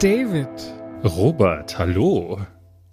[0.00, 0.48] David.
[1.04, 2.40] Robert, hallo.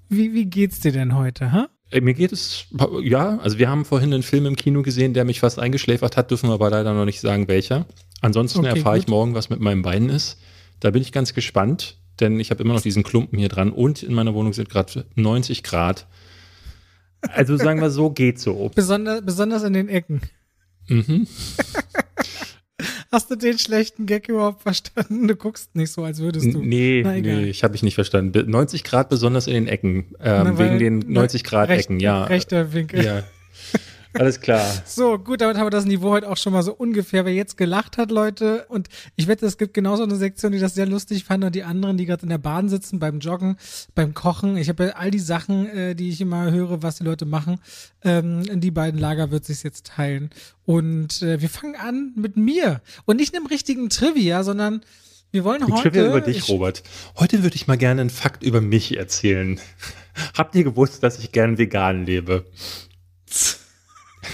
[0.10, 1.70] Wie, wie geht's dir denn heute, ha?
[1.90, 2.66] Ey, Mir geht es,
[3.02, 6.32] ja, also wir haben vorhin einen Film im Kino gesehen, der mich fast eingeschläfert hat,
[6.32, 7.86] dürfen wir aber leider noch nicht sagen, welcher.
[8.20, 10.41] Ansonsten Okay, erfahre ich morgen, was mit meinem Bein ist.
[10.82, 14.04] Da bin ich ganz gespannt, denn ich habe immer noch diesen Klumpen hier dran und
[14.04, 16.08] in meiner Wohnung sind gerade 90 Grad.
[17.21, 18.70] Also sagen wir so, geht so.
[18.76, 20.20] Besonders, besonders in den Ecken.
[20.89, 21.26] Mhm.
[23.11, 25.27] Hast du den schlechten Gag überhaupt verstanden?
[25.27, 26.61] Du guckst nicht so, als würdest du.
[26.61, 28.31] Nee, Na, nee, ich habe ich nicht verstanden.
[28.31, 31.85] Be- 90 Grad besonders in den Ecken, ähm, Na, wegen den na, 90 Grad recht-
[31.85, 32.23] Ecken, ja.
[32.25, 33.03] Rechter Winkel.
[33.03, 33.23] Ja.
[34.20, 34.66] Alles klar.
[34.85, 37.25] So, gut, damit haben wir das Niveau heute auch schon mal so ungefähr.
[37.25, 40.73] Wer jetzt gelacht hat, Leute, und ich wette, es gibt genauso eine Sektion, die das
[40.75, 43.58] sehr lustig fand und die anderen, die gerade in der Bahn sitzen, beim Joggen,
[43.95, 44.58] beim Kochen.
[44.58, 47.59] Ich habe ja all die Sachen, äh, die ich immer höre, was die Leute machen.
[48.03, 50.30] Ähm, in die beiden Lager wird sich jetzt teilen.
[50.66, 52.81] Und äh, wir fangen an mit mir.
[53.05, 54.81] Und nicht einem richtigen Trivia, sondern
[55.31, 55.92] wir wollen Die heute.
[55.92, 56.83] Trivia über dich, ich, Robert.
[57.17, 59.59] Heute würde ich mal gerne einen Fakt über mich erzählen.
[60.38, 62.45] Habt ihr gewusst, dass ich gern vegan lebe?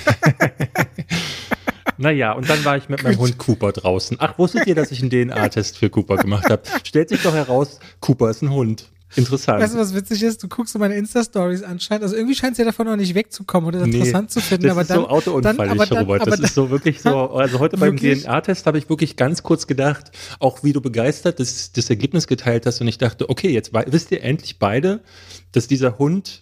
[1.97, 4.17] naja, und dann war ich mit meinem Hund Cooper draußen.
[4.19, 6.63] Ach, wusstet ihr, dass ich einen DNA-Test für Cooper gemacht habe?
[6.83, 8.89] Stellt sich doch heraus, Cooper ist ein Hund.
[9.15, 9.61] Interessant.
[9.61, 10.41] Weißt du, was witzig ist?
[10.41, 12.03] Du guckst so meine Insta-Stories anscheinend.
[12.03, 14.63] Also irgendwie scheint es ja davon noch nicht wegzukommen oder interessant zu finden.
[14.63, 16.21] das aber ist dann, so autounfallig, dann, aber dann, Robert.
[16.21, 17.29] aber Das ist so wirklich so.
[17.31, 17.97] Also heute beim?
[17.97, 22.65] DNA-Test habe ich wirklich ganz kurz gedacht, auch wie du begeistert das, das Ergebnis geteilt
[22.65, 22.81] hast.
[22.81, 25.01] Und ich dachte, okay, jetzt wisst ihr endlich beide,
[25.51, 26.41] dass dieser Hund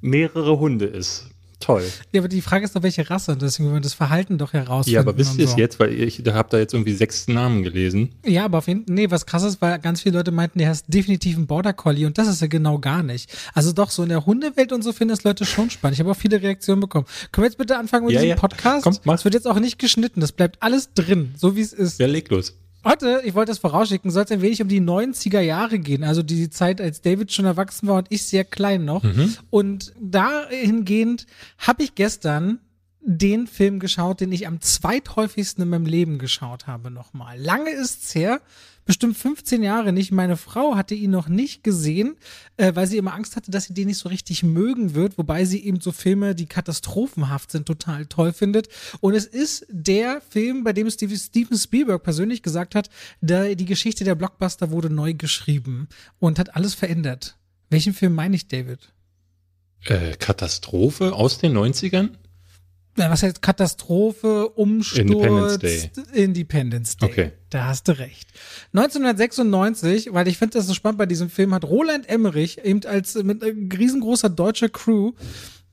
[0.00, 1.26] mehrere Hunde ist.
[1.62, 1.84] Toll.
[2.12, 3.32] Ja, aber die Frage ist doch, welche Rasse.
[3.32, 4.94] Und deswegen wollen wir das Verhalten doch herausfinden.
[4.94, 5.56] Ja, aber wisst ihr es so.
[5.56, 5.78] jetzt?
[5.78, 8.10] Weil ich da habt da jetzt irgendwie sechs Namen gelesen.
[8.26, 10.68] Ja, aber auf jeden Fall, nee, was krass ist, weil ganz viele Leute meinten, der
[10.68, 13.30] heißt definitiv ein Border Collie und das ist ja genau gar nicht.
[13.54, 15.94] Also doch, so in der Hundewelt und so finden das Leute schon spannend.
[15.94, 17.06] Ich habe auch viele Reaktionen bekommen.
[17.30, 18.36] Können wir jetzt bitte anfangen mit Ja, diesem ja.
[18.36, 18.84] Podcast?
[18.84, 19.14] Komm, mach.
[19.14, 21.98] Es wird jetzt auch nicht geschnitten, das bleibt alles drin, so wie es ist.
[21.98, 22.54] Wer legt los?
[22.84, 26.22] Heute, ich wollte das vorausschicken, soll es ein wenig um die 90er Jahre gehen, also
[26.22, 29.04] die Zeit, als David schon erwachsen war und ich sehr klein noch.
[29.50, 31.26] Und dahingehend
[31.58, 32.58] habe ich gestern
[33.00, 37.38] den Film geschaut, den ich am zweithäufigsten in meinem Leben geschaut habe nochmal.
[37.38, 38.40] Lange ist's her,
[38.84, 40.12] bestimmt 15 Jahre nicht.
[40.12, 42.16] Meine Frau hatte ihn noch nicht gesehen,
[42.56, 45.44] äh, weil sie immer Angst hatte, dass sie den nicht so richtig mögen wird, wobei
[45.44, 48.68] sie eben so Filme, die katastrophenhaft sind, total toll findet.
[49.00, 53.64] Und es ist der Film, bei dem Steve- Steven Spielberg persönlich gesagt hat, da die
[53.64, 55.88] Geschichte der Blockbuster wurde neu geschrieben
[56.18, 57.36] und hat alles verändert.
[57.70, 58.92] Welchen Film meine ich, David?
[59.84, 62.10] Äh, Katastrophe aus den 90ern?
[62.96, 65.90] Was heißt Katastrophe, Umsturz, Independence Day.
[66.12, 67.10] Independence Day.
[67.10, 67.32] Okay.
[67.48, 68.28] Da hast du recht.
[68.74, 73.14] 1996, weil ich finde das so spannend bei diesem Film, hat Roland Emmerich eben als
[73.14, 75.12] mit äh, riesengroßer deutscher Crew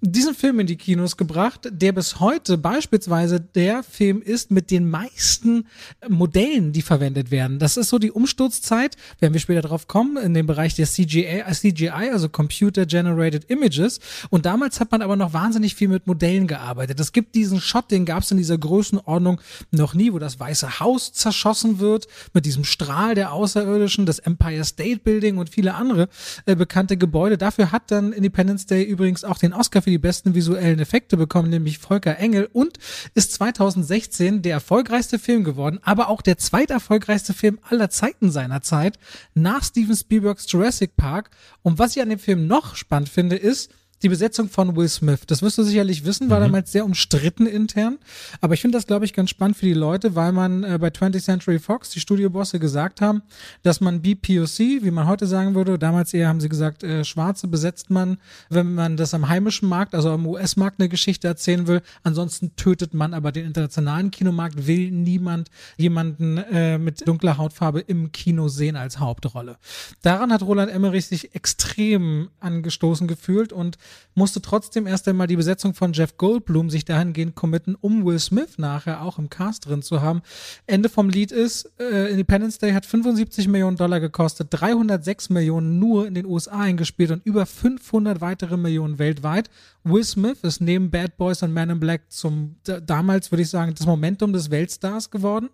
[0.01, 4.89] diesen Film in die Kinos gebracht, der bis heute beispielsweise der Film ist mit den
[4.89, 5.67] meisten
[5.99, 7.59] äh, Modellen, die verwendet werden.
[7.59, 11.25] Das ist so die Umsturzzeit, werden wir später drauf kommen, in dem Bereich der CGI,
[11.25, 13.99] äh, also Computer Generated Images.
[14.29, 16.99] Und damals hat man aber noch wahnsinnig viel mit Modellen gearbeitet.
[16.99, 20.79] Es gibt diesen Shot, den gab es in dieser Größenordnung noch nie, wo das Weiße
[20.79, 26.07] Haus zerschossen wird, mit diesem Strahl der Außerirdischen, das Empire State Building und viele andere
[26.45, 27.37] äh, bekannte Gebäude.
[27.37, 31.49] Dafür hat dann Independence Day übrigens auch den Oscar für die besten visuellen Effekte bekommen,
[31.49, 32.77] nämlich Volker Engel und
[33.15, 38.99] ist 2016 der erfolgreichste Film geworden, aber auch der zweiterfolgreichste Film aller Zeiten seiner Zeit
[39.33, 41.31] nach Steven Spielbergs Jurassic Park.
[41.63, 45.21] Und was ich an dem Film noch spannend finde, ist, die Besetzung von Will Smith.
[45.27, 47.97] Das wirst du sicherlich wissen, war damals sehr umstritten intern.
[48.41, 50.87] Aber ich finde das, glaube ich, ganz spannend für die Leute, weil man äh, bei
[50.87, 53.21] 20th Century Fox, die Studiobosse, gesagt haben,
[53.63, 57.47] dass man BPOC, wie man heute sagen würde, damals eher haben sie gesagt, äh, Schwarze
[57.47, 58.17] besetzt man,
[58.49, 61.81] wenn man das am heimischen Markt, also am US-Markt eine Geschichte erzählen will.
[62.03, 68.11] Ansonsten tötet man aber den internationalen Kinomarkt, will niemand jemanden äh, mit dunkler Hautfarbe im
[68.11, 69.57] Kino sehen als Hauptrolle.
[70.01, 73.77] Daran hat Roland Emmerich sich extrem angestoßen gefühlt und
[74.15, 78.57] musste trotzdem erst einmal die Besetzung von Jeff Goldblum sich dahingehend committen, um Will Smith
[78.57, 80.21] nachher auch im Cast drin zu haben.
[80.67, 86.07] Ende vom Lied ist, äh, Independence Day hat 75 Millionen Dollar gekostet, 306 Millionen nur
[86.07, 89.49] in den USA eingespielt und über 500 weitere Millionen weltweit.
[89.83, 93.49] Will Smith ist neben Bad Boys und Man in Black zum da- damals, würde ich
[93.49, 95.49] sagen, das Momentum des Weltstars geworden.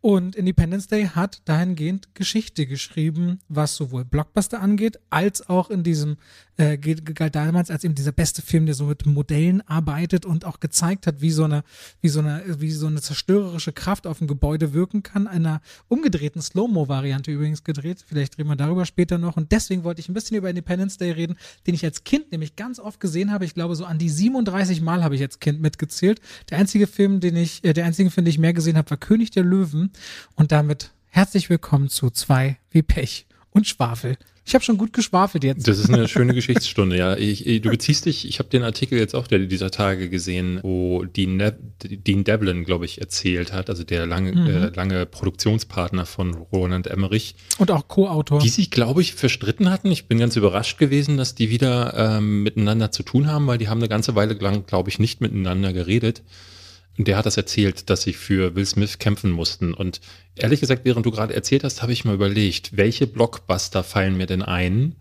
[0.00, 6.18] Und Independence Day hat dahingehend Geschichte geschrieben, was sowohl Blockbuster angeht, als auch in diesem,
[6.56, 10.60] äh, galt damals als eben dieser beste Film, der so mit Modellen arbeitet und auch
[10.60, 11.64] gezeigt hat, wie so eine,
[12.00, 15.26] wie so eine, wie so eine zerstörerische Kraft auf ein Gebäude wirken kann.
[15.26, 18.04] Einer umgedrehten Slow-Mo-Variante übrigens gedreht.
[18.06, 19.36] Vielleicht reden wir darüber später noch.
[19.36, 21.36] Und deswegen wollte ich ein bisschen über Independence Day reden,
[21.66, 23.46] den ich als Kind nämlich ganz oft gesehen habe.
[23.46, 26.20] Ich glaube, so an die 37 Mal habe ich als Kind mitgezählt.
[26.50, 28.96] Der einzige Film, den ich, äh, der einzige Film, den ich mehr gesehen habe, war
[28.96, 29.87] König der Löwen.
[30.34, 34.16] Und damit herzlich willkommen zu zwei wie Pech und Schwafel.
[34.48, 35.68] Ich habe schon gut geschwafelt jetzt.
[35.68, 37.16] Das ist eine schöne Geschichtsstunde, ja.
[37.16, 40.60] Ich, ich, du beziehst dich, ich habe den Artikel jetzt auch der, dieser Tage gesehen,
[40.62, 44.46] wo Dean, ne Dean Devlin, glaube ich, erzählt hat, also der lange, mhm.
[44.46, 47.34] äh, lange Produktionspartner von Roland Emmerich.
[47.58, 48.40] Und auch Co-Autor.
[48.40, 49.92] Die sich, glaube ich, verstritten hatten.
[49.92, 53.68] Ich bin ganz überrascht gewesen, dass die wieder ähm, miteinander zu tun haben, weil die
[53.68, 56.22] haben eine ganze Weile lang, glaube ich, nicht miteinander geredet.
[56.98, 59.72] Und der hat das erzählt, dass sie für Will Smith kämpfen mussten.
[59.72, 60.00] Und
[60.34, 64.26] ehrlich gesagt, während du gerade erzählt hast, habe ich mal überlegt, welche Blockbuster fallen mir
[64.26, 64.96] denn ein,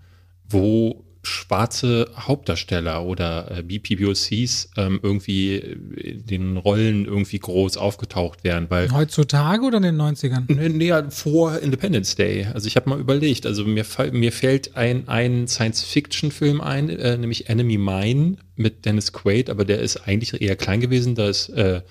[0.47, 8.69] wo schwarze Hauptdarsteller oder äh, BPBOCs ähm, irgendwie in den Rollen irgendwie groß aufgetaucht wären.
[8.69, 10.45] Weil, Heutzutage oder in den 90ern?
[10.47, 12.47] Nee, vor Independence Day.
[12.53, 17.49] Also ich habe mal überlegt, also mir, mir fällt ein, ein Science-Fiction-Film ein, äh, nämlich
[17.49, 21.15] Enemy Mine mit Dennis Quaid, aber der ist eigentlich eher klein gewesen.
[21.15, 21.81] Da ist äh,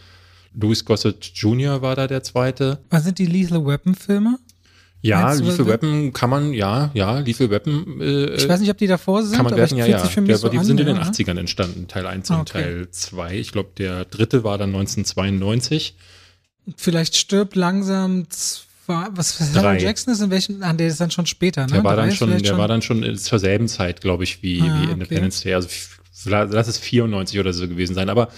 [0.52, 1.82] Louis Gossett Jr.
[1.82, 2.78] war da der zweite.
[2.90, 4.38] Was sind die Lethal Weapon-Filme?
[5.02, 8.00] Ja, Lethal Weapon kann man, ja, ja, Lethal Weapon.
[8.00, 9.37] Äh, ich weiß nicht, ob die davor sind.
[9.37, 10.02] Kann man werfen, ja, ja.
[10.02, 12.62] Der, so die an, sind in den 80ern entstanden, Teil 1 und okay.
[12.62, 13.37] Teil 2.
[13.37, 15.94] Ich glaube, der dritte war dann 1992.
[16.76, 21.10] Vielleicht stirbt langsam zwei, was für Samuel Jackson ist in welchem, ah, der ist dann
[21.10, 21.75] schon später, ne?
[21.75, 22.58] Der war dann schon, der schon?
[22.58, 25.50] war dann schon zur selben Zeit, glaube ich, wie, ah, wie Independence okay.
[25.50, 25.54] Day.
[25.54, 25.69] Also
[26.25, 28.28] lass es 94 oder so gewesen sein, aber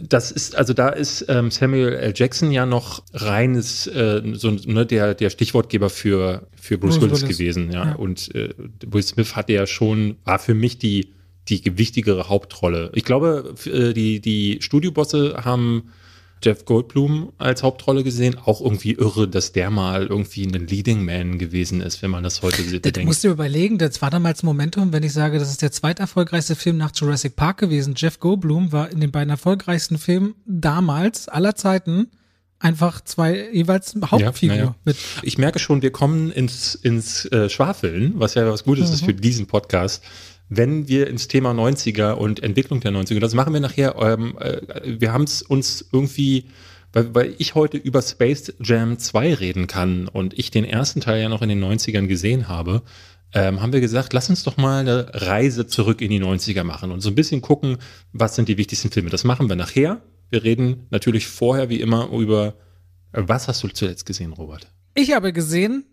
[0.00, 2.12] das ist, also da ist ähm, Samuel L.
[2.14, 7.22] Jackson ja noch reines, äh, so ne, der, der Stichwortgeber für, für Bruce, Bruce Willis,
[7.22, 7.86] Willis, gewesen, ja.
[7.86, 7.94] ja.
[7.94, 8.54] Und äh,
[8.86, 11.12] Will Smith hatte ja schon, war für mich die,
[11.48, 12.90] die gewichtigere Hauptrolle.
[12.94, 15.90] Ich glaube, äh, die, die Studiobosse haben
[16.42, 18.36] Jeff Goldblum als Hauptrolle gesehen.
[18.44, 22.42] Auch irgendwie irre, dass der mal irgendwie ein Leading Man gewesen ist, wenn man das
[22.42, 22.96] heute sieht.
[22.96, 26.56] Du musst dir überlegen, das war damals Momentum, wenn ich sage, das ist der zweiterfolgreichste
[26.56, 27.94] Film nach Jurassic Park gewesen.
[27.96, 32.08] Jeff Goldblum war in den beiden erfolgreichsten Filmen damals aller Zeiten
[32.58, 34.56] einfach zwei jeweils Hauptfigur.
[34.56, 34.92] Ja, ja.
[35.22, 38.94] Ich merke schon, wir kommen ins, ins äh, Schwafeln, was ja was Gutes mhm.
[38.94, 40.04] ist für diesen Podcast
[40.50, 44.60] wenn wir ins Thema 90er und Entwicklung der 90er, das machen wir nachher, ähm, äh,
[45.00, 46.46] wir haben es uns irgendwie,
[46.92, 51.22] weil, weil ich heute über Space Jam 2 reden kann und ich den ersten Teil
[51.22, 52.82] ja noch in den 90ern gesehen habe,
[53.32, 56.90] ähm, haben wir gesagt, lass uns doch mal eine Reise zurück in die 90er machen
[56.90, 57.78] und so ein bisschen gucken,
[58.12, 59.08] was sind die wichtigsten Filme.
[59.08, 60.02] Das machen wir nachher.
[60.30, 62.54] Wir reden natürlich vorher wie immer über,
[63.12, 64.66] was hast du zuletzt gesehen, Robert?
[64.94, 65.84] Ich habe gesehen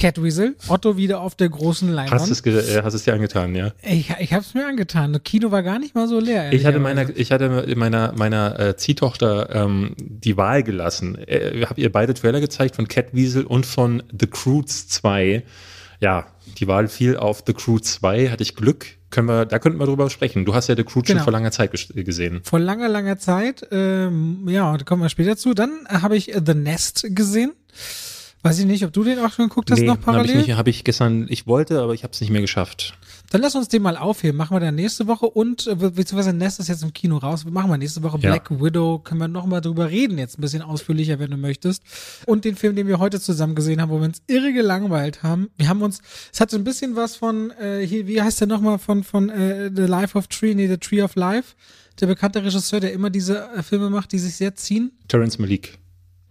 [0.00, 2.22] Catweasel, Otto wieder auf der großen Leinwand.
[2.22, 3.72] Hast du es, äh, hast es dir angetan, ja?
[3.82, 5.12] Ich, ich habe es mir angetan.
[5.12, 6.52] Das Kino war gar nicht mal so leer.
[6.52, 11.16] Ich hatte meiner, ich hatte meiner, meiner äh, Ziehtochter ähm, die Wahl gelassen.
[11.16, 15.42] Äh, habe ihr beide Trailer gezeigt von Catweasel und von The Croods 2.
[16.00, 16.26] Ja,
[16.58, 18.30] die Wahl fiel auf The Crew 2.
[18.30, 18.86] Hatte ich Glück.
[19.10, 20.46] Können wir, da könnten wir drüber sprechen.
[20.46, 21.18] Du hast ja The Crew genau.
[21.18, 22.40] schon vor langer Zeit gesehen.
[22.42, 23.66] Vor langer, langer Zeit.
[23.70, 25.52] Ähm, ja, da kommen wir später zu.
[25.52, 27.52] Dann habe ich The Nest gesehen.
[28.42, 30.28] Weiß ich nicht, ob du den auch schon geguckt hast nee, noch parallel?
[30.28, 32.94] Habe ich, nicht, hab ich gestern, ich wollte, aber ich habe es nicht mehr geschafft.
[33.30, 34.36] Dann lass uns den mal aufheben.
[34.36, 37.44] Machen wir dann nächste Woche und, äh, beziehungsweise Nest ist jetzt im Kino raus.
[37.44, 38.30] Machen wir nächste Woche ja.
[38.30, 38.98] Black Widow.
[38.98, 41.82] Können wir nochmal drüber reden, jetzt ein bisschen ausführlicher, wenn du möchtest.
[42.26, 45.50] Und den Film, den wir heute zusammen gesehen haben, wo wir uns irre gelangweilt haben.
[45.58, 46.00] Wir haben uns,
[46.32, 49.28] es hat so ein bisschen was von, äh, hier, wie heißt der nochmal, von, von
[49.28, 51.54] äh, The Life of Tree, nee, The Tree of Life.
[52.00, 54.92] Der bekannte Regisseur, der immer diese äh, Filme macht, die sich sehr ziehen.
[55.08, 55.78] Terence Malik.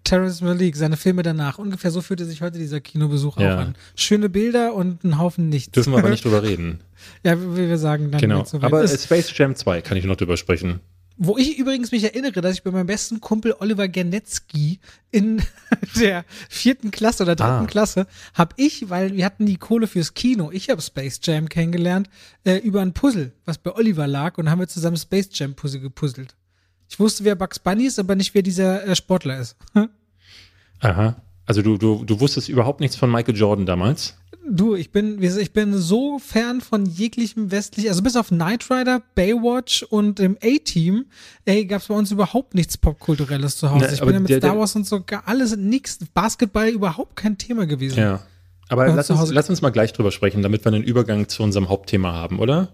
[0.09, 1.59] Terrence Malik, seine Filme danach.
[1.59, 3.53] Ungefähr so fühlte sich heute dieser Kinobesuch ja.
[3.53, 3.75] auch an.
[3.95, 5.71] Schöne Bilder und ein Haufen nichts.
[5.71, 6.79] Dürfen wir aber nicht drüber reden.
[7.23, 8.43] Ja, wie wir sagen, dann genau.
[8.59, 9.03] Aber ist.
[9.03, 10.79] Space Jam 2 kann ich noch drüber sprechen.
[11.17, 14.79] Wo ich übrigens mich erinnere, dass ich bei meinem besten Kumpel Oliver Gernetzky
[15.11, 15.43] in
[15.99, 17.67] der vierten Klasse oder dritten ah.
[17.67, 22.09] Klasse habe ich, weil wir hatten die Kohle fürs Kino, ich habe Space Jam kennengelernt,
[22.45, 25.81] äh, über ein Puzzle, was bei Oliver lag und haben wir zusammen Space Jam Puzzle
[25.81, 26.35] gepuzzelt.
[26.89, 29.55] Ich wusste, wer Bugs Bunny ist, aber nicht, wer dieser äh, Sportler ist.
[30.79, 31.15] Aha.
[31.46, 34.15] Also du, du, du wusstest überhaupt nichts von Michael Jordan damals?
[34.48, 39.03] Du, ich bin, ich bin so fern von jeglichem westlichen, also bis auf Knight Rider,
[39.13, 41.05] Baywatch und dem A-Team,
[41.46, 43.86] ey, gab es bei uns überhaupt nichts Popkulturelles zu Hause.
[43.86, 47.38] Ne, ich bin ja mit der, Star Wars und so alles nix, Basketball überhaupt kein
[47.38, 48.00] Thema gewesen.
[48.00, 48.22] Ja.
[48.69, 51.69] Aber lass uns, lass uns mal gleich drüber sprechen, damit wir einen Übergang zu unserem
[51.69, 52.69] Hauptthema haben, oder?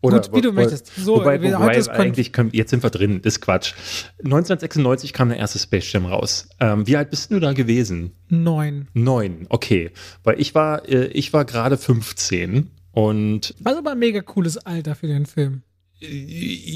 [0.00, 0.90] Oder, Gut, wie du möchtest.
[0.96, 3.74] So, wobei, wobei eigentlich können, jetzt sind wir drin, ist Quatsch.
[4.18, 6.48] 1996 kam der erste Space Jam raus.
[6.58, 8.12] Ähm, wie alt bist du da gewesen?
[8.28, 8.88] Neun.
[8.94, 9.90] Neun, okay.
[10.24, 13.54] Weil ich war, äh, ich war gerade 15 und.
[13.60, 15.62] Was aber ein mega cooles Alter für den Film.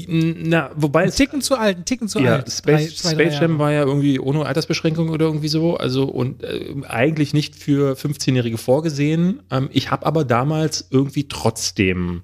[0.07, 2.51] Na, wobei ein Ticken zu alt, ein Ticken zu ja, alt.
[2.51, 6.43] Space, drei, zwei, Space Jam war ja irgendwie ohne Altersbeschränkung oder irgendwie so, also und
[6.43, 9.41] äh, eigentlich nicht für 15-Jährige vorgesehen.
[9.51, 12.23] Ähm, ich habe aber damals irgendwie trotzdem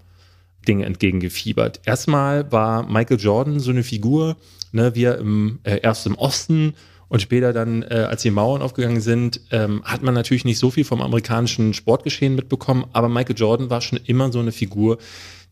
[0.67, 1.81] Dinge entgegengefiebert.
[1.85, 4.37] Erstmal war Michael Jordan so eine Figur,
[4.71, 6.73] ne, wie er im, äh, erst im Osten
[7.09, 10.71] Und später dann, äh, als die Mauern aufgegangen sind, ähm, hat man natürlich nicht so
[10.71, 14.97] viel vom amerikanischen Sportgeschehen mitbekommen, aber Michael Jordan war schon immer so eine Figur,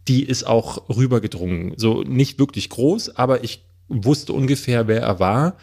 [0.07, 1.73] die ist auch rübergedrungen.
[1.77, 5.57] So nicht wirklich groß, aber ich wusste ungefähr, wer er war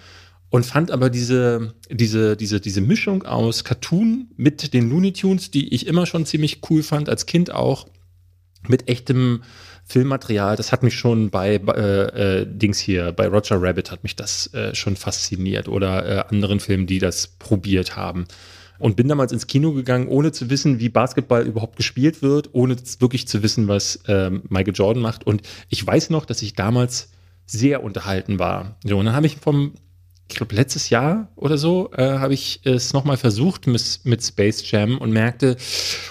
[0.51, 5.75] und fand aber diese, diese, diese, diese Mischung aus Cartoon mit den Looney Tunes, die
[5.75, 7.87] ich immer schon ziemlich cool fand, als Kind auch,
[8.67, 9.43] mit echtem
[9.85, 14.17] Filmmaterial, das hat mich schon bei äh, äh, Dings hier, bei Roger Rabbit hat mich
[14.17, 18.27] das äh, schon fasziniert oder äh, anderen Filmen, die das probiert haben.
[18.79, 22.77] Und bin damals ins Kino gegangen, ohne zu wissen, wie Basketball überhaupt gespielt wird, ohne
[23.01, 25.27] wirklich zu wissen, was ähm, Michael Jordan macht.
[25.27, 27.11] Und ich weiß noch, dass ich damals
[27.47, 28.77] sehr unterhalten war.
[28.85, 29.73] So, und dann habe ich vom
[30.31, 34.71] ich glaube, letztes Jahr oder so äh, habe ich es nochmal versucht mit, mit, Space
[34.71, 35.57] Jam und merkte,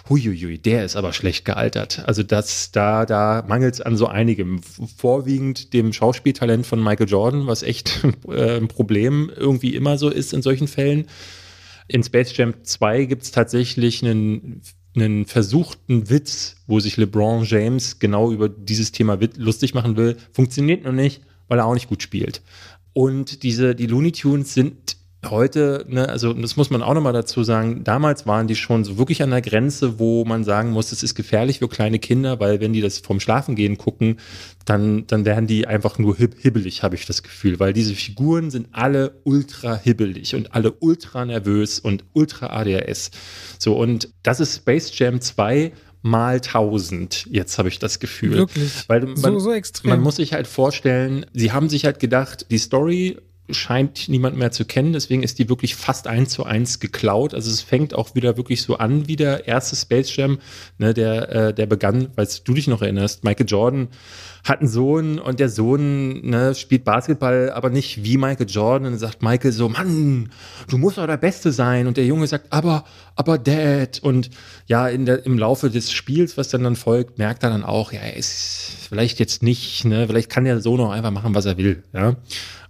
[0.09, 2.03] huiuiui, der ist aber schlecht gealtert.
[2.07, 4.61] Also das, da, da mangelt es an so einigem.
[4.97, 10.33] Vorwiegend dem Schauspieltalent von Michael Jordan, was echt äh, ein Problem irgendwie immer so ist
[10.33, 11.05] in solchen Fällen.
[11.87, 14.61] In Space Jam 2 gibt es tatsächlich einen
[15.01, 20.83] einen versuchten Witz, wo sich LeBron James genau über dieses Thema lustig machen will, funktioniert
[20.83, 22.41] noch nicht, weil er auch nicht gut spielt.
[22.93, 27.43] Und diese, die Looney Tunes sind heute, ne, also das muss man auch nochmal dazu
[27.43, 31.03] sagen, damals waren die schon so wirklich an der Grenze, wo man sagen muss, es
[31.03, 34.17] ist gefährlich für kleine Kinder, weil wenn die das vom Schlafengehen gucken,
[34.65, 38.51] dann, dann werden die einfach nur hib hibbelig, habe ich das Gefühl, weil diese Figuren
[38.51, 43.11] sind alle ultra hibbelig und alle ultra nervös und ultra ADHS.
[43.57, 45.71] So, und das ist Space Jam 2
[46.03, 47.27] mal 1000.
[47.29, 48.37] Jetzt habe ich das Gefühl.
[48.37, 48.87] Wirklich?
[48.87, 49.89] Weil man, so, so extrem.
[49.89, 53.17] Man muss sich halt vorstellen, sie haben sich halt gedacht, die Story
[53.49, 57.33] scheint niemand mehr zu kennen, deswegen ist die wirklich fast eins zu eins geklaut.
[57.33, 60.39] Also es fängt auch wieder wirklich so an wie der erste Space Jam,
[60.77, 63.87] ne, der, äh, der begann, falls du dich noch erinnerst, Michael Jordan
[64.47, 68.93] hat einen Sohn und der Sohn ne, spielt Basketball, aber nicht wie Michael Jordan.
[68.93, 70.29] Und sagt Michael so, Mann,
[70.69, 71.87] du musst doch der Beste sein.
[71.87, 72.85] Und der Junge sagt, aber,
[73.15, 73.99] aber Dad.
[73.99, 74.29] Und
[74.65, 77.91] ja, in der, im Laufe des Spiels, was dann dann folgt, merkt er dann auch,
[77.91, 81.45] ja, er ist vielleicht jetzt nicht, ne, vielleicht kann der Sohn auch einfach machen, was
[81.45, 81.83] er will.
[81.93, 82.15] Ja.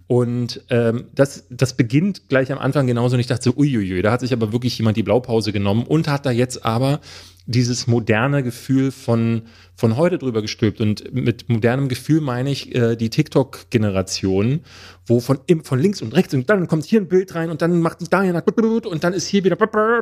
[0.07, 3.15] Und ähm, das, das beginnt gleich am Anfang genauso.
[3.15, 6.07] Und ich dachte so, uiuiui, da hat sich aber wirklich jemand die Blaupause genommen und
[6.07, 7.01] hat da jetzt aber
[7.45, 10.81] dieses moderne Gefühl von, von heute drüber gestülpt.
[10.81, 14.61] Und mit modernem Gefühl meine ich äh, die TikTok-Generation,
[15.05, 17.79] wo von, von links und rechts und dann kommt hier ein Bild rein und dann
[17.79, 19.57] macht es da und dann ist hier wieder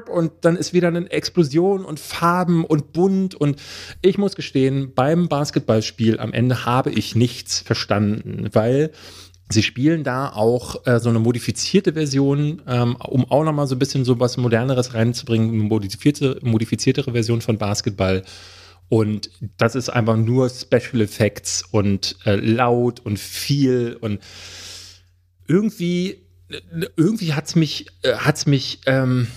[0.10, 3.36] und dann ist wieder eine Explosion und Farben und bunt.
[3.36, 3.62] Und
[4.02, 8.92] ich muss gestehen, beim Basketballspiel am Ende habe ich nichts verstanden, weil
[9.50, 13.80] Sie spielen da auch äh, so eine modifizierte Version, ähm, um auch nochmal so ein
[13.80, 18.24] bisschen so was Moderneres reinzubringen, eine modifizierte, modifiziertere Version von Basketball.
[18.90, 24.20] Und das ist einfach nur Special Effects und äh, laut und viel und
[25.48, 29.28] irgendwie, äh, irgendwie hat's mich, äh, hat's mich, ähm,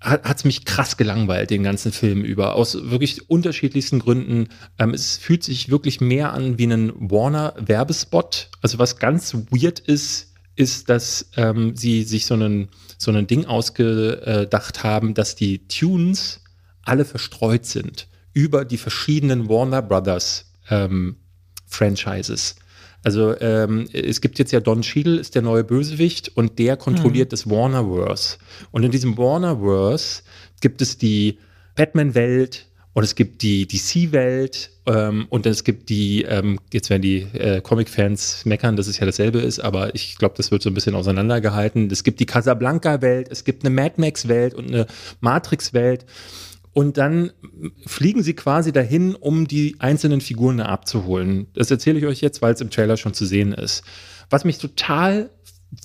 [0.00, 4.48] hat es mich krass gelangweilt, den ganzen Film über, aus wirklich unterschiedlichsten Gründen.
[4.78, 8.50] Ähm, es fühlt sich wirklich mehr an wie ein Warner-Werbespot.
[8.60, 13.44] Also was ganz weird ist, ist, dass ähm, sie sich so einen so ein Ding
[13.44, 16.40] ausgedacht haben, dass die Tunes
[16.82, 21.16] alle verstreut sind über die verschiedenen Warner Brothers ähm,
[21.66, 22.56] Franchises.
[23.02, 27.28] Also ähm, es gibt jetzt ja Don Cheadle, ist der neue Bösewicht und der kontrolliert
[27.28, 27.30] mhm.
[27.30, 28.38] das Warnerverse.
[28.72, 30.22] Und in diesem Warnerverse
[30.60, 31.38] gibt es die
[31.76, 37.26] Batman-Welt und es gibt die DC-Welt ähm, und es gibt die, ähm, jetzt werden die
[37.34, 40.74] äh, Comic-Fans meckern, dass es ja dasselbe ist, aber ich glaube, das wird so ein
[40.74, 41.90] bisschen auseinandergehalten.
[41.90, 44.86] Es gibt die Casablanca-Welt, es gibt eine Mad Max-Welt und eine
[45.20, 46.06] Matrix-Welt.
[46.76, 47.32] Und dann
[47.86, 51.46] fliegen sie quasi dahin, um die einzelnen Figuren abzuholen.
[51.54, 53.82] Das erzähle ich euch jetzt, weil es im Trailer schon zu sehen ist.
[54.28, 55.30] Was mich total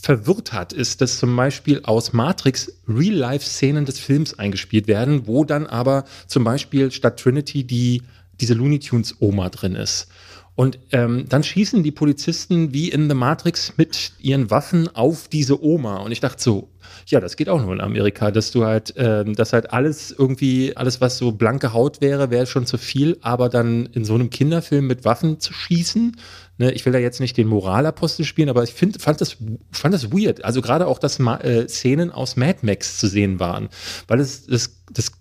[0.01, 5.65] verwirrt hat, ist, dass zum Beispiel aus Matrix Real-Life-Szenen des Films eingespielt werden, wo dann
[5.65, 8.01] aber zum Beispiel statt Trinity die,
[8.41, 10.09] diese Looney Tunes Oma drin ist.
[10.55, 15.63] Und ähm, dann schießen die Polizisten wie in The Matrix mit ihren Waffen auf diese
[15.63, 15.97] Oma.
[15.97, 16.69] Und ich dachte so,
[17.07, 20.75] ja, das geht auch nur in Amerika, dass du halt, ähm, dass halt alles irgendwie,
[20.75, 24.29] alles, was so blanke Haut wäre, wäre schon zu viel, aber dann in so einem
[24.29, 26.17] Kinderfilm mit Waffen zu schießen,
[26.57, 29.37] ne, ich will da jetzt nicht den Moralapostel spielen, aber ich find, fand, das,
[29.71, 30.43] fand das weird.
[30.43, 33.69] Also gerade auch, dass äh, Szenen aus Mad Max zu sehen waren.
[34.07, 35.11] Weil es, das, das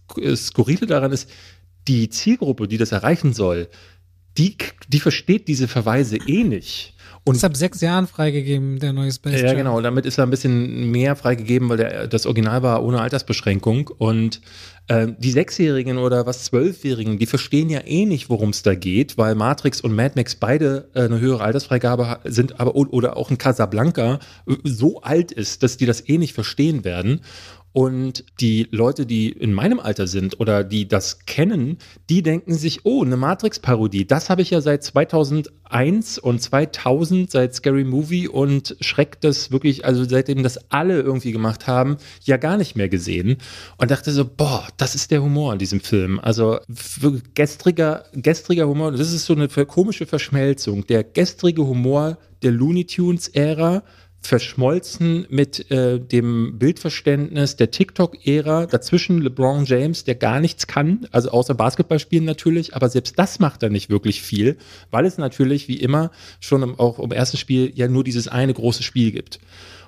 [0.47, 1.31] Skurrile daran ist,
[1.89, 3.69] die Zielgruppe, die das erreichen soll,
[4.39, 4.57] die,
[4.89, 6.95] die versteht diese Verweise eh nicht.
[7.25, 9.47] Und ist ab sechs Jahren freigegeben, der neue Space Jam.
[9.47, 9.81] Ja, genau.
[9.81, 13.89] Damit ist er ein bisschen mehr freigegeben, weil der, das Original war ohne Altersbeschränkung.
[13.89, 14.41] Und
[14.89, 19.19] äh, die Sechsjährigen oder was Zwölfjährigen, die verstehen ja eh nicht, worum es da geht,
[19.19, 23.39] weil Matrix und Mad Max beide äh, eine höhere Altersfreigabe sind, aber oder auch ein
[23.39, 24.19] Casablanca
[24.65, 27.21] so alt ist, dass die das eh nicht verstehen werden.
[27.73, 32.81] Und die Leute, die in meinem Alter sind oder die das kennen, die denken sich,
[32.85, 34.07] oh, eine Matrix-Parodie.
[34.07, 39.85] Das habe ich ja seit 2001 und 2000, seit Scary Movie und Schreck das wirklich,
[39.85, 43.37] also seitdem das alle irgendwie gemacht haben, ja gar nicht mehr gesehen.
[43.77, 46.19] Und dachte so, boah, das ist der Humor in diesem Film.
[46.19, 46.59] Also
[47.35, 50.87] gestriger, gestriger Humor, das ist so eine komische Verschmelzung.
[50.89, 53.85] Der gestrige Humor der Looney Tunes-Ära
[54.23, 58.67] verschmolzen mit äh, dem Bildverständnis der TikTok-Ära.
[58.67, 63.39] Dazwischen LeBron James, der gar nichts kann, also außer Basketball spielen natürlich, aber selbst das
[63.39, 64.57] macht er nicht wirklich viel,
[64.91, 68.53] weil es natürlich wie immer schon im, auch im ersten Spiel ja nur dieses eine
[68.53, 69.41] große Spiel gibt.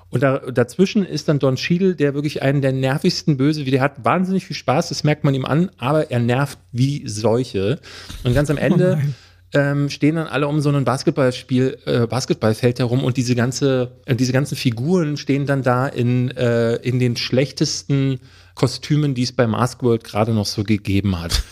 [0.09, 3.81] Und da, dazwischen ist dann Don Cheadle, der wirklich einen der nervigsten Böse, wie der
[3.81, 7.79] hat wahnsinnig viel Spaß, das merkt man ihm an, aber er nervt wie solche.
[8.23, 9.07] Und ganz am Ende oh
[9.53, 14.15] ähm, stehen dann alle um so ein Basketballspiel, äh, Basketballfeld herum und diese ganze, äh,
[14.15, 18.19] diese ganzen Figuren stehen dann da in, äh, in den schlechtesten
[18.55, 21.43] Kostümen, die es bei Mask World gerade noch so gegeben hat.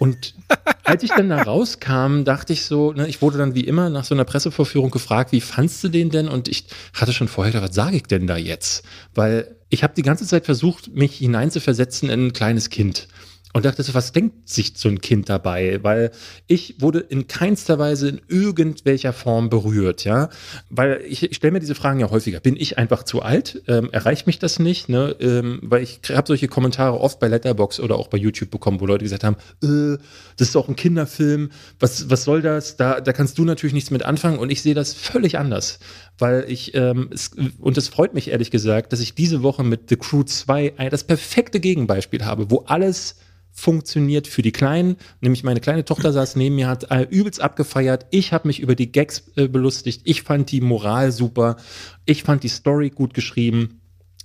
[0.00, 0.34] Und
[0.84, 4.04] als ich dann da rauskam, dachte ich so, ne, ich wurde dann wie immer nach
[4.04, 6.28] so einer Pressevorführung gefragt, wie fandst du den denn?
[6.28, 8.84] Und ich hatte schon vorher gedacht, was sage ich denn da jetzt?
[9.14, 13.06] Weil ich habe die ganze Zeit versucht, mich hineinzuversetzen in ein kleines Kind
[13.54, 15.78] und dachte so, was denkt sich so ein Kind dabei?
[15.82, 16.10] Weil
[16.48, 20.28] ich wurde in keinster Weise in irgendwelcher Form berührt, ja.
[20.70, 22.40] Weil ich, ich stelle mir diese Fragen ja häufiger.
[22.40, 23.62] Bin ich einfach zu alt?
[23.68, 24.88] Ähm, erreicht mich das nicht?
[24.88, 25.14] Ne?
[25.20, 28.86] Ähm, weil ich habe solche Kommentare oft bei Letterbox oder auch bei YouTube bekommen, wo
[28.86, 29.98] Leute gesagt haben, äh,
[30.36, 32.76] das ist doch ein Kinderfilm, was, was soll das?
[32.76, 35.78] Da, da kannst du natürlich nichts mit anfangen und ich sehe das völlig anders.
[36.18, 37.30] Weil ich, ähm, es,
[37.60, 41.04] und es freut mich ehrlich gesagt, dass ich diese Woche mit The Crew 2 das
[41.04, 43.14] perfekte Gegenbeispiel habe, wo alles
[43.54, 44.96] funktioniert für die Kleinen.
[45.20, 48.06] Nämlich meine kleine Tochter saß neben mir, hat äh, übelst abgefeiert.
[48.10, 50.02] Ich habe mich über die Gags äh, belustigt.
[50.04, 51.56] Ich fand die Moral super.
[52.04, 53.80] Ich fand die Story gut geschrieben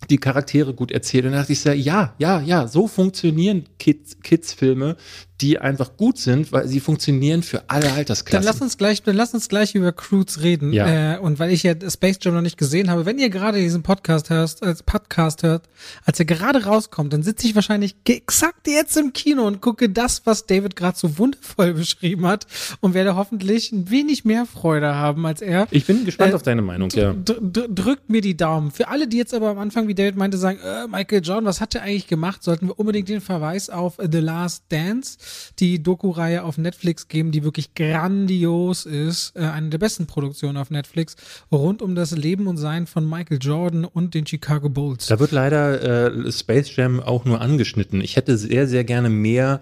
[0.10, 1.26] die Charaktere gut erzählt.
[1.26, 4.96] Und da dachte ich so, ja, ja, ja, so funktionieren Kids, Kids-Filme,
[5.41, 8.45] die einfach gut sind, weil sie funktionieren für alle Altersklassen.
[8.45, 10.73] Dann lass uns gleich, dann lass uns gleich über Crudes reden.
[10.73, 11.15] Ja.
[11.15, 13.82] Äh, und weil ich ja Space Jam noch nicht gesehen habe, wenn ihr gerade diesen
[13.82, 15.69] Podcast hörst, als Podcast hört,
[16.06, 20.25] als er gerade rauskommt, dann sitze ich wahrscheinlich exakt jetzt im Kino und gucke das,
[20.25, 22.45] was David gerade so wundervoll beschrieben hat
[22.82, 25.67] und werde hoffentlich ein wenig mehr Freude haben als er.
[25.71, 27.13] Ich bin gespannt äh, auf deine Meinung, ja.
[27.13, 28.71] Drückt mir die Daumen.
[28.71, 31.62] Für alle, die jetzt aber am Anfang, wie David meinte, sagen, äh, Michael John, was
[31.62, 35.17] hat er eigentlich gemacht, sollten wir unbedingt den Verweis auf The Last Dance
[35.60, 39.36] die Doku-Reihe auf Netflix geben, die wirklich grandios ist.
[39.36, 41.15] Äh, eine der besten Produktionen auf Netflix
[41.52, 45.08] rund um das Leben und Sein von Michael Jordan und den Chicago Bulls.
[45.08, 48.02] Da wird leider äh, Space Jam auch nur angeschnitten.
[48.02, 49.62] Ich hätte sehr, sehr gerne mehr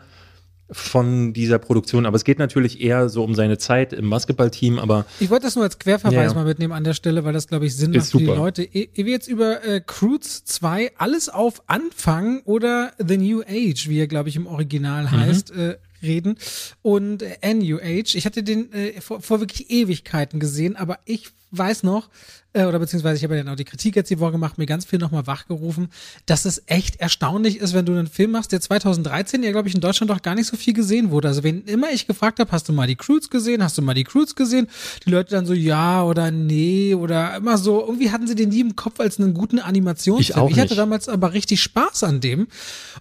[0.69, 2.05] von dieser Produktion.
[2.05, 5.05] Aber es geht natürlich eher so um seine Zeit im Basketballteam, aber.
[5.19, 6.33] Ich wollte das nur als Querverweis ja.
[6.33, 8.63] mal mitnehmen an der Stelle, weil das, glaube ich, Sinn macht für die Leute.
[8.63, 13.99] Ehe wir jetzt über äh, Crudes 2 alles auf Anfang oder The New Age, wie
[13.99, 15.11] er, glaube ich, im Original mhm.
[15.11, 16.37] heißt, äh, reden.
[16.81, 21.83] Und äh, NUH, ich hatte den äh, vor, vor wirklich Ewigkeiten gesehen, aber ich weiß
[21.83, 22.09] noch,
[22.53, 24.65] äh, oder beziehungsweise ich habe ja dann auch die Kritik jetzt die Woche gemacht, mir
[24.65, 25.89] ganz viel nochmal wachgerufen,
[26.25, 29.75] dass es echt erstaunlich ist, wenn du einen Film machst, der 2013 ja, glaube ich,
[29.75, 31.27] in Deutschland doch gar nicht so viel gesehen wurde.
[31.27, 33.93] Also wenn immer ich gefragt habe, hast du mal die Crudes gesehen, hast du mal
[33.93, 34.67] die Crudes gesehen,
[35.05, 38.61] die Leute dann so ja oder nee oder immer so, irgendwie hatten sie den nie
[38.61, 40.37] im Kopf als einen guten Animationsfilm.
[40.37, 42.47] Ich, auch ich hatte damals aber richtig Spaß an dem.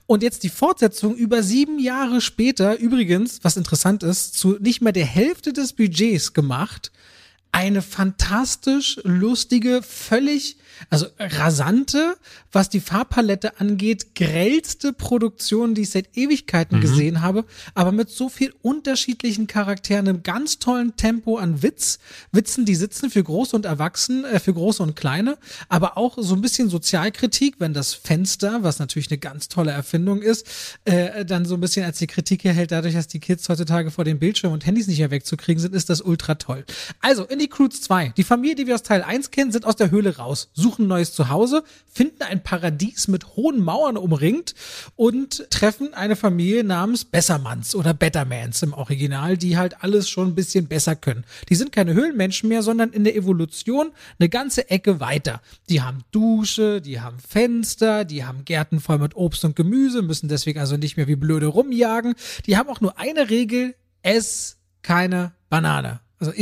[0.06, 4.92] Und jetzt die Fortsetzung über sieben Jahre später, übrigens, was interessant ist, zu nicht mehr
[4.92, 6.92] der Hälfte des Budgets gemacht
[7.52, 10.56] eine fantastisch lustige, völlig
[10.90, 12.16] also rasante,
[12.52, 16.80] was die Farbpalette angeht, grellste Produktion, die ich seit Ewigkeiten mhm.
[16.82, 21.98] gesehen habe, aber mit so viel unterschiedlichen Charakteren, einem ganz tollen Tempo an Witz,
[22.32, 26.34] Witzen, die sitzen für Große und Erwachsene, äh, für Große und Kleine, aber auch so
[26.34, 30.46] ein bisschen Sozialkritik, wenn das Fenster, was natürlich eine ganz tolle Erfindung ist,
[30.84, 34.04] äh, dann so ein bisschen als die Kritik erhält, dadurch, dass die Kids heutzutage vor
[34.04, 36.64] dem Bildschirm und Handys nicht mehr wegzukriegen sind, ist das ultra toll.
[37.00, 38.12] Also, in die Crudes 2.
[38.16, 40.48] Die Familie, die wir aus Teil 1 kennen, sind aus der Höhle raus.
[40.52, 44.56] Super suchen ein neues Zuhause, finden ein Paradies mit hohen Mauern umringt
[44.96, 50.34] und treffen eine Familie namens Bessermanns oder Bettermans im Original, die halt alles schon ein
[50.34, 51.22] bisschen besser können.
[51.48, 55.40] Die sind keine Höhlenmenschen mehr, sondern in der Evolution eine ganze Ecke weiter.
[55.68, 60.28] Die haben Dusche, die haben Fenster, die haben Gärten voll mit Obst und Gemüse, müssen
[60.28, 62.16] deswegen also nicht mehr wie blöde rumjagen.
[62.46, 66.00] Die haben auch nur eine Regel, es keine Banane.
[66.18, 66.32] Also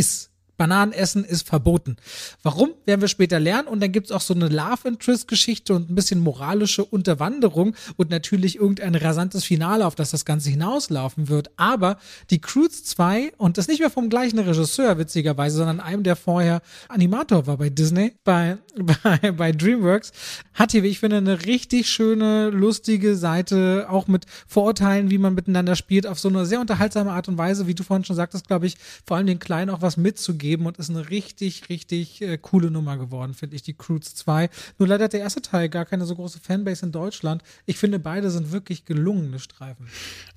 [0.55, 1.97] ist Bananenessen ist verboten.
[2.43, 3.69] Warum, werden wir später lernen.
[3.69, 8.95] Und dann gibt's auch so eine Love-Interest-Geschichte und ein bisschen moralische Unterwanderung und natürlich irgendein
[8.95, 11.51] rasantes Finale, auf das das Ganze hinauslaufen wird.
[11.57, 11.99] Aber
[12.31, 16.62] die Cruise 2, und das nicht mehr vom gleichen Regisseur, witzigerweise, sondern einem, der vorher
[16.88, 18.59] Animator war bei Disney, bei,
[19.03, 20.12] bei, bei DreamWorks,
[20.55, 25.35] hat hier, wie ich finde, eine richtig schöne, lustige Seite, auch mit Vorurteilen, wie man
[25.35, 28.47] miteinander spielt, auf so eine sehr unterhaltsame Art und Weise, wie du vorhin schon sagtest,
[28.47, 32.21] glaube ich, vor allem den Kleinen auch was mitzugeben gegeben und ist eine richtig, richtig
[32.21, 34.51] äh, coole Nummer geworden, finde ich, die Cruise 2.
[34.79, 37.43] Nur leider hat der erste Teil gar keine so große Fanbase in Deutschland.
[37.65, 39.87] Ich finde, beide sind wirklich gelungene Streifen.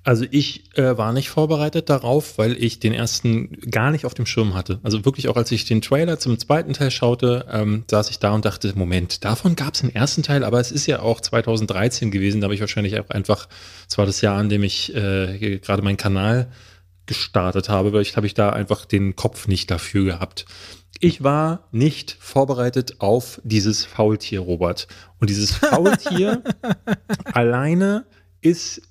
[0.03, 4.25] Also ich äh, war nicht vorbereitet darauf, weil ich den ersten gar nicht auf dem
[4.25, 4.79] Schirm hatte.
[4.81, 8.31] Also wirklich auch als ich den Trailer zum zweiten Teil schaute, ähm, saß ich da
[8.31, 12.11] und dachte, Moment, davon gab es den ersten Teil, aber es ist ja auch 2013
[12.11, 13.49] gewesen, da habe ich wahrscheinlich auch einfach,
[13.89, 16.47] es war das Jahr, an dem ich äh, gerade meinen Kanal
[17.07, 20.45] gestartet habe, weil ich habe ich da einfach den Kopf nicht dafür gehabt.
[20.99, 24.87] Ich war nicht vorbereitet auf dieses Faultier, Robert.
[25.19, 26.43] Und dieses Faultier
[27.25, 28.05] alleine
[28.41, 28.81] ist,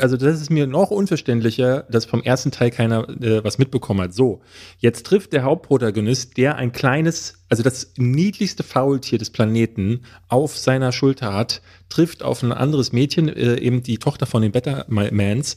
[0.00, 4.14] also das ist mir noch unverständlicher, dass vom ersten Teil keiner äh, was mitbekommen hat.
[4.14, 4.42] So,
[4.78, 10.92] jetzt trifft der Hauptprotagonist, der ein kleines, also das niedlichste Faultier des Planeten auf seiner
[10.92, 15.56] Schulter hat, trifft auf ein anderes Mädchen, äh, eben die Tochter von den Bettermans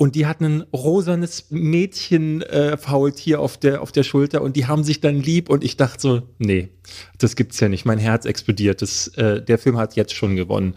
[0.00, 4.82] und die hat ein rosanes Mädchen-Faultier äh, auf, der, auf der Schulter und die haben
[4.82, 6.70] sich dann lieb und ich dachte so, nee,
[7.18, 7.84] das gibt's ja nicht.
[7.84, 8.80] Mein Herz explodiert.
[8.80, 10.74] Das, äh, der Film hat jetzt schon gewonnen.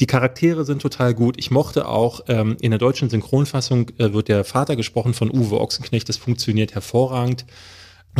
[0.00, 1.36] Die Charaktere sind total gut.
[1.38, 5.60] Ich mochte auch, ähm, in der deutschen Synchronfassung äh, wird der Vater gesprochen von Uwe
[5.60, 6.08] Ochsenknecht.
[6.08, 7.46] Das funktioniert hervorragend.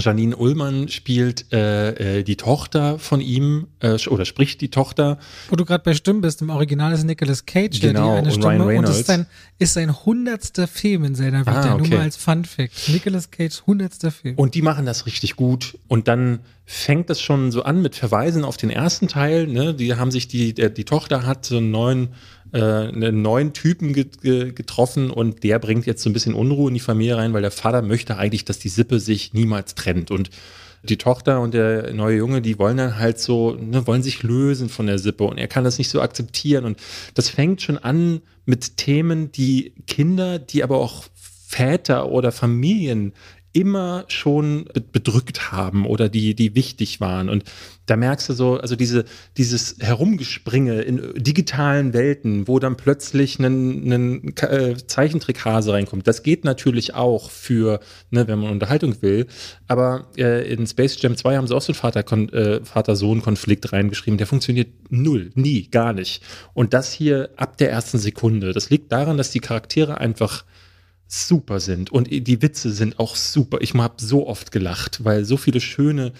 [0.01, 5.19] Janine Ullmann spielt äh, äh, die Tochter von ihm äh, oder spricht die Tochter.
[5.51, 8.35] Wo du gerade bei Stimmen bist, im Original ist Nicolas Cage, genau, der die eine
[8.35, 9.27] und Stimme und ist sein,
[9.59, 11.89] ist sein hundertster Film in seiner Vita, Ah, okay.
[11.89, 12.89] nur mal als Fun Fact.
[12.89, 14.37] Nicolas Cage hundertster Film.
[14.37, 15.79] Und die machen das richtig gut.
[15.89, 19.47] Und dann fängt das schon so an mit Verweisen auf den ersten Teil.
[19.47, 19.73] Ne?
[19.73, 22.09] Die haben sich die, der, die Tochter hat so einen neuen,
[22.53, 26.69] äh, einen neuen Typen get, ge- getroffen und der bringt jetzt so ein bisschen Unruhe
[26.69, 30.11] in die Familie rein, weil der Vater möchte eigentlich, dass die Sippe sich niemals trennt.
[30.11, 30.31] Und
[30.83, 34.69] die Tochter und der neue Junge, die wollen dann halt so, ne, wollen sich lösen
[34.69, 36.65] von der Sippe und er kann das nicht so akzeptieren.
[36.65, 36.79] Und
[37.15, 43.13] das fängt schon an mit Themen, die Kinder, die aber auch Väter oder Familien
[43.53, 47.29] immer schon be- bedrückt haben oder die, die wichtig waren.
[47.29, 47.45] Und
[47.87, 49.05] da merkst du so, also diese,
[49.37, 56.07] dieses Herumgespringe in digitalen Welten, wo dann plötzlich ein, ein äh, Zeichentrickhase reinkommt.
[56.07, 57.81] Das geht natürlich auch für,
[58.11, 59.27] ne, wenn man Unterhaltung will.
[59.67, 64.19] Aber äh, in Space Jam 2 haben sie auch so einen Vater, äh, Vater-Sohn-Konflikt reingeschrieben.
[64.19, 66.23] Der funktioniert null, nie, gar nicht.
[66.53, 68.53] Und das hier ab der ersten Sekunde.
[68.53, 70.45] Das liegt daran, dass die Charaktere einfach
[71.09, 73.59] super sind und die Witze sind auch super.
[73.63, 76.13] Ich habe so oft gelacht, weil so viele schöne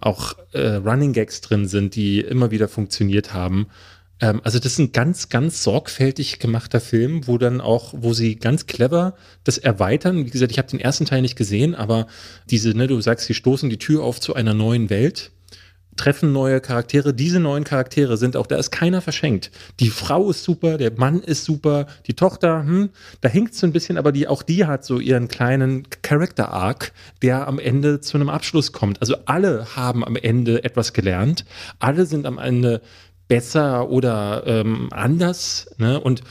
[0.00, 3.68] auch äh, Running Gags drin sind, die immer wieder funktioniert haben.
[4.20, 8.36] Ähm, also das ist ein ganz, ganz sorgfältig gemachter Film, wo dann auch, wo sie
[8.36, 10.26] ganz clever das erweitern.
[10.26, 12.06] Wie gesagt, ich habe den ersten Teil nicht gesehen, aber
[12.50, 15.32] diese, ne, du sagst, sie stoßen die Tür auf zu einer neuen Welt
[15.96, 17.14] treffen neue Charaktere.
[17.14, 19.50] Diese neuen Charaktere sind auch, da ist keiner verschenkt.
[19.80, 23.72] Die Frau ist super, der Mann ist super, die Tochter, hm, da hinkt so ein
[23.72, 28.16] bisschen, aber die, auch die hat so ihren kleinen Character Arc, der am Ende zu
[28.16, 29.00] einem Abschluss kommt.
[29.00, 31.44] Also alle haben am Ende etwas gelernt.
[31.78, 32.80] Alle sind am Ende
[33.28, 35.98] besser oder ähm, anders, ne?
[36.00, 36.22] Und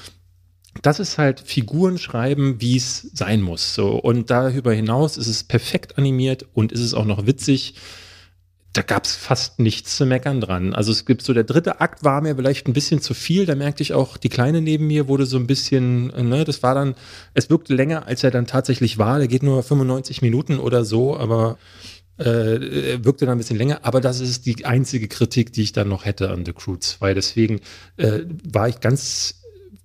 [0.81, 3.75] das ist halt Figuren schreiben, wie es sein muss.
[3.75, 3.91] So.
[3.91, 7.75] Und darüber hinaus ist es perfekt animiert und ist es auch noch witzig
[8.73, 10.73] da gab es fast nichts zu meckern dran.
[10.73, 13.45] Also es gibt so, der dritte Akt war mir vielleicht ein bisschen zu viel.
[13.45, 16.73] Da merkte ich auch, die Kleine neben mir wurde so ein bisschen, ne, das war
[16.73, 16.95] dann,
[17.35, 19.19] es wirkte länger, als er dann tatsächlich war.
[19.19, 21.59] Der geht nur 95 Minuten oder so, aber
[22.17, 23.81] äh, wirkte dann ein bisschen länger.
[23.83, 27.13] Aber das ist die einzige Kritik, die ich dann noch hätte an The Crew 2.
[27.13, 27.61] Deswegen
[27.97, 29.35] äh, war ich ganz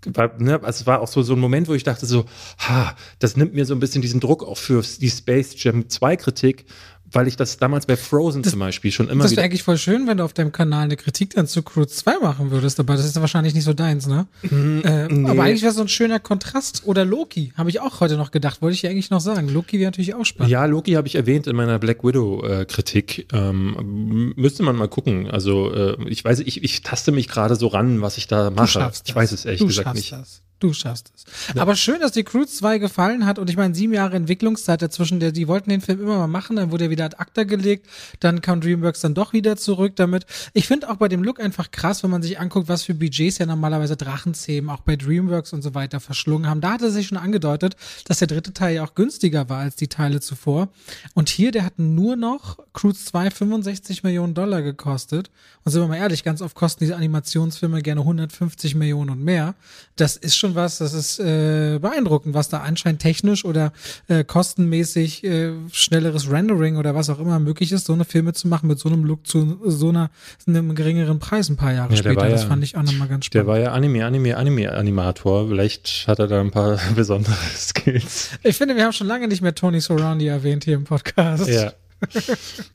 [0.07, 2.24] war, ne, also es war auch so, so ein Moment, wo ich dachte so,
[2.59, 6.16] ha, das nimmt mir so ein bisschen diesen Druck auch für die Space Jam 2
[6.16, 6.66] Kritik,
[7.12, 9.78] weil ich das damals bei Frozen Das- zum Beispiel schon immer Das wäre eigentlich voll
[9.78, 12.96] schön, wenn du auf deinem Kanal eine Kritik dann zu Cruise 2 machen würdest, aber
[12.96, 14.26] das ist ja wahrscheinlich nicht so deins, ne?
[14.42, 15.28] äh, nee.
[15.30, 16.82] Aber eigentlich wäre so ein schöner Kontrast.
[16.84, 19.48] Oder Loki, habe ich auch heute noch gedacht, wollte ich ja eigentlich noch sagen.
[19.48, 20.50] Loki wäre natürlich auch spannend.
[20.50, 23.26] Ja, Loki habe ich erwähnt in meiner Black Widow-Kritik.
[23.32, 25.30] ähm, m- müsste man mal gucken.
[25.30, 28.90] Also, äh, ich weiß, ich, ich taste mich gerade so ran, was ich da mache.
[29.06, 30.12] Ich weiß es ehrlich du gesagt nicht.
[30.12, 30.42] Das.
[30.60, 31.24] Du schaffst es.
[31.54, 31.62] Ja.
[31.62, 35.20] Aber schön, dass die Crew 2 gefallen hat und ich meine, sieben Jahre Entwicklungszeit dazwischen,
[35.20, 37.86] der, die wollten den Film immer mal machen, dann wurde er wieder ad acta gelegt,
[38.18, 40.26] dann kam DreamWorks dann doch wieder zurück damit.
[40.54, 43.38] Ich finde auch bei dem Look einfach krass, wenn man sich anguckt, was für Budgets
[43.38, 46.60] ja normalerweise Drachenzähmen auch bei DreamWorks und so weiter verschlungen haben.
[46.60, 49.76] Da hat er sich schon angedeutet, dass der dritte Teil ja auch günstiger war als
[49.76, 50.68] die Teile zuvor.
[51.14, 55.30] Und hier, der hat nur noch Crew 2 65 Millionen Dollar gekostet.
[55.64, 59.54] Und sind wir mal ehrlich, ganz oft kosten diese Animationsfilme gerne 150 Millionen und mehr.
[59.96, 63.72] Das ist schon schon was, das ist äh, beeindruckend, was da anscheinend technisch oder
[64.08, 68.48] äh, kostenmäßig äh, schnelleres Rendering oder was auch immer möglich ist, so eine Filme zu
[68.48, 70.11] machen mit so einem Look zu so einer
[70.46, 72.28] einem geringeren Preis ein paar Jahre ja, später.
[72.28, 73.34] Das fand ich auch nochmal ganz spannend.
[73.34, 75.48] Der war ja Anime, Anime, Anime-Animator.
[75.48, 78.30] Vielleicht hat er da ein paar besondere Skills.
[78.42, 81.48] Ich finde, wir haben schon lange nicht mehr Tony Sorandi erwähnt hier im Podcast.
[81.48, 81.72] Ja.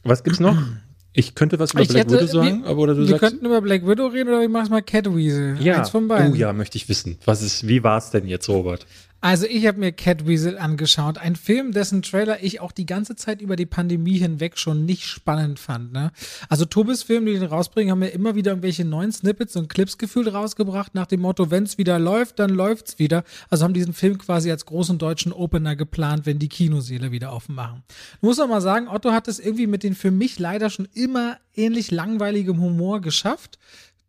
[0.04, 0.58] Was gibt's noch?
[1.14, 3.22] Ich könnte was über ich Black hätte, Widow sagen, wir, aber oder du wir sagst.
[3.22, 5.58] Wir könnten über Black Widow reden oder ich mach's mal Catweasel.
[5.62, 5.78] Ja.
[5.78, 6.32] Eins von beiden.
[6.32, 7.18] Oh ja, möchte ich wissen.
[7.26, 8.86] Was ist, wie war's denn jetzt, Robert?
[9.24, 13.42] Also ich habe mir Catweasel angeschaut, ein Film, dessen Trailer ich auch die ganze Zeit
[13.42, 15.94] über die Pandemie hinweg schon nicht spannend fand.
[15.94, 16.12] Ne?
[16.50, 19.98] Also Tobis Film, die den rausbringen, haben ja immer wieder irgendwelche neuen Snippets und Clips
[19.98, 23.24] gefühlt rausgebracht nach dem Motto, wenn's wieder läuft, dann läuft's wieder.
[23.50, 27.56] Also haben diesen Film quasi als großen deutschen Opener geplant, wenn die Kinoseele wieder offen
[27.56, 27.84] machen.
[28.20, 31.38] Muss auch mal sagen, Otto hat es irgendwie mit den für mich leider schon immer
[31.56, 33.58] ähnlich langweiligem Humor geschafft.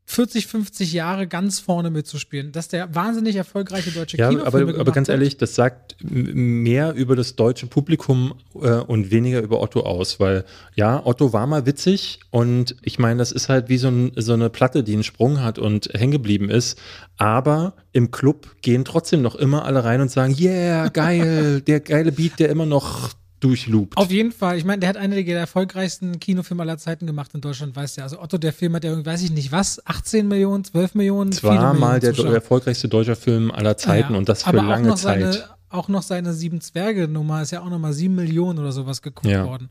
[0.07, 2.53] 40, 50 Jahre ganz vorne mitzuspielen.
[2.53, 7.17] Dass der wahnsinnig erfolgreiche deutsche ja, Kinofilme aber, aber ganz ehrlich, das sagt mehr über
[7.17, 12.21] das deutsche Publikum äh, und weniger über Otto aus, weil ja, Otto war mal witzig
[12.31, 15.43] und ich meine, das ist halt wie so, ein, so eine Platte, die einen Sprung
[15.43, 16.79] hat und hängen geblieben ist,
[17.17, 22.13] aber im Club gehen trotzdem noch immer alle rein und sagen, yeah, geil, der geile
[22.13, 23.97] Beat, der immer noch durchloopt.
[23.97, 24.57] Auf jeden Fall.
[24.57, 28.03] Ich meine, der hat einige der erfolgreichsten Kinofilme aller Zeiten gemacht in Deutschland, weißt du.
[28.03, 31.31] Also Otto, der Film hat ja, irgendwie, weiß ich nicht was, 18 Millionen, 12 Millionen.
[31.31, 32.35] Es war mal der Zuschauer.
[32.35, 35.35] erfolgreichste deutsche Film aller Zeiten ja, und das für lange Zeit.
[35.35, 39.27] Seine, auch noch seine Sieben Zwerge-Nummer ist ja auch nochmal 7 Millionen oder sowas geguckt
[39.27, 39.45] ja.
[39.45, 39.69] worden.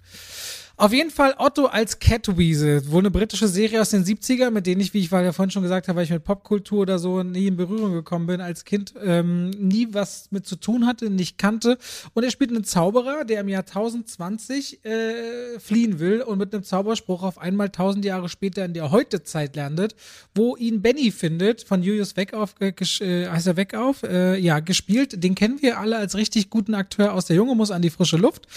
[0.75, 4.81] Auf jeden Fall Otto als Catweasel, wohl eine britische Serie aus den 70er, mit denen
[4.81, 7.45] ich, wie ich ja vorhin schon gesagt habe, weil ich mit Popkultur oder so nie
[7.45, 11.77] in Berührung gekommen bin, als Kind ähm, nie was mit zu tun hatte, nicht kannte.
[12.15, 16.63] Und er spielt einen Zauberer, der im Jahr 1020 äh, fliehen will und mit einem
[16.63, 19.95] Zauberspruch auf einmal 1000 Jahre später in der Heute-Zeit landet,
[20.33, 22.73] wo ihn Benny findet, von Julius Weckauf, äh,
[23.27, 25.23] heißt er Weckauf, äh, ja, gespielt.
[25.23, 28.17] Den kennen wir alle als richtig guten Akteur aus Der Junge muss an die frische
[28.17, 28.47] Luft.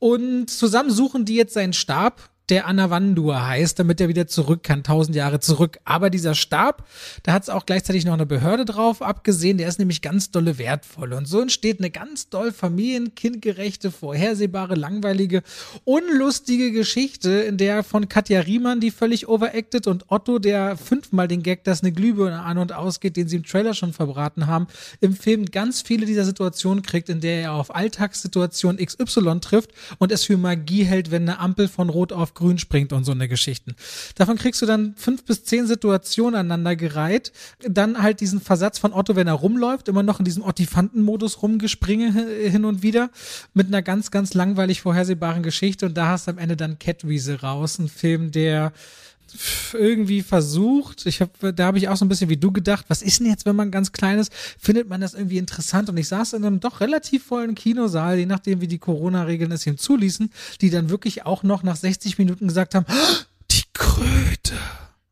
[0.00, 4.82] Und zusammen suchen die jetzt seinen Stab der Anavandur heißt, damit er wieder zurück kann,
[4.82, 5.78] tausend Jahre zurück.
[5.84, 6.86] Aber dieser Stab,
[7.22, 10.58] da hat es auch gleichzeitig noch eine Behörde drauf abgesehen, der ist nämlich ganz dolle
[10.58, 11.12] wertvoll.
[11.12, 15.42] Und so entsteht eine ganz doll familienkindgerechte, vorhersehbare, langweilige,
[15.84, 21.42] unlustige Geschichte, in der von Katja Riemann, die völlig overacted, und Otto, der fünfmal den
[21.42, 24.66] Gag, dass eine Glühbirne an und ausgeht, den sie im Trailer schon verbraten haben,
[25.00, 30.10] im Film ganz viele dieser Situationen kriegt, in der er auf Alltagssituation XY trifft und
[30.10, 33.28] es für Magie hält, wenn eine Ampel von Rot auf grün springt und so eine
[33.28, 33.76] Geschichten.
[34.16, 37.32] Davon kriegst du dann fünf bis zehn Situationen aneinander gereiht.
[37.60, 42.10] Dann halt diesen Versatz von Otto, wenn er rumläuft, immer noch in diesem Ottifanten-Modus rumgespringe
[42.48, 43.10] hin und wieder
[43.54, 45.86] mit einer ganz, ganz langweilig vorhersehbaren Geschichte.
[45.86, 48.72] Und da hast du am Ende dann Catwiese raus, ein Film, der
[49.72, 51.06] irgendwie versucht.
[51.06, 53.26] Ich habe, da habe ich auch so ein bisschen wie du gedacht, was ist denn
[53.26, 54.32] jetzt, wenn man ganz klein ist?
[54.58, 55.88] Findet man das irgendwie interessant?
[55.88, 59.66] Und ich saß in einem doch relativ vollen Kinosaal, je nachdem, wie die Corona-Regeln es
[59.66, 62.86] ihm zuließen, die dann wirklich auch noch nach 60 Minuten gesagt haben,
[63.50, 64.54] die Kröte.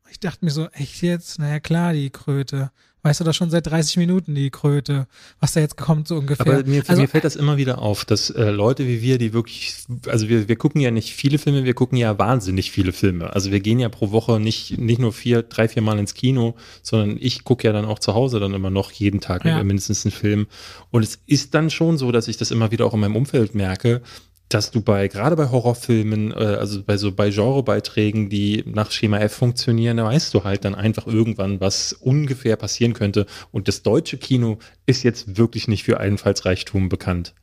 [0.09, 1.39] Ich dachte mir so, echt jetzt?
[1.39, 5.07] Naja, klar, die Kröte weißt du das schon seit 30 Minuten, die Kröte,
[5.39, 6.45] was da jetzt kommt, so ungefähr.
[6.45, 9.33] Aber mir, also, mir fällt das immer wieder auf, dass äh, Leute wie wir, die
[9.33, 9.75] wirklich,
[10.07, 13.33] also wir, wir gucken ja nicht viele Filme, wir gucken ja wahnsinnig viele Filme.
[13.33, 16.55] Also wir gehen ja pro Woche nicht, nicht nur vier, drei, vier Mal ins Kino,
[16.81, 19.63] sondern ich gucke ja dann auch zu Hause dann immer noch jeden Tag ja.
[19.63, 20.47] mindestens einen Film.
[20.91, 23.55] Und es ist dann schon so, dass ich das immer wieder auch in meinem Umfeld
[23.55, 24.01] merke,
[24.49, 29.19] dass du bei, gerade bei Horrorfilmen, äh, also bei so bei Genrebeiträgen, die nach Schema
[29.19, 33.27] F funktionieren, da weißt du halt dann einfach irgendwann, was ungefähr passieren könnte.
[33.51, 34.57] Und das deutsche Kino
[34.87, 37.35] ist jetzt wirklich nicht für Einfallsreichtum bekannt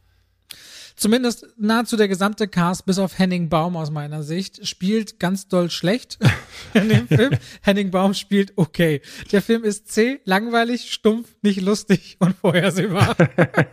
[0.97, 5.71] zumindest nahezu der gesamte Cast, bis auf Henning Baum aus meiner Sicht, spielt ganz doll
[5.71, 6.19] schlecht
[6.75, 7.37] in dem Film.
[7.61, 9.03] Henning Baum spielt okay.
[9.31, 13.15] Der Film ist zäh, langweilig, stumpf, nicht lustig und vorhersehbar.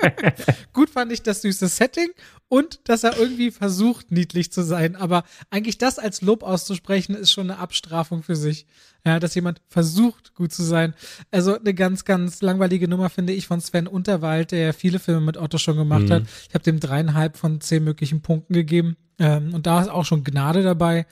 [0.73, 2.09] Gut fand ich das süße Setting
[2.53, 4.95] und dass er irgendwie versucht, niedlich zu sein.
[4.95, 8.67] Aber eigentlich das als Lob auszusprechen, ist schon eine Abstrafung für sich
[9.05, 10.93] ja, dass jemand versucht, gut zu sein.
[11.29, 15.37] Also eine ganz, ganz langweilige Nummer finde ich von Sven Unterwald, der viele Filme mit
[15.37, 16.11] Otto schon gemacht mhm.
[16.11, 16.23] hat.
[16.47, 18.95] Ich habe dem dreieinhalb von zehn möglichen Punkten gegeben.
[19.19, 21.05] Ähm, und da ist auch schon Gnade dabei.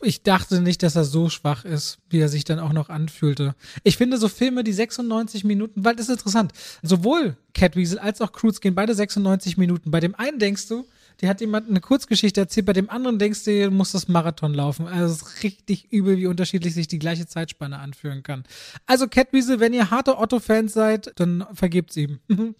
[0.00, 3.54] Ich dachte nicht, dass er so schwach ist, wie er sich dann auch noch anfühlte.
[3.82, 6.52] Ich finde so Filme, die 96 Minuten, weil das ist interessant.
[6.82, 9.90] Sowohl Catweasel als auch Cruise gehen beide 96 Minuten.
[9.90, 10.86] Bei dem einen denkst du,
[11.20, 14.54] die hat jemand eine Kurzgeschichte erzählt, bei dem anderen denkst du, du musst das Marathon
[14.54, 14.86] laufen.
[14.86, 18.44] Also es ist richtig übel, wie unterschiedlich sich die gleiche Zeitspanne anführen kann.
[18.86, 22.20] Also Catweasel, wenn ihr harte Otto-Fans seid, dann vergebt's ihm.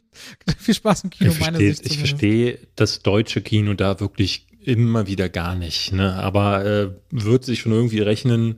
[0.59, 1.87] Viel Spaß im Kino, ich meine Sicht.
[1.87, 5.93] Ich verstehe das deutsche Kino da wirklich immer wieder gar nicht.
[5.93, 6.15] Ne?
[6.15, 8.57] Aber äh, wird sich schon irgendwie rechnen.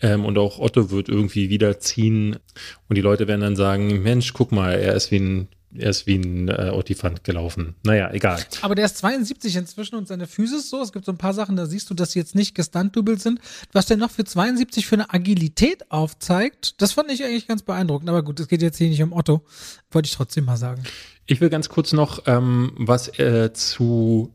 [0.00, 2.36] Ähm, und auch Otto wird irgendwie wieder ziehen
[2.88, 5.48] und die Leute werden dann sagen, Mensch, guck mal, er ist wie ein
[5.78, 7.74] er ist wie ein äh, Otifant gelaufen.
[7.82, 8.44] Naja, egal.
[8.62, 10.80] Aber der ist 72 inzwischen und seine Füße ist so.
[10.82, 13.40] Es gibt so ein paar Sachen, da siehst du, dass sie jetzt nicht gestunt-doubled sind.
[13.72, 18.08] Was der noch für 72 für eine Agilität aufzeigt, das fand ich eigentlich ganz beeindruckend.
[18.08, 19.42] Aber gut, es geht jetzt hier nicht um Otto.
[19.90, 20.82] Wollte ich trotzdem mal sagen.
[21.26, 24.32] Ich will ganz kurz noch ähm, was äh, zu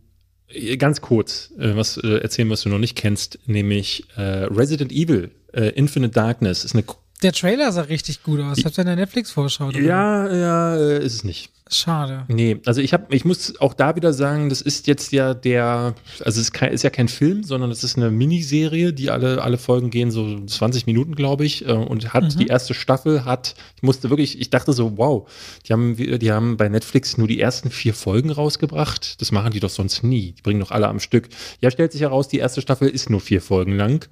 [0.50, 4.92] äh, ganz kurz äh, was äh, erzählen, was du noch nicht kennst, nämlich äh, Resident
[4.92, 6.86] Evil Infinite Darkness ist eine
[7.22, 8.64] der Trailer sah richtig gut aus.
[8.64, 9.72] Habt ihr in der Netflix-Vorschau?
[9.72, 11.52] Ja, ja, äh, ist es nicht.
[11.74, 12.26] Schade.
[12.28, 15.96] Nee, also ich habe, ich muss auch da wieder sagen, das ist jetzt ja der,
[16.20, 19.42] also es ist, kein, ist ja kein Film, sondern es ist eine Miniserie, die alle,
[19.42, 22.40] alle Folgen gehen so 20 Minuten, glaube ich, äh, und hat mhm.
[22.40, 25.30] die erste Staffel hat, ich musste wirklich, ich dachte so, wow,
[25.66, 29.22] die haben, die haben bei Netflix nur die ersten vier Folgen rausgebracht.
[29.22, 30.34] Das machen die doch sonst nie.
[30.34, 31.30] Die bringen doch alle am Stück.
[31.62, 34.10] Ja, stellt sich heraus, die erste Staffel ist nur vier Folgen lang.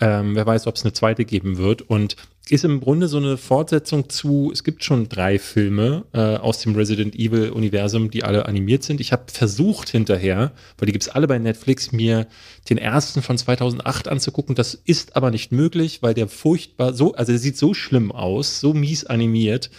[0.00, 1.82] Ähm, wer weiß, ob es eine zweite geben wird.
[1.82, 2.16] Und
[2.48, 6.74] ist im Grunde so eine Fortsetzung zu, es gibt schon drei Filme äh, aus dem
[6.74, 9.00] Resident Evil-Universum, die alle animiert sind.
[9.00, 12.26] Ich habe versucht hinterher, weil die gibt's alle bei Netflix, mir
[12.68, 14.54] den ersten von 2008 anzugucken.
[14.54, 18.60] Das ist aber nicht möglich, weil der furchtbar so, also der sieht so schlimm aus,
[18.60, 19.70] so mies animiert.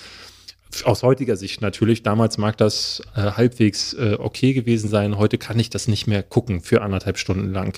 [0.86, 2.04] Aus heutiger Sicht natürlich.
[2.04, 5.18] Damals mag das äh, halbwegs äh, okay gewesen sein.
[5.18, 7.78] Heute kann ich das nicht mehr gucken für anderthalb Stunden lang.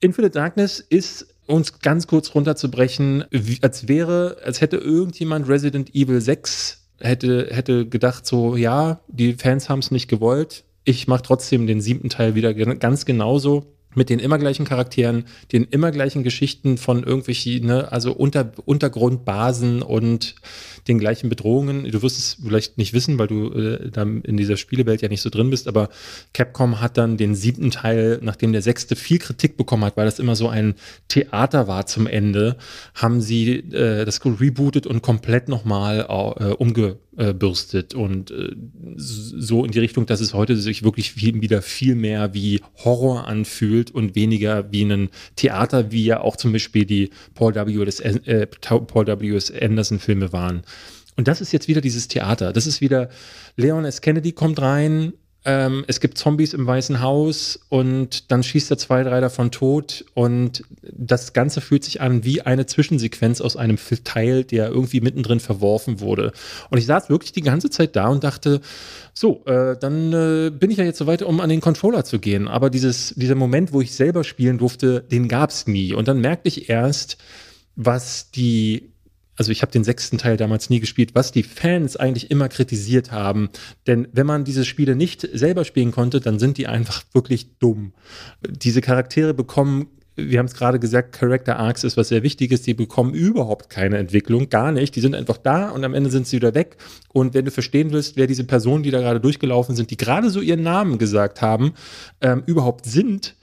[0.00, 3.24] Infinite Darkness ist uns ganz kurz runterzubrechen,
[3.60, 9.68] als wäre, als hätte irgendjemand Resident Evil 6 hätte, hätte gedacht, so, ja, die Fans
[9.68, 10.64] haben es nicht gewollt.
[10.84, 15.64] Ich mache trotzdem den siebten Teil wieder ganz genauso mit den immer gleichen Charakteren, den
[15.64, 20.34] immer gleichen Geschichten von irgendwelchen, ne, also Unter, Untergrundbasen und
[20.88, 21.90] den gleichen Bedrohungen.
[21.90, 25.22] Du wirst es vielleicht nicht wissen, weil du äh, dann in dieser Spielewelt ja nicht
[25.22, 25.88] so drin bist, aber
[26.32, 30.18] Capcom hat dann den siebten Teil, nachdem der sechste viel Kritik bekommen hat, weil das
[30.18, 30.74] immer so ein
[31.08, 32.56] Theater war zum Ende,
[32.94, 36.06] haben sie äh, das rebootet und komplett nochmal
[36.38, 38.54] äh, umge äh, bürstet und äh,
[38.96, 43.26] so in die Richtung, dass es heute sich wirklich viel, wieder viel mehr wie Horror
[43.26, 47.84] anfühlt und weniger wie ein Theater, wie ja auch zum Beispiel die Paul W.
[47.84, 48.00] S.
[48.00, 49.36] Äh, Paul W.
[49.36, 49.52] S.
[49.52, 50.62] Anderson Filme waren.
[51.16, 52.52] Und das ist jetzt wieder dieses Theater.
[52.52, 53.08] Das ist wieder
[53.56, 54.00] Leon S.
[54.00, 55.12] Kennedy kommt rein,
[55.46, 60.04] ähm, es gibt Zombies im Weißen Haus und dann schießt er zwei, drei davon tot
[60.14, 65.40] und das Ganze fühlt sich an wie eine Zwischensequenz aus einem Teil, der irgendwie mittendrin
[65.40, 66.32] verworfen wurde.
[66.70, 68.62] Und ich saß wirklich die ganze Zeit da und dachte,
[69.12, 72.18] so, äh, dann äh, bin ich ja jetzt so weit, um an den Controller zu
[72.18, 72.48] gehen.
[72.48, 75.92] Aber dieses, dieser Moment, wo ich selber spielen durfte, den gab es nie.
[75.92, 77.18] Und dann merkte ich erst,
[77.76, 78.93] was die
[79.36, 83.12] also ich habe den sechsten Teil damals nie gespielt, was die Fans eigentlich immer kritisiert
[83.12, 83.50] haben.
[83.86, 87.92] Denn wenn man diese Spiele nicht selber spielen konnte, dann sind die einfach wirklich dumm.
[88.48, 92.62] Diese Charaktere bekommen wir haben es gerade gesagt, Character Arcs ist was sehr Wichtiges.
[92.62, 94.94] Die bekommen überhaupt keine Entwicklung, gar nicht.
[94.94, 96.76] Die sind einfach da und am Ende sind sie wieder weg.
[97.12, 100.30] Und wenn du verstehen willst, wer diese Personen, die da gerade durchgelaufen sind, die gerade
[100.30, 101.74] so ihren Namen gesagt haben,
[102.20, 103.34] ähm, überhaupt sind,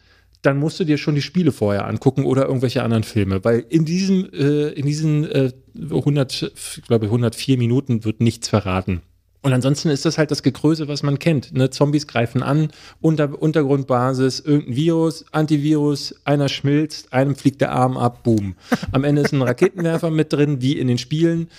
[0.42, 3.86] dann musst du dir schon die Spiele vorher angucken oder irgendwelche anderen Filme, weil in
[3.86, 9.02] diesem, äh, in diesen äh, 100, ich glaube 104 Minuten wird nichts verraten.
[9.44, 11.54] Und ansonsten ist das halt das Gekröse, was man kennt.
[11.54, 11.72] Ne?
[11.72, 12.70] Zombies greifen an,
[13.02, 18.56] Unter Untergrundbasis, irgendein Virus, Antivirus, einer schmilzt, einem fliegt der Arm ab, boom.
[18.92, 21.50] Am Ende ist ein Raketenwerfer mit drin, wie in den Spielen.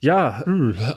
[0.00, 0.44] Ja,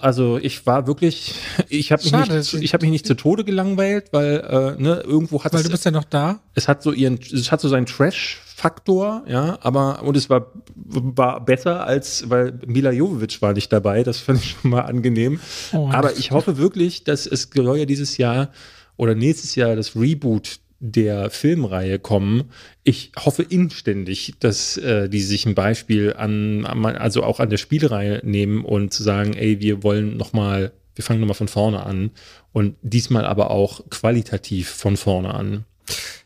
[0.01, 1.35] also ich war wirklich,
[1.69, 5.41] ich habe mich, nicht, ich hab mich nicht zu Tode gelangweilt, weil äh, ne, irgendwo
[5.43, 6.39] hat Weil es, du bist ja noch da.
[6.53, 10.51] Es hat so ihren, es hat so seinen Trash Faktor, ja, aber und es war,
[10.75, 15.39] war besser als, weil Mila Jovovic war nicht dabei, das fand ich schon mal angenehm.
[15.71, 18.49] Oh, aber ich hoffe wirklich, dass es soll ja dieses Jahr
[18.97, 22.51] oder nächstes Jahr das Reboot der Filmreihe kommen.
[22.83, 28.19] Ich hoffe inständig, dass äh, die sich ein Beispiel an, also auch an der Spielreihe
[28.25, 31.85] nehmen und zu sagen, ey, wir wollen noch mal, wir fangen noch mal von vorne
[31.85, 32.11] an
[32.51, 35.63] und diesmal aber auch qualitativ von vorne an.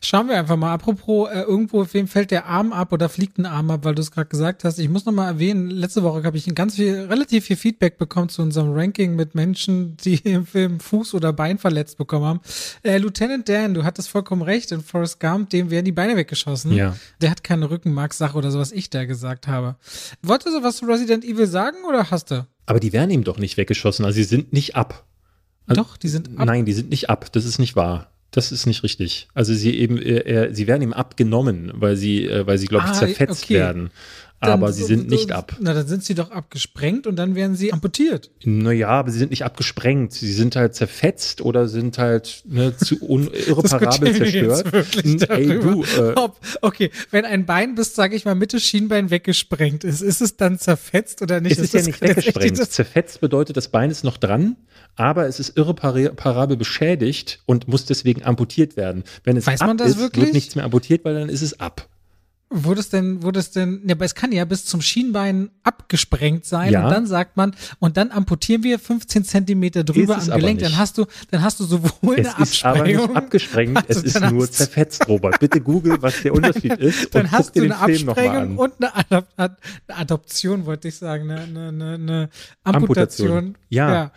[0.01, 0.73] Schauen wir einfach mal.
[0.73, 4.01] Apropos, äh, irgendwo, wem fällt der Arm ab oder fliegt ein Arm ab, weil du
[4.01, 4.79] es gerade gesagt hast.
[4.79, 7.97] Ich muss noch mal erwähnen, letzte Woche habe ich ein ganz viel, relativ viel Feedback
[7.97, 12.41] bekommen zu unserem Ranking mit Menschen, die im Film Fuß oder Bein verletzt bekommen haben.
[12.83, 14.71] Äh, Lieutenant Dan, du hattest vollkommen recht.
[14.71, 16.73] In Forrest Gump, dem werden die Beine weggeschossen.
[16.73, 16.95] Ja.
[17.21, 19.75] Der hat keine Rückenmarkssache oder so, was ich da gesagt habe.
[20.21, 22.45] Wolltest du was zu Resident Evil sagen oder hast du?
[22.65, 24.05] Aber die werden ihm doch nicht weggeschossen.
[24.05, 25.05] Also sie sind nicht ab.
[25.65, 26.45] Also, doch, die sind ab.
[26.45, 27.31] Nein, die sind nicht ab.
[27.31, 28.12] Das ist nicht wahr.
[28.33, 29.27] Das ist nicht richtig.
[29.35, 32.91] Also sie eben, äh, sie werden ihm abgenommen, weil sie, äh, weil sie, glaube ich,
[32.91, 33.53] ah, zerfetzt okay.
[33.53, 33.91] werden.
[34.49, 35.55] Aber dann, sie sind nicht ab.
[35.59, 38.31] Na, dann sind sie doch abgesprengt und dann werden sie amputiert.
[38.43, 40.13] Naja, aber sie sind nicht abgesprengt.
[40.13, 45.29] Sie sind halt zerfetzt oder sind halt ne, zu irreparabel zerstört.
[45.29, 49.83] Ey, du, äh, Ob, okay, wenn ein Bein bis, sage ich mal, Mitte Schienbein weggesprengt
[49.83, 51.53] ist, ist es dann zerfetzt oder nicht?
[51.53, 52.57] Es ist, ist ja nicht weggesprengt.
[52.71, 54.55] Zerfetzt bedeutet, das Bein ist noch dran,
[54.95, 59.03] aber es ist irreparabel beschädigt und muss deswegen amputiert werden.
[59.23, 60.25] Wenn es Weiß ab man das ist, wirklich?
[60.25, 61.87] wird nichts mehr amputiert, weil dann ist es ab.
[62.55, 66.45] Wurde es denn, wurde es denn, ja, aber es kann ja bis zum Schienbein abgesprengt
[66.45, 66.83] sein ja.
[66.83, 70.99] und dann sagt man, und dann amputieren wir 15 Zentimeter drüber am Gelenk, dann hast
[70.99, 72.45] du, dann hast du sowohl es eine Absprengung.
[72.45, 75.39] Es ist aber nicht abgesprengt, also es ist nur zerfetzt, Robert.
[75.39, 78.73] Bitte google, was der Unterschied ist dann und hast guck dir den eine Absprengung und
[78.79, 82.29] eine, Adop eine, Adoption, wollte ich sagen, eine, eine, eine
[82.63, 83.29] Amputation.
[83.29, 83.57] Amputation.
[83.69, 83.93] Ja.
[83.93, 84.11] ja.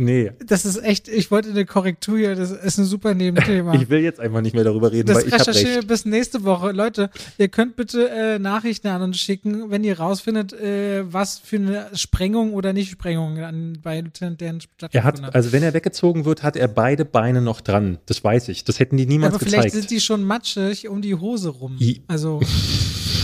[0.00, 0.32] Nee.
[0.46, 3.74] Das ist echt, ich wollte eine Korrektur hier, das ist ein super Nebenthema.
[3.80, 5.88] ich will jetzt einfach nicht mehr darüber reden, das weil ich habe recht.
[5.88, 6.72] bis nächste Woche.
[6.72, 11.56] Leute, ihr könnt bitte äh, Nachrichten an uns schicken, wenn ihr rausfindet, äh, was für
[11.56, 15.34] eine Sprengung oder Nicht-Sprengung an, bei Lieutenant Dan stattgefunden er hat.
[15.34, 17.98] Also wenn er weggezogen wird, hat er beide Beine noch dran.
[18.06, 18.64] Das weiß ich.
[18.64, 19.82] Das hätten die niemals Aber vielleicht gezeigt.
[19.82, 21.76] sind die schon matschig um die Hose rum.
[21.78, 22.40] I also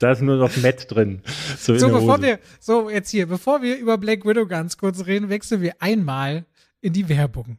[0.00, 1.22] Da ist nur noch Matt drin.
[1.58, 5.28] So, so bevor wir, so jetzt hier, bevor wir über Black Widow ganz kurz reden,
[5.28, 6.46] wechseln wir einmal
[6.80, 7.58] in die Werbung.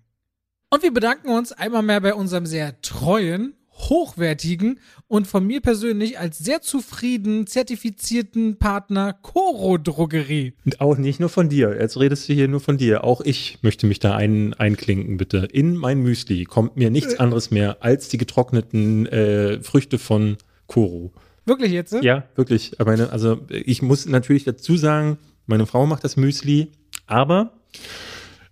[0.72, 6.18] Und wir bedanken uns einmal mehr bei unserem sehr treuen, hochwertigen und von mir persönlich
[6.18, 10.54] als sehr zufrieden zertifizierten Partner Coro Drogerie.
[10.66, 11.78] Und auch nicht nur von dir.
[11.80, 13.04] Jetzt redest du hier nur von dir.
[13.04, 15.48] Auch ich möchte mich da ein, einklinken, bitte.
[15.52, 17.18] In mein Müsli kommt mir nichts äh.
[17.18, 21.12] anderes mehr als die getrockneten äh, Früchte von Coro.
[21.52, 21.91] Wirklich jetzt?
[22.02, 22.80] Ja, wirklich.
[22.80, 26.72] Aber meine, also ich muss natürlich dazu sagen, meine Frau macht das Müsli,
[27.08, 27.52] aber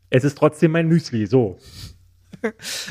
[0.10, 1.60] es ist trotzdem mein Müsli, so.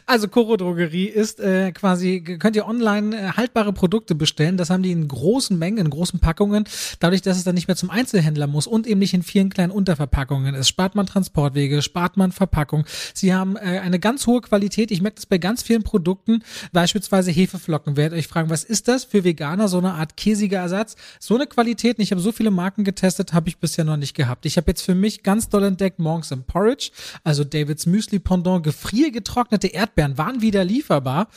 [0.06, 4.56] Also Coro Drogerie ist äh, quasi, könnt ihr online äh, haltbare Produkte bestellen.
[4.56, 6.64] Das haben die in großen Mengen, in großen Packungen.
[7.00, 9.70] Dadurch, dass es dann nicht mehr zum Einzelhändler muss und eben nicht in vielen kleinen
[9.70, 12.84] Unterverpackungen ist, spart man Transportwege, spart man Verpackung.
[13.14, 14.90] Sie haben äh, eine ganz hohe Qualität.
[14.90, 16.42] Ich merke das bei ganz vielen Produkten,
[16.72, 17.96] beispielsweise Hefeflocken.
[17.96, 19.68] Werdet euch fragen, was ist das für Veganer?
[19.68, 20.96] So eine Art käsiger Ersatz.
[21.20, 24.46] So eine Qualität, ich habe so viele Marken getestet, habe ich bisher noch nicht gehabt.
[24.46, 26.90] Ich habe jetzt für mich ganz doll entdeckt Monks and Porridge,
[27.24, 31.28] also Davids Müsli Pendant, gefriergetrocknet getrocknete Erdbeeren waren wieder lieferbar.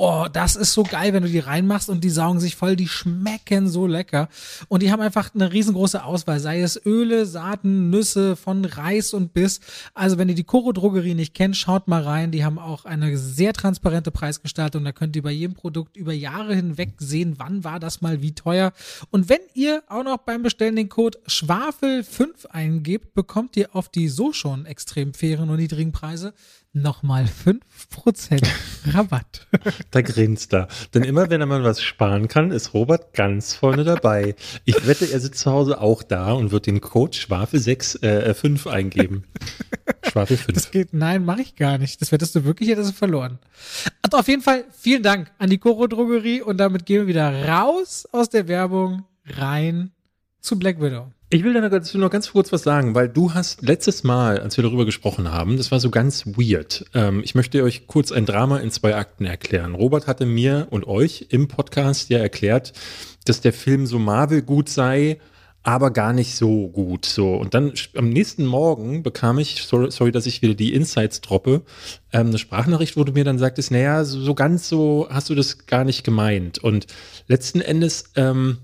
[0.00, 2.86] Oh, das ist so geil, wenn du die reinmachst und die saugen sich voll, die
[2.86, 4.28] schmecken so lecker.
[4.68, 9.32] Und die haben einfach eine riesengroße Auswahl, sei es Öle, Saaten, Nüsse, von Reis und
[9.32, 9.58] Biss.
[9.94, 12.30] Also wenn ihr die Koro Drogerie nicht kennt, schaut mal rein.
[12.30, 14.84] Die haben auch eine sehr transparente Preisgestaltung.
[14.84, 18.36] Da könnt ihr bei jedem Produkt über Jahre hinweg sehen, wann war das mal wie
[18.36, 18.72] teuer.
[19.10, 24.08] Und wenn ihr auch noch beim Bestellen den Code Schwafel5 eingebt, bekommt ihr auf die
[24.08, 26.34] so schon extrem fairen und niedrigen Preise
[26.72, 28.46] nochmal 5%
[28.94, 29.46] Rabatt.
[29.90, 30.68] Da grinst er.
[30.94, 34.34] Denn immer wenn man was sparen kann, ist Robert ganz vorne dabei.
[34.64, 38.34] Ich wette, er sitzt zu Hause auch da und wird den Code Schwafel 6, äh,
[38.34, 39.24] 5 eingeben.
[40.10, 40.54] Schwafel 5.
[40.54, 42.00] Das geht, nein, mache ich gar nicht.
[42.00, 43.38] Das wettest du wirklich, hättest du verloren.
[44.02, 47.48] Also auf jeden Fall vielen Dank an die Koro Drogerie und damit gehen wir wieder
[47.48, 49.92] raus aus der Werbung rein
[50.40, 51.12] zu Black Widow.
[51.30, 54.64] Ich will dazu noch ganz kurz was sagen, weil du hast letztes Mal, als wir
[54.64, 56.86] darüber gesprochen haben, das war so ganz weird.
[56.94, 59.74] Ähm, ich möchte euch kurz ein Drama in zwei Akten erklären.
[59.74, 62.72] Robert hatte mir und euch im Podcast ja erklärt,
[63.26, 65.18] dass der Film so Marvel gut sei,
[65.62, 67.04] aber gar nicht so gut.
[67.04, 71.20] So und dann am nächsten Morgen bekam ich, sorry, sorry dass ich wieder die Insights
[71.20, 71.60] droppe,
[72.10, 75.34] ähm, eine Sprachnachricht, wo du mir dann sagtest, naja, so, so ganz so hast du
[75.34, 76.56] das gar nicht gemeint.
[76.56, 76.86] Und
[77.26, 78.56] letzten Endes ähm,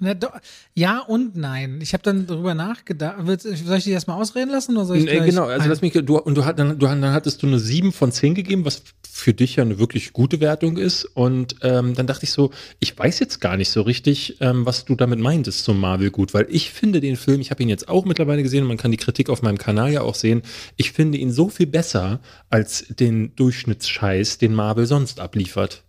[0.00, 0.28] na, do,
[0.74, 1.80] ja und nein.
[1.82, 3.16] Ich habe dann darüber nachgedacht.
[3.40, 4.76] Soll ich dich erstmal ausreden lassen?
[4.76, 7.42] Oder soll ich nee, genau, also lass mich, du, und du, dann, du, dann hattest
[7.42, 8.82] du eine 7 von 10 gegeben, was
[9.18, 11.04] für dich ja eine wirklich gute Wertung ist.
[11.04, 14.84] Und ähm, dann dachte ich so, ich weiß jetzt gar nicht so richtig, ähm, was
[14.84, 17.88] du damit meintest zum Marvel gut, weil ich finde den Film, ich habe ihn jetzt
[17.88, 20.42] auch mittlerweile gesehen und man kann die Kritik auf meinem Kanal ja auch sehen,
[20.76, 25.82] ich finde ihn so viel besser als den Durchschnittsscheiß, den Marvel sonst abliefert.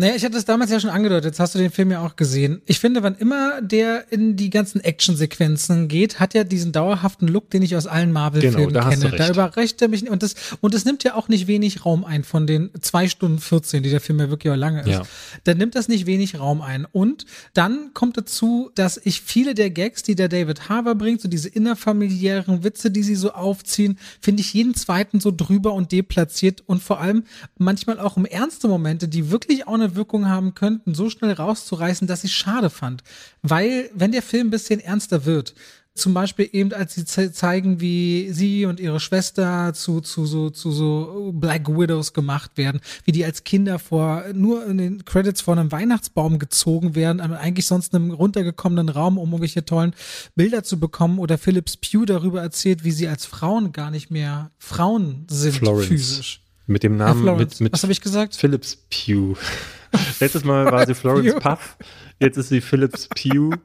[0.00, 2.14] Naja, ich hatte es damals ja schon angedeutet, jetzt hast du den Film ja auch
[2.14, 2.62] gesehen.
[2.66, 7.50] Ich finde, wann immer der in die ganzen Actionsequenzen geht, hat er diesen dauerhaften Look,
[7.50, 9.10] den ich aus allen Marvel-Filmen genau, kenne.
[9.10, 12.22] Da überreicht er mich und das, und das nimmt ja auch nicht wenig Raum ein
[12.22, 14.88] von den zwei Stunden 14, die der Film ja wirklich auch lange ist.
[14.88, 15.02] Ja.
[15.42, 16.86] Dann nimmt das nicht wenig Raum ein.
[16.92, 21.28] Und dann kommt dazu, dass ich viele der Gags, die der David Harbour bringt, so
[21.28, 26.62] diese innerfamiliären Witze, die sie so aufziehen, finde ich jeden zweiten so drüber und deplatziert
[26.66, 27.24] und vor allem
[27.58, 32.06] manchmal auch um ernste Momente, die wirklich auch eine Wirkung haben könnten, so schnell rauszureißen,
[32.06, 33.02] dass ich schade fand.
[33.42, 35.54] Weil, wenn der Film ein bisschen ernster wird,
[35.98, 40.70] zum Beispiel eben, als sie zeigen, wie sie und ihre Schwester zu, zu so, zu
[40.70, 45.56] so Black Widows gemacht werden, wie die als Kinder vor, nur in den Credits vor
[45.56, 49.94] einem Weihnachtsbaum gezogen werden, eigentlich sonst einem runtergekommenen Raum, um irgendwelche tollen
[50.34, 54.50] Bilder zu bekommen, oder Philips Pugh darüber erzählt, wie sie als Frauen gar nicht mehr
[54.58, 55.88] Frauen sind, Florence.
[55.88, 56.42] physisch.
[56.66, 58.36] Mit dem Namen, mit, mit Was habe ich gesagt?
[58.36, 59.36] Philips Pugh.
[60.20, 61.76] Letztes Mal war sie Florence Puff,
[62.18, 63.56] jetzt ist sie Philips Pugh.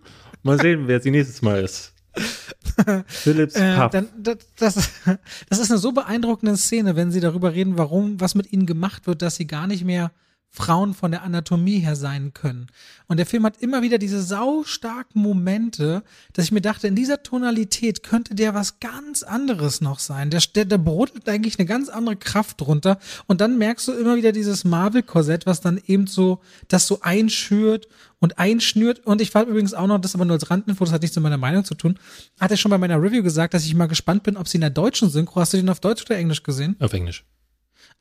[0.43, 1.93] Mal sehen, wer sie nächstes Mal ist.
[3.07, 3.91] Philips äh, Puff.
[3.91, 4.89] Dann, das, das,
[5.49, 9.07] das ist eine so beeindruckende Szene, wenn sie darüber reden, warum, was mit ihnen gemacht
[9.07, 10.11] wird, dass sie gar nicht mehr
[10.55, 12.67] Frauen von der Anatomie her sein können.
[13.07, 17.23] Und der Film hat immer wieder diese saustarken Momente, dass ich mir dachte, in dieser
[17.23, 20.29] Tonalität könnte der was ganz anderes noch sein.
[20.29, 22.99] Der, der, der brodelt eigentlich eine ganz andere Kraft drunter.
[23.25, 27.87] Und dann merkst du immer wieder dieses Marvel-Korsett, was dann eben so, das so einschürt
[28.19, 28.99] und einschnürt.
[29.07, 31.23] Und ich fand übrigens auch noch, das aber nur als Randinfo, das hat nichts mit
[31.23, 31.97] meiner Meinung zu tun,
[32.39, 34.61] hat er schon bei meiner Review gesagt, dass ich mal gespannt bin, ob sie in
[34.61, 36.75] der deutschen Synchro, hast du den auf Deutsch oder Englisch gesehen?
[36.79, 37.25] Auf Englisch.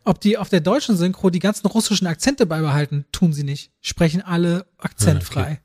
[0.05, 3.71] Ob die auf der deutschen Synchro die ganzen russischen Akzente beibehalten, tun sie nicht.
[3.81, 5.43] Sprechen alle akzentfrei.
[5.43, 5.59] Okay.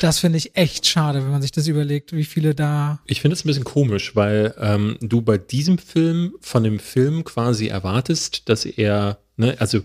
[0.00, 3.00] Das finde ich echt schade, wenn man sich das überlegt, wie viele da.
[3.04, 7.24] Ich finde es ein bisschen komisch, weil ähm, du bei diesem Film von dem Film
[7.24, 9.80] quasi erwartest, dass er, ne, also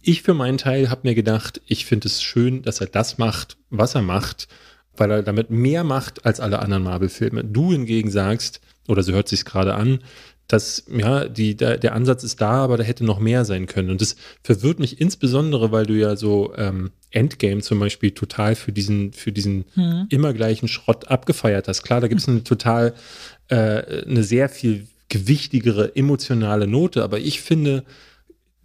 [0.00, 3.56] ich für meinen Teil habe mir gedacht, ich finde es schön, dass er das macht,
[3.70, 4.48] was er macht,
[4.96, 7.44] weil er damit mehr macht als alle anderen Marvel-Filme.
[7.44, 10.00] Du hingegen sagst, oder so hört sich gerade an,
[10.48, 13.90] dass, ja, die, der, der Ansatz ist da, aber da hätte noch mehr sein können.
[13.90, 18.72] Und das verwirrt mich insbesondere, weil du ja so ähm, Endgame zum Beispiel total für
[18.72, 20.06] diesen, für diesen hm.
[20.10, 21.82] immer gleichen Schrott abgefeiert hast.
[21.82, 22.94] Klar, da gibt es eine total,
[23.48, 27.84] äh, eine sehr viel gewichtigere emotionale Note, aber ich finde,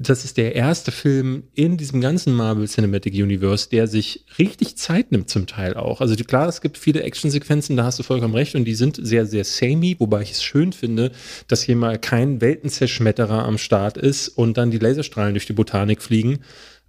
[0.01, 5.11] das ist der erste Film in diesem ganzen Marvel Cinematic Universe, der sich richtig Zeit
[5.11, 5.99] nimmt zum Teil auch.
[5.99, 9.25] Also klar, es gibt viele Actionsequenzen, da hast du vollkommen recht und die sind sehr,
[9.25, 11.11] sehr samey, wobei ich es schön finde,
[11.49, 16.01] dass hier mal kein Weltenzerschmetterer am Start ist und dann die Laserstrahlen durch die Botanik
[16.01, 16.39] fliegen.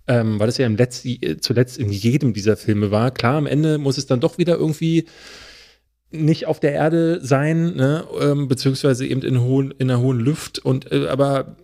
[0.07, 1.05] Ähm, weil das ja im Letz
[1.41, 3.11] zuletzt in jedem dieser Filme war.
[3.11, 5.07] Klar, am Ende muss es dann doch wieder irgendwie
[6.13, 10.59] nicht auf der Erde sein, ne, ähm, beziehungsweise eben in, hohen, in einer hohen Luft.
[10.59, 11.57] Und äh, aber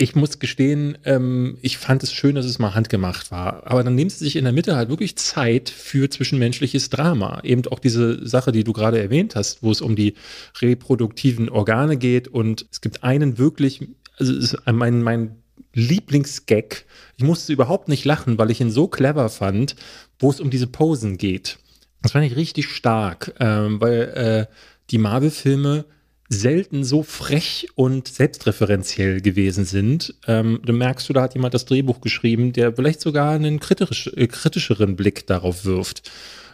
[0.00, 3.66] ich muss gestehen, ähm, ich fand es schön, dass es mal handgemacht war.
[3.66, 7.40] Aber dann nehmen sie sich in der Mitte halt wirklich Zeit für zwischenmenschliches Drama.
[7.42, 10.14] Eben auch diese Sache, die du gerade erwähnt hast, wo es um die
[10.62, 12.28] reproduktiven Organe geht.
[12.28, 15.36] Und es gibt einen wirklich, also mein, mein
[15.74, 16.86] Lieblingsgag.
[17.18, 19.76] Ich musste überhaupt nicht lachen, weil ich ihn so clever fand,
[20.18, 21.58] wo es um diese Posen geht.
[22.00, 24.54] Das fand ich richtig stark, ähm, weil äh,
[24.88, 25.84] die Marvel-Filme
[26.32, 30.14] selten so frech und selbstreferenziell gewesen sind.
[30.28, 34.10] Ähm, du merkst du, da hat jemand das Drehbuch geschrieben, der vielleicht sogar einen kritisch,
[34.14, 36.08] äh, kritischeren Blick darauf wirft.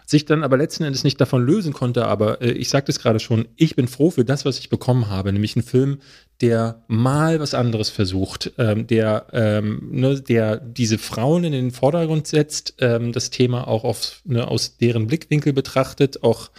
[0.06, 3.20] Sich dann aber letzten Endes nicht davon lösen konnte, aber äh, ich sagte es gerade
[3.20, 5.98] schon, ich bin froh für das, was ich bekommen habe, nämlich einen Film,
[6.40, 12.26] der mal was anderes versucht, ähm, der, ähm, ne, der diese Frauen in den Vordergrund
[12.26, 16.50] setzt, ähm, das Thema auch auf, ne, aus deren Blickwinkel betrachtet, auch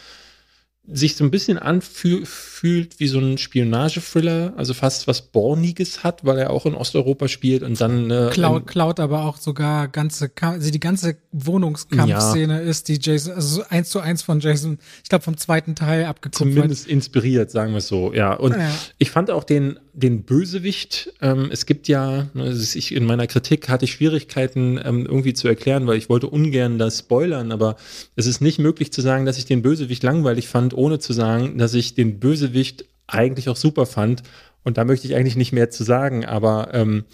[0.90, 6.38] sich so ein bisschen anfühlt wie so ein Spionage-Thriller, also fast was Borniges hat, weil
[6.40, 10.72] er auch in Osteuropa spielt und dann äh, klaut, klaut aber auch sogar ganze, also
[10.72, 12.60] die ganze Wohnungskampfszene ja.
[12.60, 16.54] ist die Jason, also eins zu eins von Jason, ich glaube vom zweiten Teil abgezogen.
[16.54, 18.34] Zumindest inspiriert, sagen wir es so, ja.
[18.34, 18.72] Und ja.
[18.98, 21.12] ich fand auch den den Bösewicht.
[21.22, 25.48] Ähm, es gibt ja, also ich, in meiner Kritik hatte ich Schwierigkeiten ähm, irgendwie zu
[25.48, 27.78] erklären, weil ich wollte ungern das spoilern, aber
[28.16, 31.58] es ist nicht möglich zu sagen, dass ich den Bösewicht langweilig fand, ohne zu sagen,
[31.58, 34.22] dass ich den Bösewicht eigentlich auch super fand
[34.68, 37.06] und da möchte ich eigentlich nicht mehr zu sagen, aber ähm,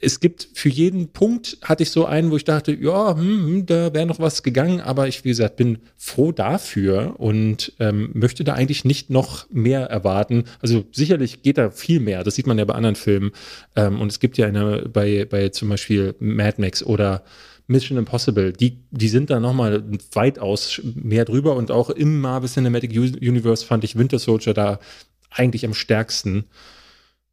[0.00, 3.66] es gibt für jeden Punkt hatte ich so einen, wo ich dachte, ja, hm, hm,
[3.66, 8.44] da wäre noch was gegangen, aber ich, wie gesagt, bin froh dafür und ähm, möchte
[8.44, 10.44] da eigentlich nicht noch mehr erwarten.
[10.62, 13.32] Also sicherlich geht da viel mehr, das sieht man ja bei anderen Filmen.
[13.76, 17.24] Ähm, und es gibt ja eine, bei, bei zum Beispiel Mad Max oder
[17.66, 19.84] Mission Impossible, die, die sind da nochmal
[20.14, 24.78] weitaus mehr drüber und auch im Marvel Cinematic Universe fand ich Winter Soldier da
[25.30, 26.46] eigentlich am stärksten.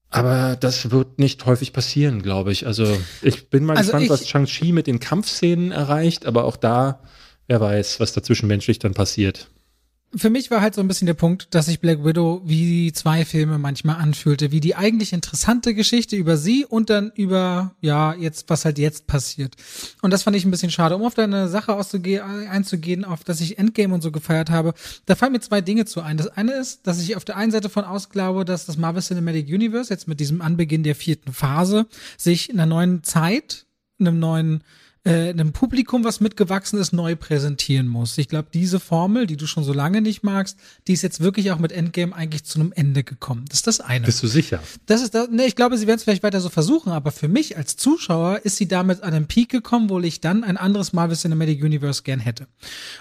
[0.09, 2.65] Aber das wird nicht häufig passieren, glaube ich.
[2.65, 2.85] Also
[3.21, 7.01] ich bin mal also gespannt, was Shang-Chi mit den Kampfszenen erreicht, aber auch da,
[7.47, 9.49] wer weiß, was da zwischenmenschlich dann passiert
[10.15, 13.25] für mich war halt so ein bisschen der Punkt, dass sich Black Widow wie zwei
[13.25, 18.49] Filme manchmal anfühlte, wie die eigentlich interessante Geschichte über sie und dann über, ja, jetzt,
[18.49, 19.55] was halt jetzt passiert.
[20.01, 20.95] Und das fand ich ein bisschen schade.
[20.95, 21.75] Um auf deine Sache
[22.49, 24.73] einzugehen, auf dass ich Endgame und so gefeiert habe,
[25.05, 26.17] da fallen mir zwei Dinge zu ein.
[26.17, 29.03] Das eine ist, dass ich auf der einen Seite von aus glaube, dass das Marvel
[29.03, 31.85] Cinematic Universe jetzt mit diesem Anbeginn der vierten Phase
[32.17, 33.65] sich in einer neuen Zeit,
[33.99, 34.63] einem neuen
[35.05, 38.17] äh, einem Publikum, was mitgewachsen ist, neu präsentieren muss.
[38.17, 41.51] Ich glaube, diese Formel, die du schon so lange nicht magst, die ist jetzt wirklich
[41.51, 43.45] auch mit Endgame eigentlich zu einem Ende gekommen.
[43.47, 44.05] Das ist das eine.
[44.05, 44.61] Bist du sicher?
[44.87, 47.29] Das ist da, ne, ich glaube, sie werden es vielleicht weiter so versuchen, aber für
[47.29, 50.91] mich als Zuschauer ist sie damit an einen Peak gekommen, wo ich dann ein anderes
[50.91, 52.47] Marvel Cinematic Universe gern hätte.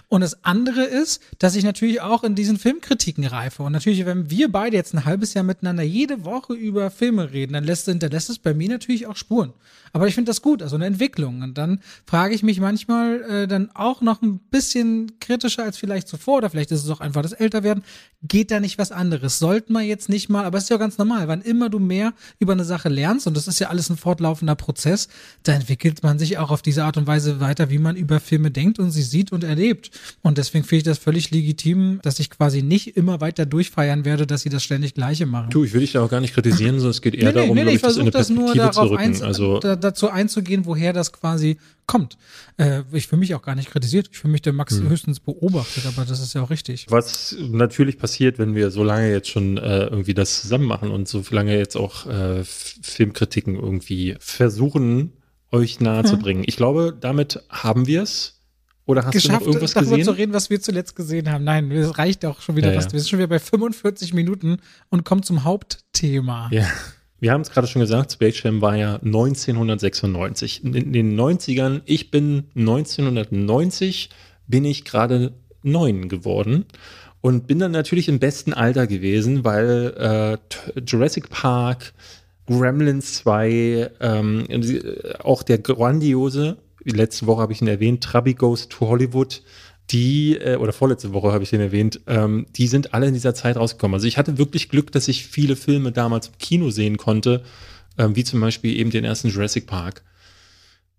[0.08, 3.64] Und das andere ist, dass ich natürlich auch in diesen Filmkritiken reife.
[3.64, 7.54] Und natürlich, wenn wir beide jetzt ein halbes Jahr miteinander jede Woche über Filme reden,
[7.54, 9.52] dann lässt, hinterlässt es bei mir natürlich auch Spuren.
[9.92, 11.42] Aber ich finde das gut, also eine Entwicklung.
[11.42, 16.08] Und dann frage ich mich manchmal äh, dann auch noch ein bisschen kritischer als vielleicht
[16.08, 17.82] zuvor, oder vielleicht ist es auch einfach das Älterwerden.
[18.22, 19.38] Geht da nicht was anderes?
[19.38, 22.12] Sollten wir jetzt nicht mal, aber es ist ja ganz normal, wann immer du mehr
[22.38, 25.08] über eine Sache lernst, und das ist ja alles ein fortlaufender Prozess,
[25.42, 28.50] da entwickelt man sich auch auf diese Art und Weise weiter, wie man über Filme
[28.50, 29.90] denkt und sie sieht und erlebt.
[30.22, 34.26] Und deswegen finde ich das völlig legitim, dass ich quasi nicht immer weiter durchfeiern werde,
[34.26, 35.50] dass sie das ständig Gleiche machen.
[35.50, 37.54] Du, ich will dich da auch gar nicht kritisieren, sondern es geht eher nee, darum,
[37.54, 39.22] nee, nee, ich, das in eine Perspektive zu rücken.
[39.22, 42.18] also da, dazu einzugehen, woher das quasi kommt.
[42.58, 44.08] Äh, ich fühle mich auch gar nicht kritisiert.
[44.12, 44.88] Ich fühle mich der Max hm.
[44.88, 46.86] höchstens beobachtet, aber das ist ja auch richtig.
[46.90, 51.08] Was natürlich passiert, wenn wir so lange jetzt schon äh, irgendwie das zusammen machen und
[51.08, 55.14] so lange jetzt auch äh, Filmkritiken irgendwie versuchen,
[55.50, 56.06] euch nahe hm.
[56.06, 56.44] zu bringen.
[56.46, 58.34] Ich glaube, damit haben wir es.
[58.84, 60.04] Oder hast geschafft, du noch irgendwas darüber gesehen?
[60.04, 61.44] zu reden, was wir zuletzt gesehen haben.
[61.44, 62.80] Nein, es reicht auch schon wieder ja.
[62.80, 62.92] Ja.
[62.92, 64.58] Wir sind schon wieder bei 45 Minuten
[64.88, 66.48] und kommen zum Hauptthema.
[66.52, 66.66] Ja.
[67.20, 70.64] Wir haben es gerade schon gesagt, Space Jam war ja 1996.
[70.64, 74.10] In den 90ern, ich bin 1990,
[74.46, 76.64] bin ich gerade neun geworden
[77.20, 80.38] und bin dann natürlich im besten Alter gewesen, weil
[80.76, 81.92] äh, Jurassic Park,
[82.46, 84.44] Gremlins 2, ähm,
[85.18, 89.42] auch der grandiose, letzte Woche habe ich ihn erwähnt, Trabi Goes to Hollywood,
[89.90, 93.34] die, äh, oder vorletzte Woche habe ich den erwähnt, ähm, die sind alle in dieser
[93.34, 93.94] Zeit rausgekommen.
[93.94, 97.42] Also ich hatte wirklich Glück, dass ich viele Filme damals im Kino sehen konnte,
[97.96, 100.02] ähm, wie zum Beispiel eben den ersten Jurassic Park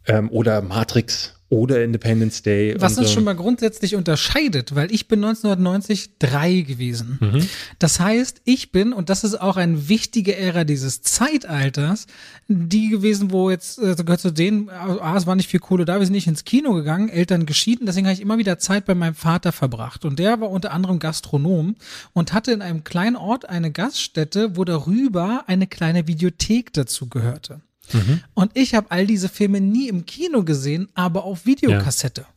[0.10, 2.76] ähm, oder Matrix oder Independence Day.
[2.78, 7.18] Was uns schon mal grundsätzlich unterscheidet, weil ich bin 1990 drei gewesen.
[7.20, 7.48] Mhm.
[7.80, 12.06] Das heißt, ich bin, und das ist auch eine wichtige Ära dieses Zeitalters,
[12.48, 15.98] die gewesen, wo jetzt, also gehört zu denen, ah, es war nicht viel Kohle da,
[15.98, 18.94] wir sind nicht ins Kino gegangen, Eltern geschieden, deswegen habe ich immer wieder Zeit bei
[18.94, 20.06] meinem Vater verbracht.
[20.06, 21.76] Und der war unter anderem Gastronom
[22.14, 27.62] und hatte in einem kleinen Ort eine Gaststätte, wo darüber eine kleine Videothek dazu gehörte.
[27.94, 28.22] Mhm.
[28.34, 32.22] Und ich habe all diese Filme nie im Kino gesehen, aber auf Videokassette.
[32.22, 32.28] Ja.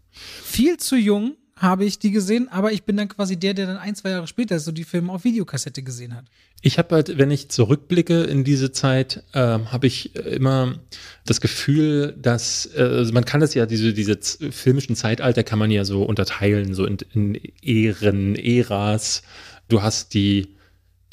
[0.44, 3.76] Viel zu jung habe ich die gesehen, aber ich bin dann quasi der, der dann
[3.76, 6.24] ein, zwei Jahre später so die Filme auf Videokassette gesehen hat.
[6.60, 10.80] Ich habe halt, wenn ich zurückblicke in diese Zeit, ähm, habe ich immer
[11.24, 14.18] das Gefühl, dass äh, also man kann das ja diese diese
[14.50, 19.22] filmischen Zeitalter kann man ja so unterteilen, so in, in Ehren, Äras.
[19.68, 20.56] Du hast die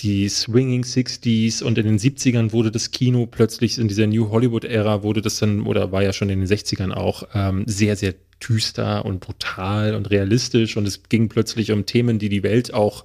[0.02, 5.04] die Swinging 60s und in den 70ern wurde das Kino plötzlich in dieser New Hollywood-Ära
[5.04, 9.06] wurde das dann, oder war ja schon in den 60ern auch, ähm, sehr, sehr düster
[9.06, 13.04] und brutal und realistisch und es ging plötzlich um Themen, die die Welt auch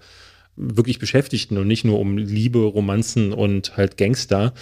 [0.56, 4.54] wirklich beschäftigten und nicht nur um Liebe, Romanzen und halt Gangster.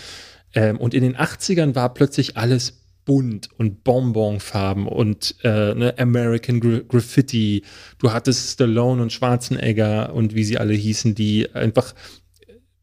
[0.55, 6.61] Ähm, und in den 80ern war plötzlich alles bunt und Bonbonfarben und äh, ne, American
[6.61, 7.65] Gra Graffiti.
[7.99, 11.95] Du hattest Stallone und Schwarzenegger und wie sie alle hießen, die einfach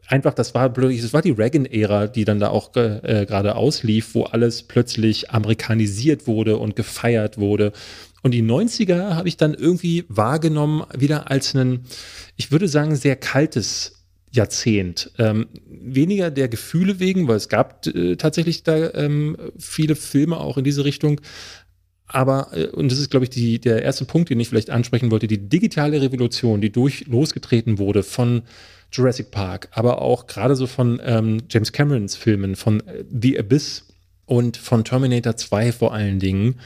[0.09, 4.23] einfach, das war das war die Reagan-Ära, die dann da auch äh, gerade auslief, wo
[4.23, 7.71] alles plötzlich amerikanisiert wurde und gefeiert wurde.
[8.21, 11.85] Und die 90er habe ich dann irgendwie wahrgenommen, wieder als ein,
[12.35, 15.11] ich würde sagen, sehr kaltes Jahrzehnt.
[15.17, 20.57] Ähm, weniger der Gefühle wegen, weil es gab äh, tatsächlich da ähm, viele Filme auch
[20.57, 21.21] in diese Richtung.
[22.07, 25.11] Aber, äh, und das ist, glaube ich, die, der erste Punkt, den ich vielleicht ansprechen
[25.11, 28.43] wollte, die digitale Revolution, die durch losgetreten wurde von
[28.91, 33.85] Jurassic Park, aber auch gerade so von ähm, James Camerons Filmen, von äh, The Abyss
[34.25, 36.59] und von Terminator 2 vor allen Dingen,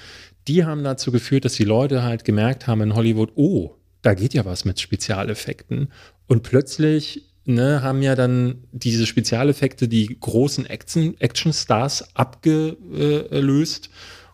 [0.48, 4.34] die haben dazu geführt, dass die Leute halt gemerkt haben in Hollywood, oh, da geht
[4.34, 5.90] ja was mit Spezialeffekten.
[6.28, 13.90] Und plötzlich ne, haben ja dann diese Spezialeffekte die großen Action, Action-Stars abgelöst.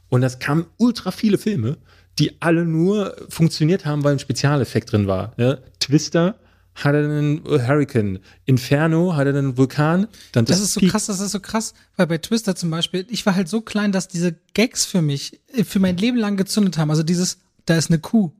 [0.10, 1.78] Und das kamen ultra viele Filme,
[2.18, 5.34] die alle nur funktioniert haben, weil ein Spezialeffekt drin war.
[5.38, 5.62] Ne?
[5.80, 6.40] Twister
[6.76, 8.20] hat er einen Hurricane.
[8.46, 10.08] Inferno hat er einen Vulkan.
[10.32, 13.06] Dann das, das ist so krass, das ist so krass, weil bei Twister zum Beispiel,
[13.10, 16.38] ich war halt so klein, dass diese Gags für mich äh, für mein Leben lang
[16.38, 16.90] gezündet haben.
[16.90, 18.32] Also dieses, da ist eine Kuh.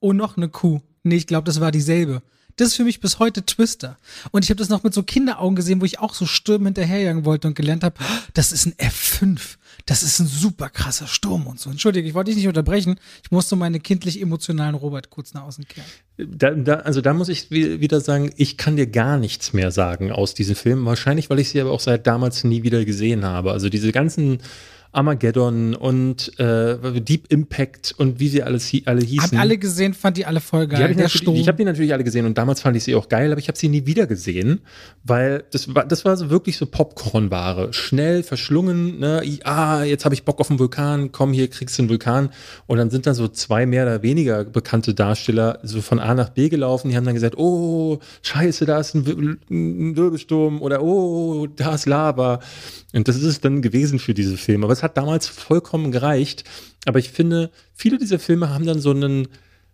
[0.00, 0.80] Oh, noch eine Kuh.
[1.02, 2.22] Nee, ich glaube, das war dieselbe.
[2.56, 3.98] Das ist für mich bis heute Twister.
[4.30, 7.24] Und ich habe das noch mit so Kinderaugen gesehen, wo ich auch so Sturm hinterherjagen
[7.24, 7.96] wollte und gelernt habe,
[8.32, 9.56] das ist ein F5.
[9.86, 11.70] Das ist ein super krasser Sturm und so.
[11.70, 12.96] Entschuldige, ich wollte dich nicht unterbrechen.
[13.22, 15.86] Ich musste meine kindlich emotionalen Robert kurz nach außen kehren.
[16.16, 20.10] Da, da, also da muss ich wieder sagen, ich kann dir gar nichts mehr sagen
[20.10, 20.84] aus diesen Filmen.
[20.86, 23.52] Wahrscheinlich, weil ich sie aber auch seit damals nie wieder gesehen habe.
[23.52, 24.38] Also diese ganzen
[24.96, 29.32] Armageddon und äh, Deep Impact und wie sie alles alle hießen.
[29.32, 30.94] Hab alle gesehen, fand die alle voll geil.
[30.94, 33.08] Die hab ich ich habe die natürlich alle gesehen und damals fand ich sie auch
[33.08, 34.60] geil, aber ich habe sie nie wieder gesehen,
[35.04, 37.72] weil das war, das war so wirklich so Popcornware.
[37.72, 39.22] Schnell, verschlungen, ne?
[39.44, 42.30] ah, jetzt habe ich Bock auf einen Vulkan, komm, hier kriegst du einen Vulkan.
[42.66, 46.30] Und dann sind da so zwei mehr oder weniger bekannte Darsteller so von A nach
[46.30, 51.46] B gelaufen, die haben dann gesagt, oh, scheiße, da ist ein, ein Wirbelsturm oder oh,
[51.46, 52.40] da ist Lava.
[52.94, 54.64] Und das ist es dann gewesen für diese Filme.
[54.64, 56.44] Aber es hat damals vollkommen gereicht.
[56.86, 59.28] Aber ich finde, viele dieser Filme haben dann so einen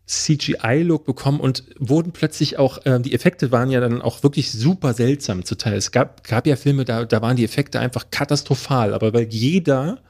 [0.06, 4.94] CGI-Look bekommen und wurden plötzlich auch, äh, die Effekte waren ja dann auch wirklich super
[4.94, 5.76] seltsam zu Teil.
[5.76, 10.00] Es gab, gab ja Filme, da, da waren die Effekte einfach katastrophal, aber weil jeder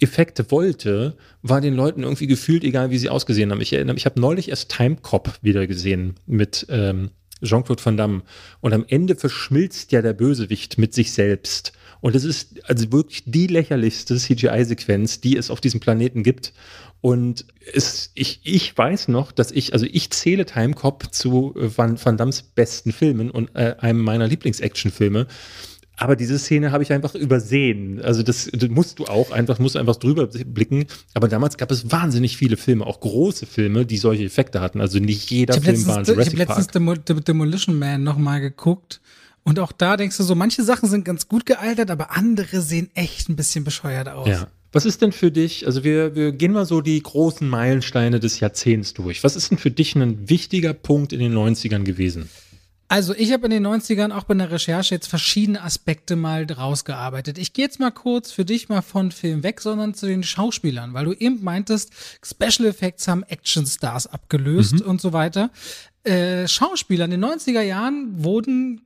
[0.00, 3.60] Effekte wollte, war den Leuten irgendwie gefühlt egal, wie sie ausgesehen haben.
[3.60, 7.10] Ich erinnere mich, ich habe neulich erst Time Cop wieder gesehen mit ähm,
[7.42, 8.22] Jean-Claude Van Damme
[8.60, 13.24] und am Ende verschmilzt ja der Bösewicht mit sich selbst und es ist also wirklich
[13.26, 16.52] die lächerlichste CGI-Sequenz, die es auf diesem Planeten gibt.
[17.00, 21.98] Und es, ich, ich weiß noch, dass ich, also ich zähle Timecop zu äh, Van,
[22.02, 25.26] Van Dams besten Filmen und äh, einem meiner Lieblings-Action-Filme.
[25.98, 28.00] Aber diese Szene habe ich einfach übersehen.
[28.02, 30.86] Also das, das, musst du auch einfach, musst einfach drüber blicken.
[31.12, 34.80] Aber damals gab es wahnsinnig viele Filme, auch große Filme, die solche Effekte hatten.
[34.80, 38.40] Also nicht jeder Film letztens, war ein Jurassic Ich habe letztens Demo Demolition Man nochmal
[38.40, 39.00] geguckt
[39.48, 42.90] und auch da denkst du so, manche Sachen sind ganz gut gealtert, aber andere sehen
[42.94, 44.28] echt ein bisschen bescheuert aus.
[44.28, 44.48] Ja.
[44.72, 48.40] Was ist denn für dich, also wir, wir gehen mal so die großen Meilensteine des
[48.40, 49.24] Jahrzehnts durch.
[49.24, 52.28] Was ist denn für dich ein wichtiger Punkt in den 90ern gewesen?
[52.90, 57.36] Also ich habe in den 90ern auch bei der Recherche jetzt verschiedene Aspekte mal rausgearbeitet.
[57.36, 60.94] Ich gehe jetzt mal kurz für dich mal von Film weg, sondern zu den Schauspielern,
[60.94, 61.92] weil du eben meintest,
[62.24, 64.90] Special Effects haben Actionstars abgelöst mhm.
[64.90, 65.50] und so weiter.
[66.04, 68.80] Äh, Schauspieler in den 90er Jahren wurden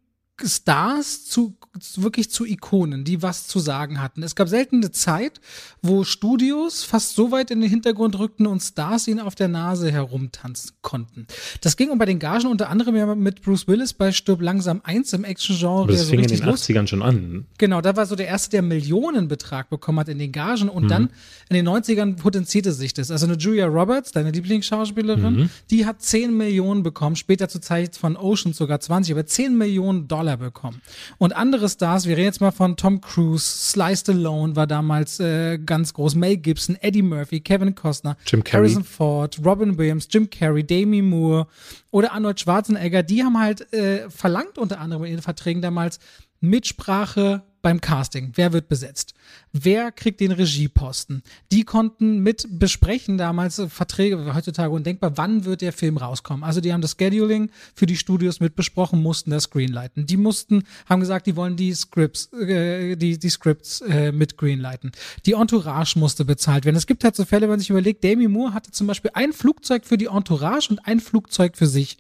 [0.49, 1.57] Stars zu
[1.97, 4.23] wirklich zu Ikonen, die was zu sagen hatten.
[4.23, 5.41] Es gab selten eine Zeit,
[5.81, 9.91] wo Studios fast so weit in den Hintergrund rückten und Stars ihnen auf der Nase
[9.91, 11.27] herumtanzen konnten.
[11.63, 14.83] Das ging um bei den Gagen unter anderem ja mit Bruce Willis bei Stirb langsam
[14.85, 15.91] eins im Action-Genre.
[15.91, 17.47] Das fing so in den 80ern schon an.
[17.57, 20.89] Genau, da war so der erste, der Millionenbetrag bekommen hat in den Gagen und mhm.
[20.89, 21.11] dann
[21.49, 23.11] in den 90ern potenzierte sich das.
[23.11, 25.51] Also eine Julia Roberts, deine Lieblingsschauspielerin, mhm.
[25.71, 30.07] die hat 10 Millionen bekommen, später zur Zeit von Ocean sogar 20, aber 10 Millionen
[30.07, 30.81] Dollar bekommen.
[31.19, 35.59] Und andere Stars, wir reden jetzt mal von Tom Cruise, Sly Stallone war damals äh,
[35.59, 38.69] ganz groß, Mel Gibson, Eddie Murphy, Kevin Costner, Jim Carrey.
[38.69, 41.47] Harrison Ford, Robin Williams, Jim Carrey, Demi Moore
[41.91, 45.99] oder Arnold Schwarzenegger, die haben halt äh, verlangt unter anderem in ihren Verträgen damals
[46.41, 48.33] Mitsprache beim Casting.
[48.35, 49.15] Wer wird besetzt?
[49.55, 51.23] Wer kriegt den Regieposten?
[51.51, 56.43] Die konnten mit besprechen damals äh, Verträge, heutzutage undenkbar, wann wird der Film rauskommen.
[56.43, 60.07] Also die haben das Scheduling für die Studios mit besprochen, mussten das greenlighten.
[60.07, 64.93] Die mussten, haben gesagt, die wollen die Scripts, äh, die, die Scripts äh, mit greenlighten.
[65.27, 66.77] Die Entourage musste bezahlt werden.
[66.77, 69.35] Es gibt halt so Fälle, wenn man sich überlegt, Demi Moore hatte zum Beispiel ein
[69.35, 71.99] Flugzeug für die Entourage und ein Flugzeug für sich.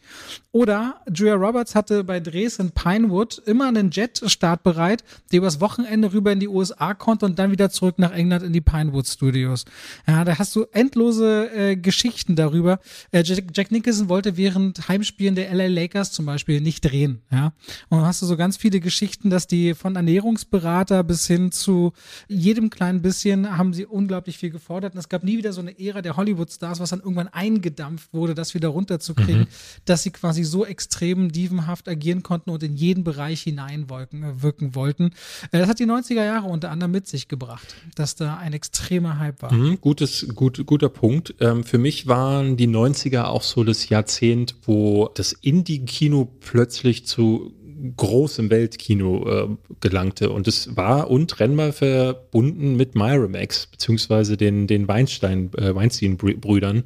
[0.52, 6.14] Oder Julia Roberts hatte bei Drehs in Pinewood immer einen Jet startbereit, der übers Wochenende
[6.14, 9.64] rüber in die USA konnte und dann wieder zurück nach England in die Pinewood Studios.
[10.06, 12.78] Ja, da hast du endlose äh, Geschichten darüber.
[13.10, 17.22] Äh, Jack, Jack, Nicholson wollte während Heimspielen der LA Lakers zum Beispiel nicht drehen.
[17.30, 17.52] Ja,
[17.88, 21.92] und dann hast du so ganz viele Geschichten, dass die von Ernährungsberater bis hin zu
[22.28, 24.94] jedem kleinen bisschen haben sie unglaublich viel gefordert.
[24.94, 28.34] Und es gab nie wieder so eine Ära der Hollywood-Stars, was dann irgendwann eingedampft wurde,
[28.34, 29.46] das wieder runterzukriegen, mhm.
[29.84, 35.12] dass sie quasi so extrem dievenhaft agieren konnten und in jeden Bereich hineinwirken äh, wollten.
[35.50, 39.18] Äh, das hat die 90er Jahre unter anderem mit sich gebracht, dass da ein extremer
[39.18, 39.52] Hype war.
[39.54, 41.34] Mhm, gutes, gut, guter Punkt.
[41.40, 47.54] Ähm, für mich waren die 90er auch so das Jahrzehnt, wo das Indie-Kino plötzlich zu
[47.96, 49.48] großem Weltkino äh,
[49.80, 50.28] gelangte.
[50.30, 56.84] Und es war untrennbar verbunden mit Miramax, beziehungsweise den, den Weinstein, äh, Weinstein-Brüdern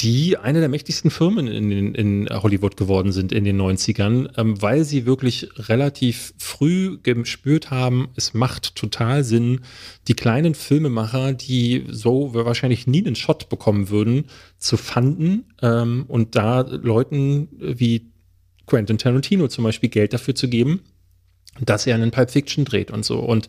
[0.00, 4.84] die eine der mächtigsten Firmen in, in, Hollywood geworden sind in den 90ern, ähm, weil
[4.84, 9.60] sie wirklich relativ früh gespürt haben, es macht total Sinn,
[10.06, 14.26] die kleinen Filmemacher, die so wahrscheinlich nie einen Shot bekommen würden,
[14.58, 18.12] zu fanden ähm, und da Leuten wie
[18.66, 20.80] Quentin Tarantino zum Beispiel Geld dafür zu geben,
[21.60, 23.18] dass er einen Pulp Fiction dreht und so.
[23.18, 23.48] Und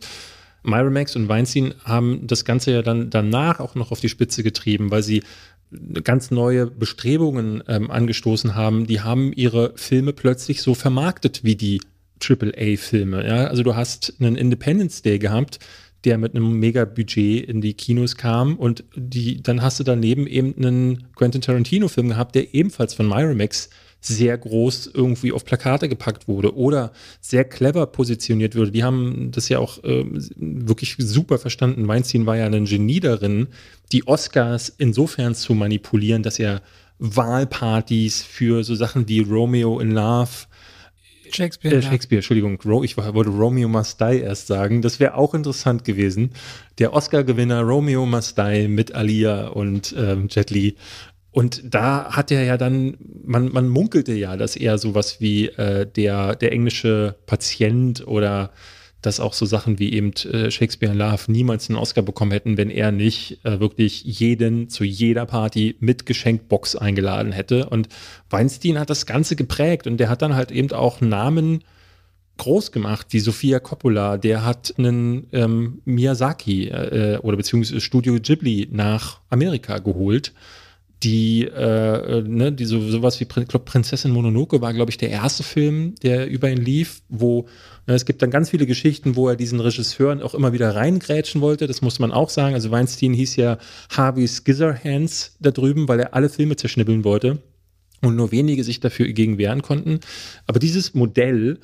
[0.62, 4.90] Miramax und Weinstein haben das Ganze ja dann danach auch noch auf die Spitze getrieben,
[4.90, 5.22] weil sie
[6.02, 8.86] ganz neue Bestrebungen ähm, angestoßen haben.
[8.86, 11.80] Die haben ihre Filme plötzlich so vermarktet wie die
[12.22, 13.26] AAA-Filme.
[13.26, 13.46] Ja?
[13.46, 15.58] Also du hast einen Independence Day gehabt,
[16.04, 20.54] der mit einem Mega-Budget in die Kinos kam und die, dann hast du daneben eben
[20.56, 23.70] einen Quentin Tarantino-Film gehabt, der ebenfalls von Miramax
[24.00, 28.70] sehr groß irgendwie auf Plakate gepackt wurde oder sehr clever positioniert wurde.
[28.70, 30.04] Die haben das ja auch äh,
[30.36, 31.86] wirklich super verstanden.
[31.86, 33.48] Weinstein war ja ein Genie darin,
[33.92, 36.62] die Oscars insofern zu manipulieren, dass er
[36.98, 40.30] Wahlpartys für so Sachen wie Romeo in Love
[41.34, 41.76] Shakespeare.
[41.76, 42.58] Äh, Shakespeare, Entschuldigung.
[42.84, 44.82] ich wollte Romeo Must Die erst sagen.
[44.82, 46.30] Das wäre auch interessant gewesen.
[46.78, 50.76] Der Oscar-Gewinner Romeo Must Die mit Alia und ähm, Jet Li
[51.32, 55.86] und da hat er ja dann, man, man munkelte ja, dass er sowas wie äh,
[55.86, 58.50] der, der englische Patient oder
[59.00, 62.56] dass auch so Sachen wie eben äh, Shakespeare in Love niemals einen Oscar bekommen hätten,
[62.56, 67.68] wenn er nicht äh, wirklich jeden zu jeder Party mit Geschenkbox eingeladen hätte.
[67.68, 67.88] Und
[68.28, 71.64] Weinstein hat das Ganze geprägt und der hat dann halt eben auch Namen
[72.36, 78.68] groß gemacht, wie Sofia Coppola, der hat einen ähm, Miyazaki äh, oder beziehungsweise Studio Ghibli
[78.70, 80.32] nach Amerika geholt
[81.02, 85.08] die, äh, äh, ne, die so, sowas wie glaub, Prinzessin Mononoke war, glaube ich, der
[85.08, 87.46] erste Film, der über ihn lief, wo
[87.86, 91.40] ne, es gibt dann ganz viele Geschichten, wo er diesen Regisseuren auch immer wieder reingrätschen
[91.40, 91.66] wollte.
[91.66, 92.54] Das muss man auch sagen.
[92.54, 93.58] Also Weinstein hieß ja
[93.90, 97.38] Harvey Scissorhands da drüben, weil er alle Filme zerschnibbeln wollte
[98.02, 100.00] und nur wenige sich dafür gegen wehren konnten.
[100.46, 101.58] Aber dieses Modell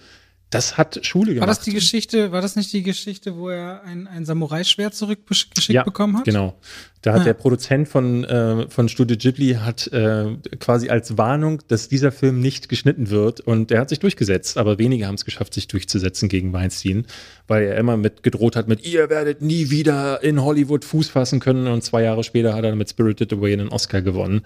[0.51, 1.49] das hat Schule gemacht.
[1.49, 5.69] War das die Geschichte, war das nicht die Geschichte, wo er ein, ein Samurai-Schwert zurückgeschickt
[5.69, 6.25] ja, bekommen hat?
[6.25, 6.55] Genau.
[7.03, 7.25] Da hat ah.
[7.25, 12.41] der Produzent von, äh, von Studio Ghibli hat äh, quasi als Warnung, dass dieser Film
[12.41, 16.29] nicht geschnitten wird und der hat sich durchgesetzt, aber wenige haben es geschafft, sich durchzusetzen
[16.29, 17.07] gegen Weinstein,
[17.49, 21.41] weil er immer mit gedroht hat mit, ihr werdet nie wieder in Hollywood Fuß fassen
[21.41, 24.43] können und zwei Jahre später hat er mit Spirited Away einen Oscar gewonnen.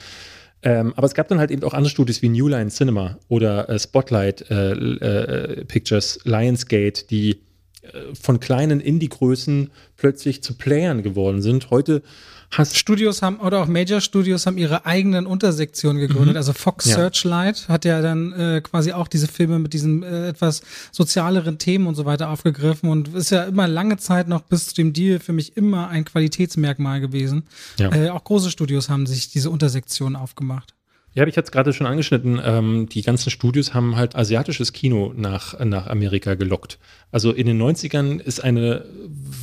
[0.63, 3.69] Ähm, aber es gab dann halt eben auch andere Studios wie New Line Cinema oder
[3.69, 7.41] äh, Spotlight äh, äh, Pictures, Lionsgate, die
[7.83, 11.71] äh, von kleinen Indie-Größen plötzlich zu Playern geworden sind.
[11.71, 12.03] Heute
[12.51, 16.35] hast Studios haben oder auch Major Studios haben ihre eigenen Untersektionen gegründet.
[16.35, 16.39] Mhm.
[16.39, 16.97] Also Fox ja.
[16.97, 21.87] Searchlight hat ja dann äh, quasi auch diese Filme mit diesen äh, etwas sozialeren Themen
[21.87, 25.21] und so weiter aufgegriffen und ist ja immer lange Zeit noch bis zu dem Deal
[25.21, 27.45] für mich immer ein Qualitätsmerkmal gewesen.
[27.79, 27.93] Ja.
[27.95, 30.75] Äh, auch große Studios haben sich diese Untersektionen aufgemacht.
[31.13, 32.41] Ja, ich hatte es gerade schon angeschnitten.
[32.45, 36.79] Ähm, die ganzen Studios haben halt asiatisches Kino nach, nach Amerika gelockt.
[37.11, 38.85] Also in den 90ern ist eine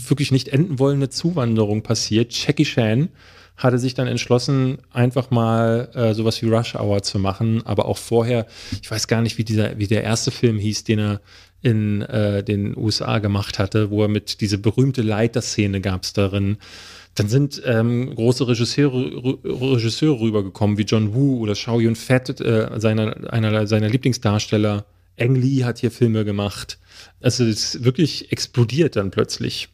[0.08, 2.34] wirklich nicht enden wollende Zuwanderung passiert.
[2.34, 3.10] Jackie Chan
[3.58, 7.66] hatte sich dann entschlossen, einfach mal äh, sowas wie Rush Hour zu machen.
[7.66, 8.46] Aber auch vorher,
[8.82, 11.22] ich weiß gar nicht, wie, dieser, wie der erste Film hieß, den er
[11.62, 16.58] in äh, den USA gemacht hatte, wo er mit diese berühmte Leiterszene gab es darin
[17.18, 22.70] dann sind ähm, große Regisseure, Regisseure rübergekommen, wie John Woo oder Shao Yun Fat, äh,
[22.80, 24.86] seiner, einer seiner Lieblingsdarsteller.
[25.16, 26.78] Eng Lee hat hier Filme gemacht.
[27.20, 29.70] Also es ist wirklich explodiert dann plötzlich.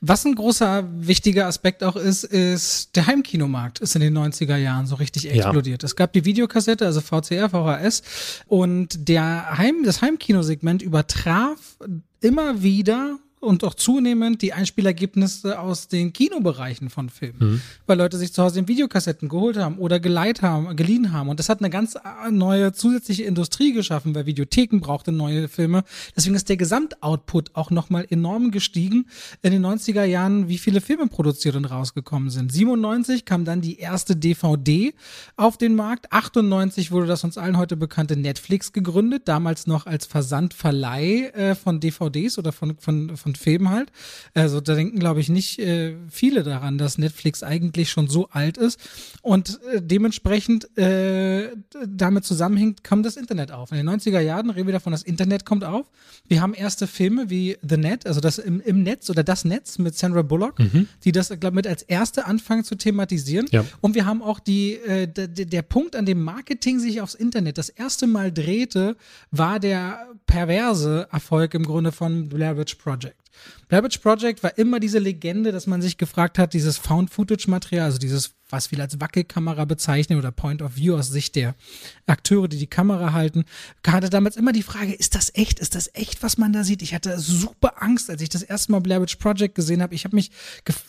[0.00, 4.86] Was ein großer wichtiger Aspekt auch ist, ist der Heimkinomarkt ist in den 90er Jahren
[4.86, 5.82] so richtig explodiert.
[5.82, 5.86] Ja.
[5.86, 8.02] Es gab die Videokassette, also VCR, VHS
[8.46, 11.58] und der Heim, das Heimkinosegment übertraf
[12.20, 17.60] immer wieder und auch zunehmend die Einspielergebnisse aus den Kinobereichen von Filmen, mhm.
[17.86, 21.28] weil Leute sich zu Hause in Videokassetten geholt haben oder geleiht haben, geliehen haben.
[21.28, 21.96] Und das hat eine ganz
[22.30, 25.84] neue zusätzliche Industrie geschaffen, weil Videotheken brauchten neue Filme.
[26.16, 29.06] Deswegen ist der Gesamtoutput auch nochmal enorm gestiegen
[29.42, 32.50] in den 90er Jahren, wie viele Filme produziert und rausgekommen sind.
[32.52, 34.92] 97 kam dann die erste DVD
[35.36, 36.12] auf den Markt.
[36.12, 41.78] 98 wurde das uns allen heute bekannte Netflix gegründet, damals noch als Versandverleih äh, von
[41.78, 43.90] DVDs oder von, von, von Filmen halt.
[44.34, 48.56] Also da denken, glaube ich, nicht äh, viele daran, dass Netflix eigentlich schon so alt
[48.58, 48.78] ist.
[49.22, 51.50] Und äh, dementsprechend äh,
[51.86, 53.70] damit zusammenhängt, kam das Internet auf.
[53.72, 55.86] In den 90er Jahren reden wir davon, das Internet kommt auf.
[56.28, 59.78] Wir haben erste Filme wie The Net, also das im, im Netz oder das Netz
[59.78, 60.88] mit Sandra Bullock, mhm.
[61.04, 63.46] die das, glaube ich, mit als erste anfangen zu thematisieren.
[63.50, 63.64] Ja.
[63.80, 67.58] Und wir haben auch die, äh, der, der Punkt, an dem Marketing sich aufs Internet
[67.58, 68.96] das erste Mal drehte,
[69.30, 73.16] war der perverse Erfolg im Grunde von Blair Witch Project.
[73.68, 78.34] Witch Project war immer diese Legende, dass man sich gefragt hat, dieses Found-Footage-Material, also dieses
[78.48, 81.54] was wir als Wackelkamera bezeichnen oder Point of View aus Sicht der
[82.06, 83.44] Akteure, die die Kamera halten.
[83.86, 85.58] Hatte damals immer die Frage, ist das echt?
[85.58, 86.82] Ist das echt, was man da sieht?
[86.82, 89.94] Ich hatte super Angst, als ich das erste Mal Blair Witch Project gesehen habe.
[89.94, 90.30] Ich habe mich,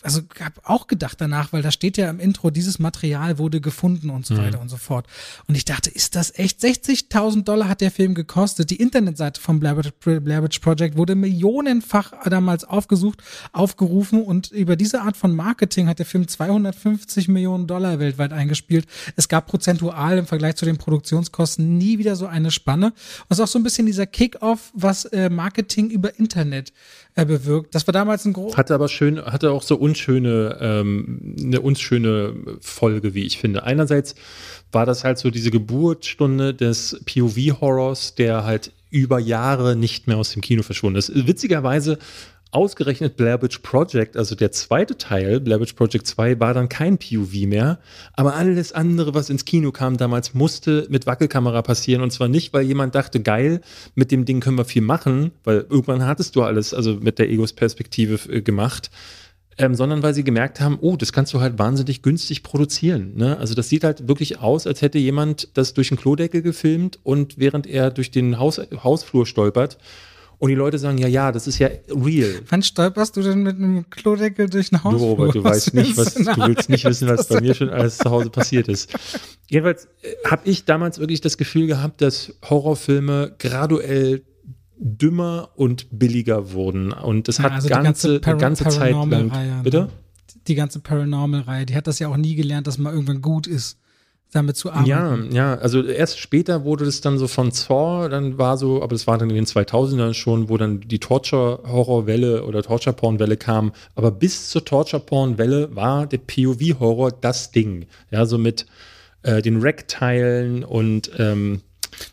[0.02, 4.10] also habe auch gedacht danach, weil da steht ja im Intro, dieses Material wurde gefunden
[4.10, 4.38] und so mhm.
[4.38, 5.06] weiter und so fort.
[5.48, 6.60] Und ich dachte, ist das echt?
[6.60, 8.70] 60.000 Dollar hat der Film gekostet.
[8.70, 14.76] Die Internetseite vom Blair Witch, Blair Witch Project wurde millionenfach damals aufgesucht, aufgerufen und über
[14.76, 18.86] diese Art von Marketing hat der Film 250 Millionen Dollar weltweit eingespielt.
[19.16, 22.86] Es gab prozentual im Vergleich zu den Produktionskosten nie wieder so eine Spanne.
[22.86, 22.94] Und
[23.30, 26.72] es ist auch so ein bisschen dieser Kick-off, was äh, Marketing über Internet
[27.14, 27.74] äh, bewirkt.
[27.74, 28.56] Das war damals ein groß.
[28.56, 33.64] Hatte aber schön, hatte auch so unschöne, ähm, eine unschöne Folge, wie ich finde.
[33.64, 34.14] Einerseits
[34.72, 40.32] war das halt so diese Geburtsstunde des POV-Horrors, der halt über Jahre nicht mehr aus
[40.32, 41.12] dem Kino verschwunden ist.
[41.14, 41.98] Witzigerweise
[42.50, 46.98] ausgerechnet Blair Witch Project, also der zweite Teil, Blair Witch Project 2, war dann kein
[46.98, 47.78] POV mehr.
[48.14, 52.02] Aber alles andere, was ins Kino kam damals, musste mit Wackelkamera passieren.
[52.02, 53.60] Und zwar nicht, weil jemand dachte, geil,
[53.94, 57.28] mit dem Ding können wir viel machen, weil irgendwann hattest du alles, also mit der
[57.28, 58.90] Egos-Perspektive äh, gemacht.
[59.60, 63.14] Ähm, sondern weil sie gemerkt haben, oh, das kannst du halt wahnsinnig günstig produzieren.
[63.16, 63.36] Ne?
[63.38, 67.38] Also das sieht halt wirklich aus, als hätte jemand das durch den Klodeckel gefilmt und
[67.38, 69.78] während er durch den Haus, Hausflur stolpert
[70.38, 72.40] und die Leute sagen, ja, ja, das ist ja real.
[72.48, 74.94] Wann stolperst du denn mit einem Klodeckel durch ein Haus?
[74.94, 77.98] Du, Robert, du weißt nicht, was, du willst nicht wissen, was bei mir schon alles
[77.98, 78.94] zu Hause passiert ist.
[79.48, 84.22] Jedenfalls äh, habe ich damals wirklich das Gefühl gehabt, dass Horrorfilme graduell
[84.78, 86.92] dümmer und billiger wurden.
[86.92, 89.08] Und das hat also ganze, ganze, ganze Zeit lang.
[89.08, 89.60] Ne?
[89.64, 89.88] Bitte?
[90.46, 93.78] Die ganze Paranormal-Reihe, die hat das ja auch nie gelernt, dass man irgendwann gut ist
[94.32, 94.88] damit zu arbeiten.
[94.88, 98.94] Ja, ja, also erst später wurde das dann so von Saw, dann war so, aber
[98.94, 103.72] das war dann in den 2000ern schon, wo dann die Torture-Horror-Welle oder Torture-Porn-Welle kam.
[103.94, 107.86] Aber bis zur Torture-Porn-Welle war der POV-Horror das Ding.
[108.10, 108.66] Ja, so mit
[109.22, 111.62] äh, den Rack-Teilen und ähm,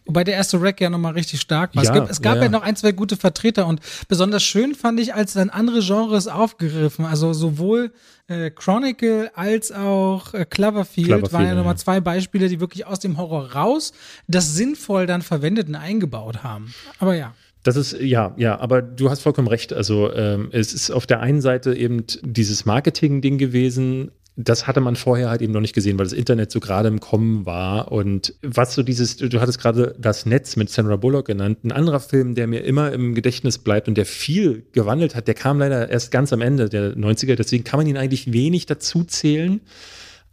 [0.06, 1.84] Wobei der erste Rack ja nochmal richtig stark war.
[1.84, 2.50] Ja, es, gibt, es gab ja, ja.
[2.50, 7.06] noch ein, zwei gute Vertreter und besonders schön fand ich, als dann andere Genres aufgegriffen,
[7.06, 7.92] also sowohl
[8.28, 13.00] äh, Chronicle als auch äh, Cloverfield, Cloverfield waren ja, nochmal zwei Beispiele, die wirklich aus
[13.00, 13.94] dem Horror raus
[14.28, 16.74] das sinnvoll dann verwendet und eingebaut haben.
[17.00, 17.34] Aber ja.
[17.64, 19.74] Das ist, ja, ja, aber du hast vollkommen recht.
[19.74, 24.98] Also ähm, es ist auf der einen Seite eben dieses Marketing-Ding gewesen, das hatte man
[24.98, 27.92] vorher halt eben noch nicht gesehen, weil das Internet so gerade im Kommen war.
[27.92, 32.02] Und was so dieses, du hattest gerade das Netz mit Sandra Bullock genannt, ein anderer
[32.02, 35.90] Film, der mir immer im Gedächtnis bleibt und der viel gewandelt hat, der kam leider
[35.90, 39.62] erst ganz am Ende der 90er, deswegen kann man ihn eigentlich wenig dazu zählen,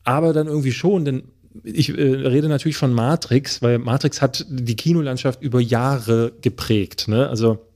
[0.03, 1.22] aber dann irgendwie schon, denn
[1.62, 7.09] ich äh, rede natürlich von Matrix, weil Matrix hat die Kinolandschaft über Jahre geprägt.
[7.09, 7.28] Ne?
[7.28, 7.71] Also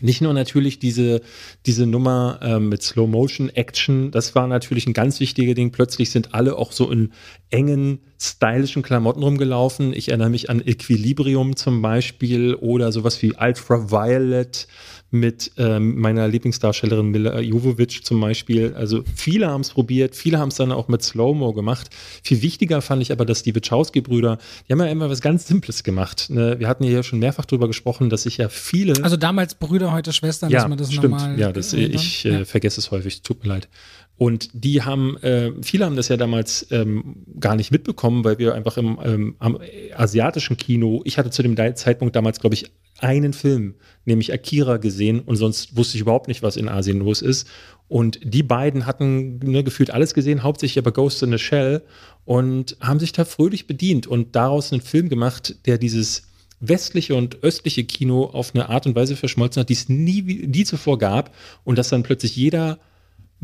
[0.00, 1.20] nicht nur natürlich diese,
[1.66, 5.70] diese Nummer äh, mit Slow-Motion-Action, das war natürlich ein ganz wichtiger Ding.
[5.70, 7.12] Plötzlich sind alle auch so in
[7.50, 9.92] engen, stylischen Klamotten rumgelaufen.
[9.92, 14.66] Ich erinnere mich an Equilibrium zum Beispiel oder sowas wie Ultraviolet
[15.14, 18.74] mit ähm, meiner Lieblingsdarstellerin Mila Jovovich zum Beispiel.
[18.74, 21.88] Also viele haben es probiert, viele haben es dann auch mit Slow-Mo gemacht.
[22.22, 24.38] Viel wichtiger fand ich aber, dass die Wachowski-Brüder,
[24.68, 26.28] die haben ja immer was ganz Simples gemacht.
[26.28, 26.56] Ne?
[26.58, 29.02] Wir hatten ja schon mehrfach darüber gesprochen, dass sich ja viele.
[29.02, 31.10] Also damals Brüder, heute Schwestern, ja, dass man das stimmt.
[31.10, 31.38] normal.
[31.38, 33.68] Ja, das, ich äh, vergesse es häufig, tut mir leid.
[34.16, 38.54] Und die haben, äh, viele haben das ja damals ähm, gar nicht mitbekommen, weil wir
[38.54, 39.58] einfach im ähm, am
[39.96, 43.74] asiatischen Kino, ich hatte zu dem Zeitpunkt damals, glaube ich, einen Film,
[44.04, 47.48] nämlich Akira, gesehen und sonst wusste ich überhaupt nicht, was in Asien los ist.
[47.88, 51.82] Und die beiden hatten ne, gefühlt alles gesehen, hauptsächlich aber Ghost in the Shell
[52.24, 56.22] und haben sich da fröhlich bedient und daraus einen Film gemacht, der dieses
[56.60, 60.64] westliche und östliche Kino auf eine Art und Weise verschmolzen hat, die es nie, nie
[60.64, 61.34] zuvor gab
[61.64, 62.78] und dass dann plötzlich jeder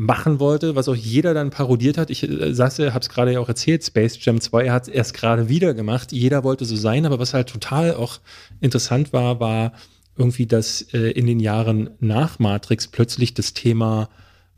[0.01, 2.09] machen wollte, was auch jeder dann parodiert hat.
[2.09, 5.47] Ich äh, saß ja, gerade ja auch erzählt, Space Jam 2 hat es erst gerade
[5.47, 6.11] wieder gemacht.
[6.11, 8.19] Jeder wollte so sein, aber was halt total auch
[8.61, 9.73] interessant war, war
[10.17, 14.09] irgendwie, dass äh, in den Jahren nach Matrix plötzlich das Thema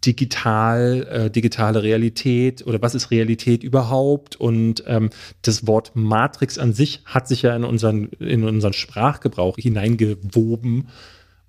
[0.06, 4.38] digital, äh, digitale Realität oder was ist Realität überhaupt?
[4.38, 5.10] Und ähm,
[5.42, 10.88] das Wort Matrix an sich hat sich ja in unseren, in unseren Sprachgebrauch hineingewoben.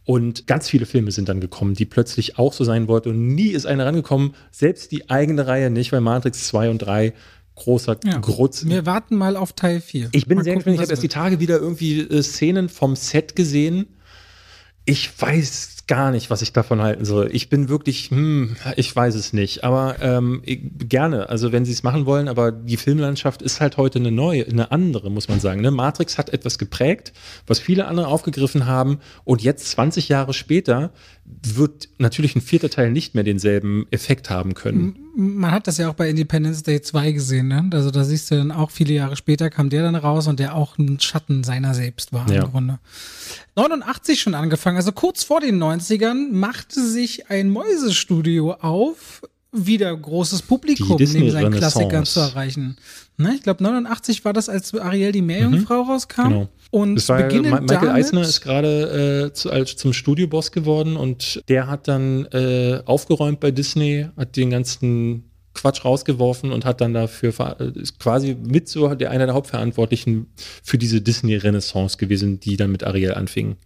[0.04, 3.10] Und ganz viele Filme sind dann gekommen, die plötzlich auch so sein wollten.
[3.10, 7.14] Und nie ist einer rangekommen, selbst die eigene Reihe nicht, weil Matrix 2 und 3
[7.54, 8.66] großer ja, Grutz.
[8.66, 10.10] Wir warten mal auf Teil 4.
[10.12, 10.74] Ich bin mal sehr gespannt.
[10.74, 13.86] Ich habe erst die Tage wieder irgendwie äh, Szenen vom Set gesehen.
[14.84, 17.28] Ich weiß gar nicht, was ich davon halten soll.
[17.32, 19.64] Ich bin wirklich, hm, ich weiß es nicht.
[19.64, 23.98] Aber ähm, gerne, also wenn sie es machen wollen, aber die Filmlandschaft ist halt heute
[23.98, 25.60] eine neue, eine andere, muss man sagen.
[25.60, 25.70] Ne?
[25.70, 27.12] Matrix hat etwas geprägt,
[27.46, 29.00] was viele andere aufgegriffen haben.
[29.24, 30.90] Und jetzt, 20 Jahre später,
[31.26, 34.96] wird natürlich ein vierter Teil nicht mehr denselben Effekt haben können.
[35.16, 37.70] Man hat das ja auch bei Independence Day 2 gesehen, ne?
[37.72, 40.54] Also da siehst du dann auch viele Jahre später kam der dann raus und der
[40.54, 42.44] auch ein Schatten seiner selbst war ja.
[42.44, 42.78] im Grunde.
[43.56, 49.22] 89 schon angefangen, also kurz vor den 90ern machte sich ein Mäusestudio auf,
[49.54, 52.76] wieder großes Publikum neben seinen Klassikern zu erreichen.
[53.16, 53.34] Ne?
[53.36, 55.90] Ich glaube, 89 war das, als Ariel die Meerjungfrau mhm.
[55.90, 56.22] rauskam.
[56.22, 56.48] Genau.
[56.70, 61.42] Und das war, Michael damit, Eisner ist gerade äh, zu, als, zum Studioboss geworden und
[61.48, 66.92] der hat dann äh, aufgeräumt bei Disney, hat den ganzen Quatsch rausgeworfen und hat dann
[66.94, 70.26] dafür äh, ist quasi mit so der einer der Hauptverantwortlichen
[70.64, 73.56] für diese Disney-Renaissance gewesen, die dann mit Ariel anfing.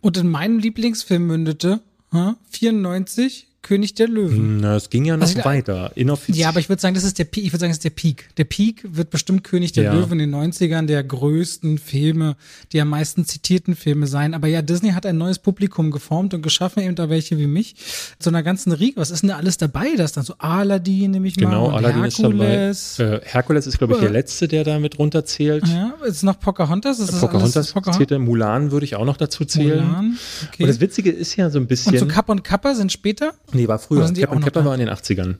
[0.00, 1.80] Und in meinem Lieblingsfilm mündete,
[2.12, 4.58] huh, 94, König der Löwen.
[4.58, 5.90] Na, es ging ja noch also, weiter.
[5.96, 6.42] Inoffiziell.
[6.42, 7.44] Ja, aber ich würde sagen, das ist der Peak.
[7.44, 8.28] Ich würde sagen, das ist der Peak.
[8.36, 9.92] Der Peak wird bestimmt König der ja.
[9.94, 12.36] Löwen in den 90ern der größten Filme,
[12.72, 14.34] die am meisten zitierten Filme sein.
[14.34, 17.74] Aber ja, Disney hat ein neues Publikum geformt und geschaffen, eben da welche wie mich.
[18.18, 19.00] Zu einer ganzen Riege.
[19.00, 19.96] Was ist denn da alles dabei?
[19.96, 21.78] Das dann so Aladdin, nehme ich genau, mal.
[21.78, 22.90] Genau, Aladdin Herkules.
[22.90, 23.16] ist dabei.
[23.16, 25.66] Äh, Herkules ist, glaube ich, der letzte, der da mit runterzählt.
[25.66, 26.98] Ja, ist noch Pocahontas.
[26.98, 28.18] Ist Pocahontas Pocahontas zählte.
[28.18, 29.86] Mulan würde ich auch noch dazu zählen.
[29.86, 30.64] Mulan, okay.
[30.64, 31.94] Und das Witzige ist ja so ein bisschen.
[31.94, 33.32] Und so Kapp und Kappa sind später?
[33.54, 34.04] Nee, war früher.
[34.04, 35.36] Captain Kepler war in den 80ern.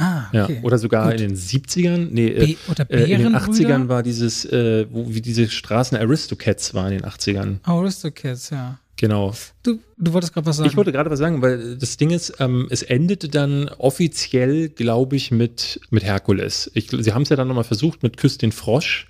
[0.00, 0.54] Ah, okay.
[0.54, 1.20] Ja, oder sogar Gut.
[1.20, 2.08] in den 70ern.
[2.10, 2.56] Nee, äh,
[2.88, 7.10] äh, in den 80ern war dieses, äh, wo, wie diese Straßen Aristocats waren in den
[7.10, 7.58] 80ern.
[7.64, 8.78] Aristocats, ja.
[8.96, 9.34] Genau.
[9.62, 10.68] Du, du wolltest gerade was sagen.
[10.68, 15.16] Ich wollte gerade was sagen, weil das Ding ist, ähm, es endete dann offiziell, glaube
[15.16, 16.70] ich, mit, mit Herkules.
[16.74, 19.06] Ich, sie haben es ja dann nochmal versucht mit Küss den Frosch.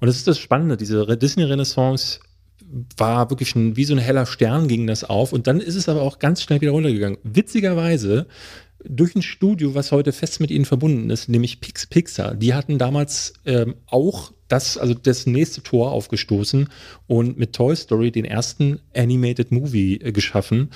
[0.00, 2.20] Und das ist das Spannende, diese Disney-Renaissance
[2.96, 5.88] war wirklich ein, wie so ein heller Stern ging das auf und dann ist es
[5.88, 7.18] aber auch ganz schnell wieder runtergegangen.
[7.22, 8.26] Witzigerweise
[8.88, 12.34] durch ein Studio, was heute fest mit ihnen verbunden ist, nämlich Pix Pixar.
[12.34, 16.68] Die hatten damals ähm, auch das, also das nächste Tor aufgestoßen
[17.06, 20.70] und mit Toy Story den ersten Animated Movie äh, geschaffen,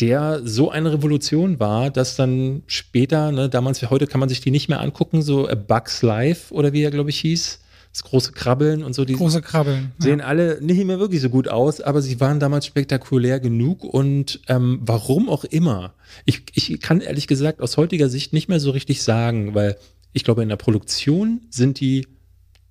[0.00, 4.40] der so eine Revolution war, dass dann später, ne, damals wie heute kann man sich
[4.40, 7.60] die nicht mehr angucken, so A Bugs Life oder wie er, glaube ich, hieß
[7.92, 9.04] das große Krabbeln und so.
[9.04, 9.92] Die große Krabbeln.
[9.98, 10.24] Sehen ja.
[10.24, 14.80] alle nicht mehr wirklich so gut aus, aber sie waren damals spektakulär genug und ähm,
[14.82, 15.94] warum auch immer.
[16.24, 19.76] Ich, ich kann ehrlich gesagt aus heutiger Sicht nicht mehr so richtig sagen, weil
[20.12, 22.06] ich glaube, in der Produktion sind die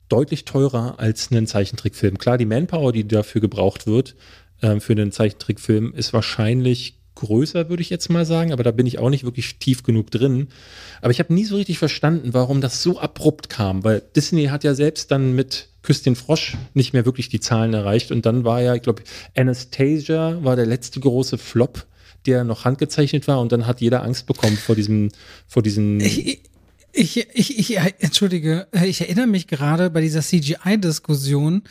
[0.09, 2.17] deutlich teurer als ein Zeichentrickfilm.
[2.17, 4.15] Klar, die Manpower, die dafür gebraucht wird,
[4.61, 8.85] äh, für einen Zeichentrickfilm, ist wahrscheinlich größer, würde ich jetzt mal sagen, aber da bin
[8.85, 10.49] ich auch nicht wirklich tief genug drin.
[11.01, 14.63] Aber ich habe nie so richtig verstanden, warum das so abrupt kam, weil Disney hat
[14.63, 18.43] ja selbst dann mit Küss den Frosch nicht mehr wirklich die Zahlen erreicht und dann
[18.43, 19.03] war ja, ich glaube,
[19.35, 21.85] Anastasia war der letzte große Flop,
[22.25, 25.09] der noch handgezeichnet war und dann hat jeder Angst bekommen vor diesem,
[25.47, 25.99] vor diesen.
[25.99, 26.41] Ich,
[26.93, 31.63] ich, ich, ich, entschuldige, ich erinnere mich gerade bei dieser CGI-Diskussion,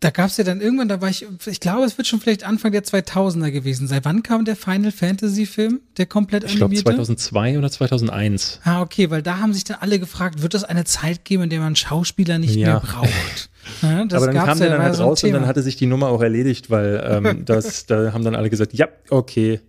[0.00, 2.72] da gab's ja dann irgendwann, da war ich, ich glaube, es wird schon vielleicht Anfang
[2.72, 4.00] der 2000er gewesen sein.
[4.02, 6.74] Wann kam der Final Fantasy Film, der komplett animierte?
[6.74, 8.60] Ich glaube 2002 oder 2001.
[8.64, 11.50] Ah, okay, weil da haben sich dann alle gefragt, wird es eine Zeit geben, in
[11.50, 12.68] der man Schauspieler nicht ja.
[12.68, 13.50] mehr braucht?
[13.82, 16.22] Ja, Aber dann kam der dann halt raus und dann hatte sich die Nummer auch
[16.22, 19.60] erledigt, weil ähm, das, da haben dann alle gesagt, ja, okay,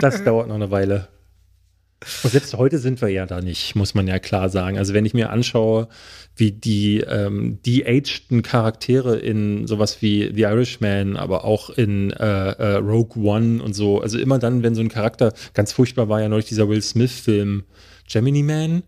[0.00, 1.08] das dauert noch eine Weile.
[2.22, 4.76] Und selbst heute sind wir ja da nicht, muss man ja klar sagen.
[4.76, 5.88] Also wenn ich mir anschaue,
[6.36, 12.50] wie die ähm, die ageden Charaktere in sowas wie The Irishman, aber auch in äh,
[12.50, 16.20] äh, Rogue One und so, also immer dann, wenn so ein Charakter, ganz furchtbar war
[16.20, 17.64] ja neulich dieser Will Smith-Film
[18.08, 18.82] Gemini Man,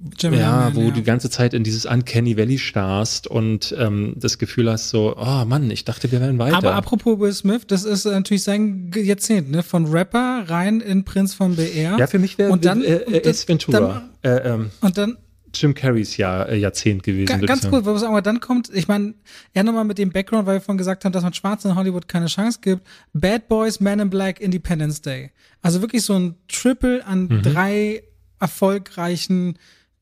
[0.00, 0.86] Gemini ja, Man, wo ja.
[0.86, 5.16] du die ganze Zeit in dieses Uncanny Valley starrst und ähm, das Gefühl hast so,
[5.16, 6.56] oh Mann, ich dachte, wir werden weiter.
[6.56, 9.64] Aber apropos Will Smith, das ist natürlich sein Jahrzehnt, ne?
[9.64, 11.98] Von Rapper rein in Prinz von BR.
[11.98, 13.48] Ja, für mich wäre äh, äh, S.
[13.48, 14.08] Ventura.
[14.22, 15.16] Dann, äh, ähm, und dann
[15.52, 17.26] Jim Carreys Jahr, äh, Jahrzehnt gewesen.
[17.26, 19.14] Ga, ganz gut, was aber dann kommt, ich meine,
[19.54, 22.06] ja nochmal mit dem Background, weil wir vorhin gesagt haben, dass man Schwarzen in Hollywood
[22.06, 22.86] keine Chance gibt.
[23.12, 25.32] Bad Boys, Man in Black, Independence Day.
[25.60, 27.42] Also wirklich so ein Triple an mhm.
[27.42, 28.02] drei
[28.40, 29.58] erfolgreichen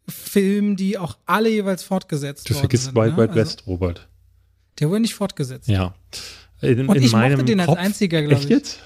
[0.08, 2.72] Filmen, die auch alle jeweils fortgesetzt du worden sind.
[2.72, 3.16] Du vergisst Wild ne?
[3.18, 4.08] Wild also, West, Robert.
[4.78, 5.68] Der wurde nicht fortgesetzt.
[5.68, 5.94] Ja.
[6.60, 8.48] In, Und in ich mochte den als Kopf, einziger, glaube ich.
[8.48, 8.78] Jetzt?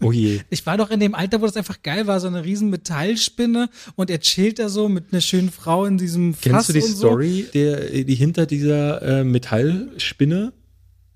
[0.00, 0.40] Oh je.
[0.50, 3.68] Ich war doch in dem Alter, wo das einfach geil war, so eine riesen Metallspinne
[3.96, 6.80] und er chillt da so mit einer schönen Frau in diesem Fass Kennst du die
[6.80, 7.52] Story, so?
[7.52, 10.54] der, die hinter dieser äh, Metallspinne?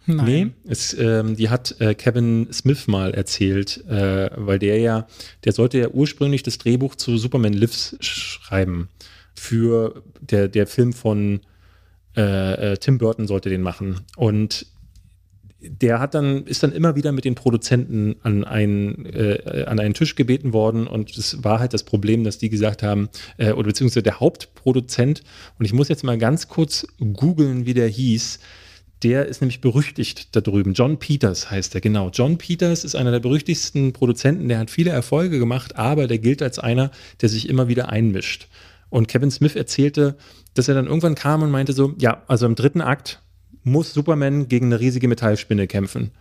[0.07, 0.26] Nein.
[0.26, 5.07] Nee, es, ähm, die hat äh, Kevin Smith mal erzählt, äh, weil der ja,
[5.44, 8.90] der sollte ja ursprünglich das Drehbuch zu Superman Lives schreiben
[9.35, 11.41] für der, der Film von
[12.16, 14.01] äh, äh, Tim Burton sollte den machen.
[14.16, 14.66] Und
[15.66, 19.95] der hat dann, ist dann immer wieder mit den Produzenten an einen, äh, an einen
[19.95, 23.09] Tisch gebeten worden und es war halt das Problem, dass die gesagt haben,
[23.39, 25.22] äh, oder beziehungsweise der Hauptproduzent,
[25.59, 28.41] und ich muss jetzt mal ganz kurz googeln, wie der hieß,
[29.03, 30.72] der ist nämlich berüchtigt da drüben.
[30.72, 32.11] John Peters heißt er, genau.
[32.11, 36.43] John Peters ist einer der berüchtigsten Produzenten, der hat viele Erfolge gemacht, aber der gilt
[36.43, 38.49] als einer, der sich immer wieder einmischt.
[38.95, 40.14] Und Kevin Smith erzählte,
[40.55, 43.21] dass er dann irgendwann kam und meinte so, ja, also im dritten Akt
[43.64, 46.12] muss Superman gegen eine riesige Metallspinne kämpfen.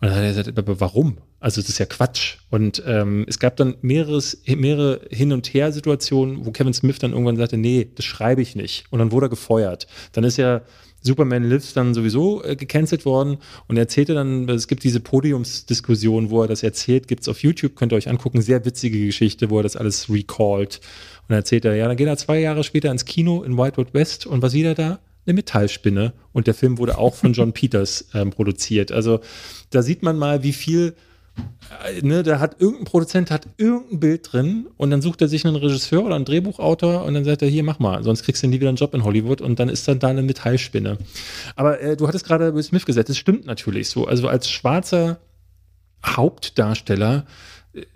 [0.00, 1.16] Und dann hat er gesagt, aber warum?
[1.40, 2.36] Also das ist ja Quatsch.
[2.50, 7.38] Und ähm, es gab dann mehreres, mehrere Hin- und Her-Situationen, wo Kevin Smith dann irgendwann
[7.38, 8.84] sagte, nee, das schreibe ich nicht.
[8.90, 9.86] Und dann wurde er gefeuert.
[10.12, 10.60] Dann ist ja
[11.00, 13.38] Superman Lives dann sowieso äh, gecancelt worden
[13.68, 17.42] und er erzählte dann, es gibt diese Podiumsdiskussion, wo er das erzählt, gibt es auf
[17.42, 20.80] YouTube, könnt ihr euch angucken, sehr witzige Geschichte, wo er das alles recallt.
[21.28, 23.76] Und dann erzählt er, ja, dann geht er zwei Jahre später ins Kino in White
[23.76, 24.98] Wood West und was sieht er da?
[25.26, 26.14] Eine Metallspinne.
[26.32, 28.92] Und der Film wurde auch von John Peters ähm, produziert.
[28.92, 29.20] Also
[29.70, 30.94] da sieht man mal, wie viel
[31.84, 35.44] äh, ne, da hat irgendein Produzent hat irgendein Bild drin und dann sucht er sich
[35.44, 38.46] einen Regisseur oder einen Drehbuchautor und dann sagt er, hier, mach mal, sonst kriegst du
[38.46, 40.98] nie wieder einen Job in Hollywood und dann ist dann da eine Metallspinne.
[41.56, 44.06] Aber äh, du hattest gerade Will Smith gesagt, das stimmt natürlich so.
[44.06, 45.18] Also als schwarzer
[46.04, 47.26] Hauptdarsteller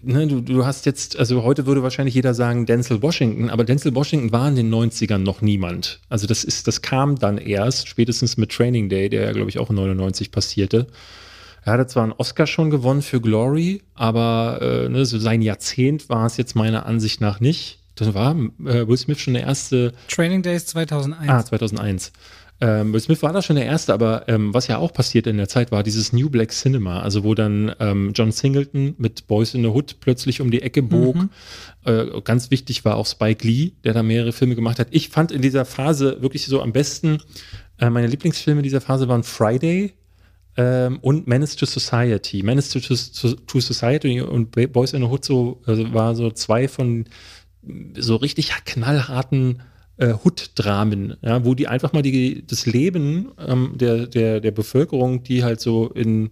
[0.03, 3.95] Ne, du, du, hast jetzt, also heute würde wahrscheinlich jeder sagen Denzel Washington, aber Denzel
[3.95, 6.01] Washington war in den 90ern noch niemand.
[6.09, 9.59] Also das ist, das kam dann erst, spätestens mit Training Day, der ja, glaube ich,
[9.59, 10.87] auch in 99 passierte.
[11.65, 16.09] Er hatte zwar einen Oscar schon gewonnen für Glory, aber äh, ne, so sein Jahrzehnt
[16.09, 17.79] war es jetzt meiner Ansicht nach nicht.
[17.95, 19.93] Das war äh, Will Smith schon der erste.
[20.09, 21.31] Training Days 2001.
[21.31, 22.13] Ah, 2001.
[22.63, 25.37] Ähm, Will Smith war da schon der Erste, aber ähm, was ja auch passiert in
[25.37, 29.55] der Zeit war dieses New Black Cinema, also wo dann ähm, John Singleton mit Boys
[29.55, 31.17] in the Hood plötzlich um die Ecke bog.
[31.17, 31.31] Mhm.
[31.85, 34.87] Äh, ganz wichtig war auch Spike Lee, der da mehrere Filme gemacht hat.
[34.93, 37.19] Ich fand in dieser Phase wirklich so am besten,
[37.81, 39.95] äh, meine Lieblingsfilme dieser Phase waren Friday,
[40.57, 42.45] ähm, und Menace to Society.
[42.45, 46.69] Menace to, to, to, Society und Boys in the Hood so, also war so zwei
[46.69, 47.07] von
[47.97, 49.63] so richtig knallharten
[50.03, 55.23] äh, Hood-Dramen, ja, wo die einfach mal die, das Leben ähm, der, der, der Bevölkerung,
[55.23, 56.31] die halt so in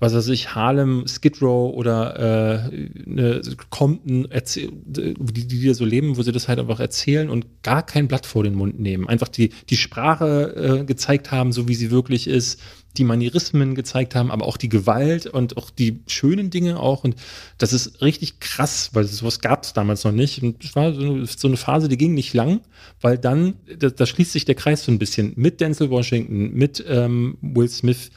[0.00, 3.40] was weiß ich, Harlem, Skid Row oder äh, ne,
[3.70, 8.08] Compton, die, die da so leben, wo sie das halt einfach erzählen und gar kein
[8.08, 9.08] Blatt vor den Mund nehmen.
[9.08, 12.60] Einfach die, die Sprache äh, gezeigt haben, so wie sie wirklich ist,
[12.96, 17.04] die Manierismen gezeigt haben, aber auch die Gewalt und auch die schönen Dinge auch.
[17.04, 17.16] Und
[17.58, 20.42] das ist richtig krass, weil sowas gab es damals noch nicht.
[20.42, 22.60] Und es war so, eine Phase, die ging nicht lang,
[23.00, 26.84] weil dann, da, da, schließt sich der Kreis so ein bisschen mit Denzel Washington, mit
[26.88, 28.10] ähm, Will Smith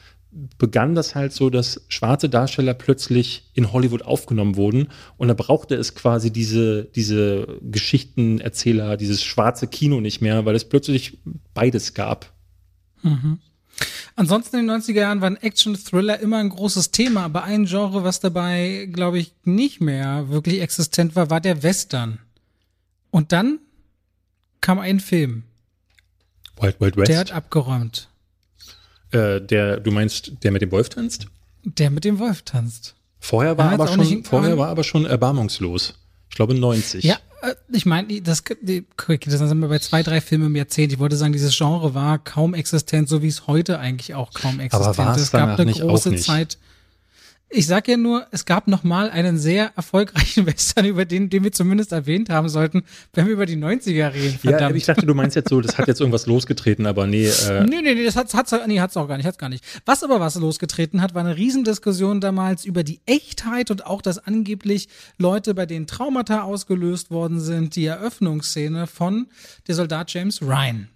[0.57, 5.75] begann das halt so, dass schwarze Darsteller plötzlich in Hollywood aufgenommen wurden und da brauchte
[5.75, 11.17] es quasi diese, diese Geschichtenerzähler, dieses schwarze Kino nicht mehr, weil es plötzlich
[11.53, 12.33] beides gab.
[13.01, 13.39] Mhm.
[14.17, 18.19] Ansonsten in den 90er Jahren waren Action-Thriller immer ein großes Thema, aber ein Genre, was
[18.19, 22.17] dabei, glaube ich, nicht mehr wirklich existent war, war der Western.
[23.11, 23.59] Und dann
[24.59, 25.43] kam ein Film.
[26.59, 27.09] Wild Wild West.
[27.09, 28.09] Der hat abgeräumt.
[29.11, 31.27] Äh, der, du meinst, der mit dem Wolf tanzt?
[31.63, 32.95] Der mit dem Wolf tanzt.
[33.19, 35.93] Vorher war, aber schon, vorher war aber schon erbarmungslos.
[36.31, 37.03] Ich glaube 90.
[37.03, 37.19] Ja,
[37.71, 40.91] ich meine, das, das sind wir bei zwei, drei Filmen im Jahrzehnt.
[40.91, 44.59] Ich wollte sagen, dieses Genre war kaum existent, so wie es heute eigentlich auch kaum
[44.59, 45.23] existent ist.
[45.23, 46.57] Es gab eine große Zeit.
[47.49, 51.45] Ich sag ja nur, es gab noch mal einen sehr erfolgreichen Western, über den, den
[51.45, 52.83] wir zumindest erwähnt haben sollten,
[53.13, 54.37] wenn wir über die 90er reden.
[54.37, 54.71] Verdammt.
[54.71, 57.25] Ja, ich dachte, du meinst jetzt so, das hat jetzt irgendwas losgetreten, aber nee.
[57.27, 59.63] Äh nee, nee, nee, das hat's, hat's, nee, hat's auch gar nicht, hat's gar nicht.
[59.85, 64.19] Was aber was losgetreten hat, war eine Riesendiskussion damals über die Echtheit und auch, dass
[64.19, 69.27] angeblich Leute, bei denen Traumata ausgelöst worden sind, die Eröffnungsszene von
[69.67, 70.89] der Soldat James Ryan.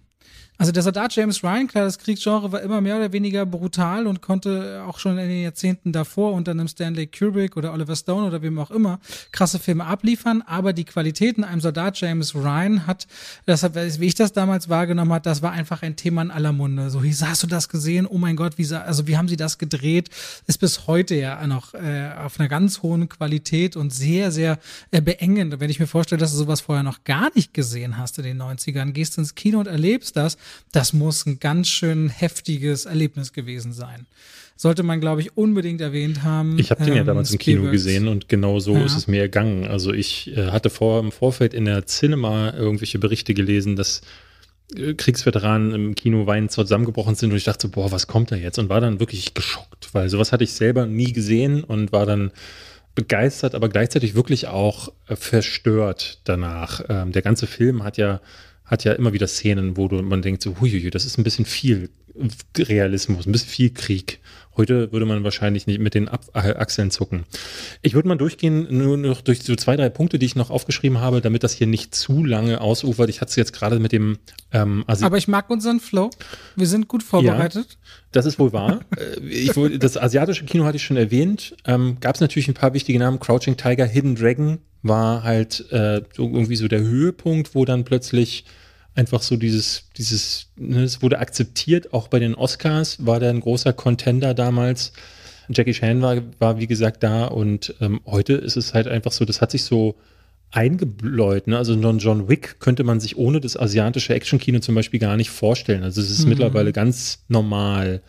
[0.62, 4.22] Also der Soldat James Ryan, klar, das Kriegsgenre war immer mehr oder weniger brutal und
[4.22, 8.42] konnte auch schon in den Jahrzehnten davor unter einem Stanley Kubrick oder Oliver Stone oder
[8.42, 9.00] wem auch immer
[9.32, 13.08] krasse Filme abliefern, aber die Qualitäten einem Soldat James Ryan hat,
[13.44, 16.90] das wie ich das damals wahrgenommen hat, das war einfach ein Thema in aller Munde.
[16.90, 18.06] So, wie hast du das gesehen?
[18.06, 20.10] Oh mein Gott, wie, also wie haben sie das gedreht?
[20.46, 24.60] Ist bis heute ja noch äh, auf einer ganz hohen Qualität und sehr, sehr
[24.92, 25.58] äh, beengend.
[25.58, 28.40] Wenn ich mir vorstelle, dass du sowas vorher noch gar nicht gesehen hast in den
[28.40, 30.36] 90ern, gehst ins Kino und erlebst das,
[30.72, 34.06] das muss ein ganz schön heftiges Erlebnis gewesen sein.
[34.56, 36.58] Sollte man, glaube ich, unbedingt erwähnt haben.
[36.58, 38.84] Ich habe den ähm, ja damals im Kino gesehen und genau so ja.
[38.84, 39.66] ist es mir ergangen.
[39.66, 44.02] Also ich äh, hatte vor im Vorfeld in der Cinema irgendwelche Berichte gelesen, dass
[44.76, 48.58] äh, Kriegsveteranen im Kino weinend zusammengebrochen sind und ich dachte, boah, was kommt da jetzt?
[48.58, 52.30] Und war dann wirklich geschockt, weil sowas hatte ich selber nie gesehen und war dann
[52.94, 56.82] begeistert, aber gleichzeitig wirklich auch äh, verstört danach.
[56.88, 58.20] Ähm, der ganze Film hat ja
[58.72, 61.44] hat ja immer wieder Szenen, wo du, man denkt so, huiuiui, das ist ein bisschen
[61.44, 61.90] viel
[62.56, 64.20] Realismus, ein bisschen viel Krieg.
[64.56, 67.24] Heute würde man wahrscheinlich nicht mit den Ab äh, Achseln zucken.
[67.82, 71.00] Ich würde mal durchgehen, nur noch durch so zwei, drei Punkte, die ich noch aufgeschrieben
[71.00, 73.10] habe, damit das hier nicht zu lange ausufert.
[73.10, 74.18] Ich hatte es jetzt gerade mit dem
[74.52, 76.10] ähm, Asi Aber ich mag unseren Flow.
[76.56, 77.66] Wir sind gut vorbereitet.
[77.70, 77.76] Ja,
[78.12, 78.80] das ist wohl wahr.
[78.96, 81.56] Äh, ich das asiatische Kino hatte ich schon erwähnt.
[81.66, 83.20] Ähm, Gab es natürlich ein paar wichtige Namen.
[83.20, 88.44] Crouching Tiger, Hidden Dragon war halt äh, irgendwie so der Höhepunkt, wo dann plötzlich
[88.94, 93.40] einfach so dieses, dieses, ne, es wurde akzeptiert, auch bei den Oscars war der ein
[93.40, 94.92] großer Contender damals.
[95.48, 99.24] Jackie Chan war, war wie gesagt da und ähm, heute ist es halt einfach so,
[99.24, 99.96] das hat sich so
[100.50, 101.46] eingebläut.
[101.46, 101.56] Ne?
[101.56, 105.82] Also John Wick könnte man sich ohne das asiatische Actionkino zum Beispiel gar nicht vorstellen.
[105.82, 106.30] Also es ist mhm.
[106.30, 108.02] mittlerweile ganz normal,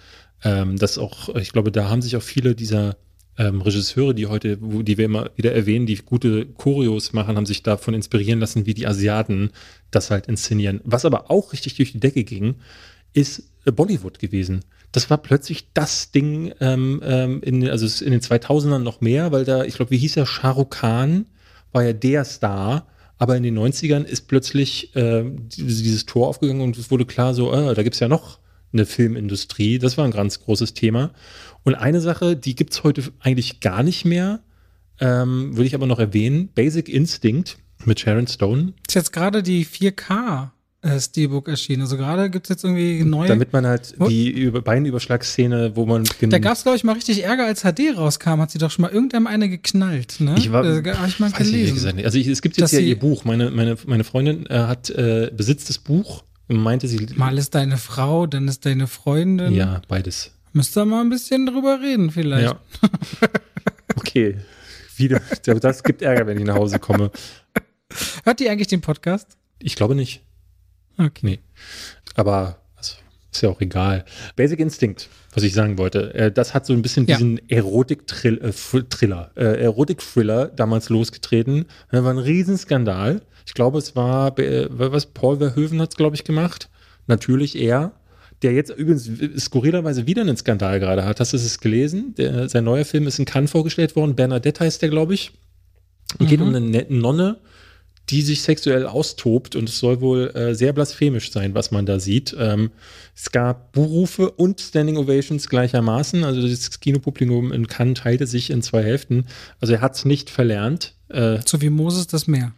[0.43, 2.97] ähm, dass auch, ich glaube, da haben sich auch viele dieser
[3.37, 7.45] ähm, Regisseure, die heute, wo, die wir immer wieder erwähnen, die gute Choreos machen, haben
[7.45, 9.51] sich davon inspirieren lassen, wie die Asiaten
[9.91, 10.81] das halt inszenieren.
[10.83, 12.55] Was aber auch richtig durch die Decke ging,
[13.13, 14.63] ist äh, Bollywood gewesen.
[14.91, 19.45] Das war plötzlich das Ding, ähm, ähm, in, also in den 2000ern noch mehr, weil
[19.45, 21.25] da, ich glaube, wie hieß er, Shah Rukh Khan
[21.71, 22.87] war ja der Star,
[23.17, 25.23] aber in den 90ern ist plötzlich äh,
[25.57, 28.39] dieses Tor aufgegangen und es wurde klar so, äh, da gibt es ja noch
[28.73, 29.79] eine Filmindustrie.
[29.79, 31.11] Das war ein ganz großes Thema.
[31.63, 34.41] Und eine Sache, die gibt es heute eigentlich gar nicht mehr,
[34.99, 38.73] ähm, würde ich aber noch erwähnen, Basic Instinct mit Sharon Stone.
[38.87, 40.51] Ist jetzt gerade die 4K
[40.83, 41.81] äh, Steelbook erschienen.
[41.83, 43.27] Also gerade gibt es jetzt irgendwie neue.
[43.27, 46.03] Damit man halt die Über Beinüberschlagsszene, wo man.
[46.21, 48.83] Da gab es, glaube ich, mal richtig Ärger, als HD rauskam, hat sie doch schon
[48.83, 50.19] mal irgendeinem eine geknallt.
[50.19, 50.35] Ne?
[50.37, 51.99] Ich war, äh, hab ich mal gelesen.
[51.99, 53.23] Ich also ich, es gibt jetzt ja ihr Buch.
[53.23, 57.07] Meine, meine, meine Freundin äh, hat äh, besitzt das Buch und meinte sie.
[57.15, 59.53] Mal ist deine Frau, dann ist deine Freundin.
[59.53, 60.32] Ja, beides.
[60.53, 62.43] Müsst ihr mal ein bisschen drüber reden, vielleicht.
[62.43, 62.59] Ja.
[63.95, 64.37] okay.
[64.95, 65.19] Wieder.
[65.59, 67.11] Das gibt Ärger, wenn ich nach Hause komme.
[68.23, 69.35] Hört die eigentlich den Podcast?
[69.57, 70.21] Ich glaube nicht.
[70.99, 71.21] Okay.
[71.23, 71.39] Nee.
[72.13, 72.97] Aber also,
[73.31, 74.05] ist ja auch egal.
[74.35, 77.17] Basic Instinct, was ich sagen wollte, äh, das hat so ein bisschen ja.
[77.17, 81.65] diesen Erotik-Thriller, äh, äh, Erotik-Thriller damals losgetreten.
[81.89, 83.23] Das war ein Riesenskandal.
[83.47, 86.69] Ich glaube, es war, äh, was, Paul Verhoeven hat es, glaube ich, gemacht.
[87.07, 87.93] Natürlich er
[88.43, 89.09] der jetzt übrigens
[89.41, 91.19] skurrilerweise wieder einen Skandal gerade hat.
[91.19, 92.13] Hast du es gelesen?
[92.15, 94.15] Der, sein neuer Film ist in Cannes vorgestellt worden.
[94.15, 95.31] Bernadette heißt der, glaube ich.
[96.19, 96.27] Mhm.
[96.27, 97.37] Geht um eine nette Nonne,
[98.09, 101.99] die sich sexuell austobt und es soll wohl äh, sehr blasphemisch sein, was man da
[101.99, 102.35] sieht.
[102.37, 102.71] Ähm,
[103.15, 106.23] es gab Buhrufe und Standing Ovations gleichermaßen.
[106.23, 109.25] Also das Kinopublikum in Cannes teilte sich in zwei Hälften.
[109.61, 110.95] Also er hat es nicht verlernt.
[111.09, 112.51] Äh, so wie Moses das Meer.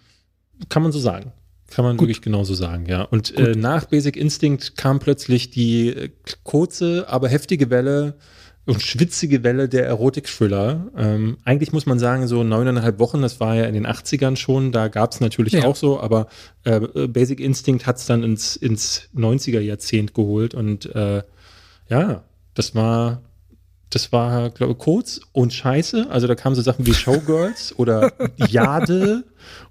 [0.69, 1.31] Kann man so sagen.
[1.69, 2.07] Kann man Gut.
[2.07, 3.01] wirklich genauso sagen, ja.
[3.01, 6.09] Und äh, nach Basic Instinct kam plötzlich die äh,
[6.43, 8.15] kurze, aber heftige Welle
[8.65, 10.87] und schwitzige Welle der Erotik-Thriller.
[10.97, 14.71] Ähm, eigentlich muss man sagen, so neuneinhalb Wochen, das war ja in den 80ern schon,
[14.71, 15.65] da gab es natürlich ja.
[15.65, 16.27] auch so, aber
[16.63, 21.21] äh, Basic Instinct hat es dann ins, ins 90er-Jahrzehnt geholt und äh,
[21.89, 22.23] ja,
[22.55, 23.21] das war,
[23.89, 26.07] das war, glaube ich, kurz und scheiße.
[26.09, 29.23] Also da kamen so Sachen wie Showgirls oder Jade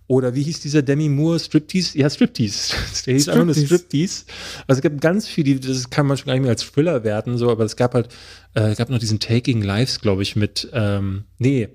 [0.07, 1.99] oder wie hieß dieser Demi Moore Striptease?
[1.99, 2.75] Ja, Striptease.
[3.07, 4.25] Der hieß einfach nur Striptease.
[4.67, 7.39] Also es gab ganz viele, das kann man schon gar nicht mehr als Thriller werten,
[7.39, 8.09] so, aber es gab halt,
[8.55, 11.69] äh, es gab noch diesen Taking Lives, glaube ich, mit, ähm, nee,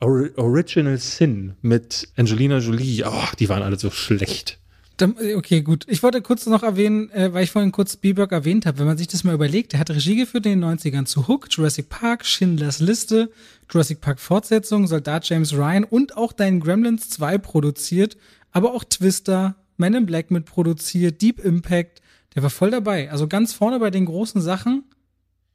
[0.00, 3.04] Or Original Sin mit Angelina Jolie.
[3.06, 4.58] Oh, die waren alle so schlecht.
[5.00, 5.86] Okay, gut.
[5.88, 8.96] Ich wollte kurz noch erwähnen, äh, weil ich vorhin kurz Spielberg erwähnt habe, wenn man
[8.96, 12.24] sich das mal überlegt, er hat Regie geführt in den 90ern zu Hook, Jurassic Park,
[12.24, 13.32] Schindlers Liste,
[13.68, 18.16] Jurassic Park Fortsetzung, Soldat James Ryan und auch deinen Gremlins 2 produziert,
[18.52, 22.00] aber auch Twister, Men in Black mit produziert, Deep Impact,
[22.36, 23.10] der war voll dabei.
[23.10, 24.84] Also ganz vorne bei den großen Sachen,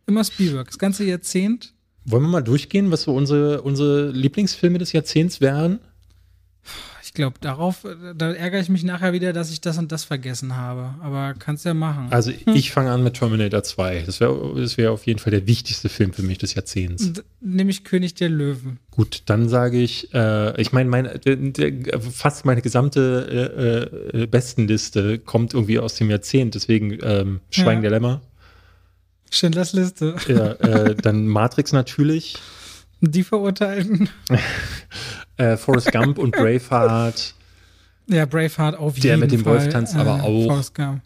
[0.05, 1.73] immer Spielberg, das ganze Jahrzehnt.
[2.03, 5.79] Wollen wir mal durchgehen, was so unsere, unsere Lieblingsfilme des Jahrzehnts wären?
[7.09, 10.55] Ich glaube, darauf, da ärgere ich mich nachher wieder, dass ich das und das vergessen
[10.55, 10.93] habe.
[11.01, 12.05] Aber kannst ja machen.
[12.11, 12.53] Also hm.
[12.53, 14.03] ich fange an mit Terminator 2.
[14.05, 17.13] Das wäre das wär auf jeden Fall der wichtigste Film für mich des Jahrzehnts.
[17.41, 18.77] Nämlich König der Löwen.
[18.91, 21.19] Gut, dann sage ich, äh, ich meine, meine,
[22.13, 26.53] fast meine gesamte äh, äh, Bestenliste kommt irgendwie aus dem Jahrzehnt.
[26.53, 27.89] Deswegen ähm, Schweigen ja.
[27.89, 28.21] der Lämmer.
[29.31, 30.15] Schindlers Liste.
[30.27, 32.37] Ja, äh, dann Matrix natürlich.
[33.01, 34.09] Die Verurteilten.
[35.39, 37.33] äh, Forrest Gump und Braveheart.
[38.07, 39.09] Ja, Braveheart auf jeden Fall.
[39.09, 40.45] Der mit dem Wolf tanzt äh, aber auch.
[40.45, 41.01] Forrest Gump.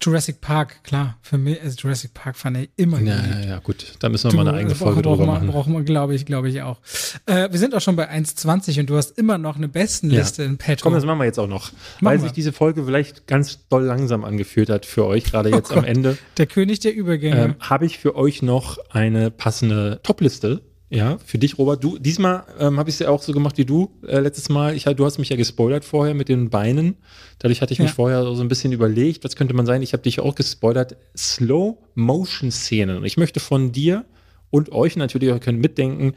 [0.00, 3.94] Jurassic Park, klar, für mich, also Jurassic Park fand ich immer Ja, ja, ja, gut,
[3.98, 5.48] da müssen wir du, mal eine eigene Folge drüber machen.
[5.48, 6.80] Brauchen wir, glaube ich, glaube ich auch.
[7.24, 10.48] Äh, wir sind auch schon bei 1,20 und du hast immer noch eine Bestenliste ja.
[10.48, 10.82] in petto.
[10.82, 11.72] Komm, das machen wir jetzt auch noch.
[11.72, 12.22] Machen weil wir.
[12.24, 15.84] sich diese Folge vielleicht ganz doll langsam angefühlt hat für euch, gerade jetzt oh am
[15.84, 16.18] Ende.
[16.36, 17.44] Der König der Übergänge.
[17.44, 21.82] Ähm, Habe ich für euch noch eine passende Topliste ja, für dich, Robert.
[21.82, 24.76] Du, diesmal ähm, habe ich es ja auch so gemacht wie du äh, letztes Mal.
[24.76, 26.96] Ich, du hast mich ja gespoilert vorher mit den Beinen.
[27.38, 29.82] Dadurch hatte ich mich vorher so ein bisschen überlegt, was könnte man sein.
[29.82, 30.96] Ich habe dich auch gespoilert.
[31.16, 33.04] Slow-Motion-Szenen.
[33.04, 34.04] Ich möchte von dir
[34.50, 36.14] und euch natürlich auch können mitdenken,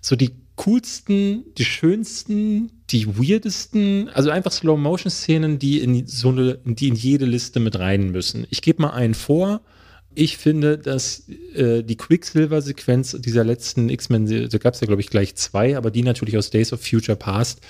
[0.00, 6.88] so die coolsten, die schönsten, die weirdesten, also einfach Slow-Motion-Szenen, die in so eine, die
[6.88, 8.46] in jede Liste mit rein müssen.
[8.50, 9.60] Ich gebe mal einen vor.
[10.14, 15.08] Ich finde, dass äh, die Quicksilver-Sequenz dieser letzten X-Men, da gab es ja, glaube ich,
[15.08, 17.60] gleich zwei, aber die natürlich aus Days of Future Past,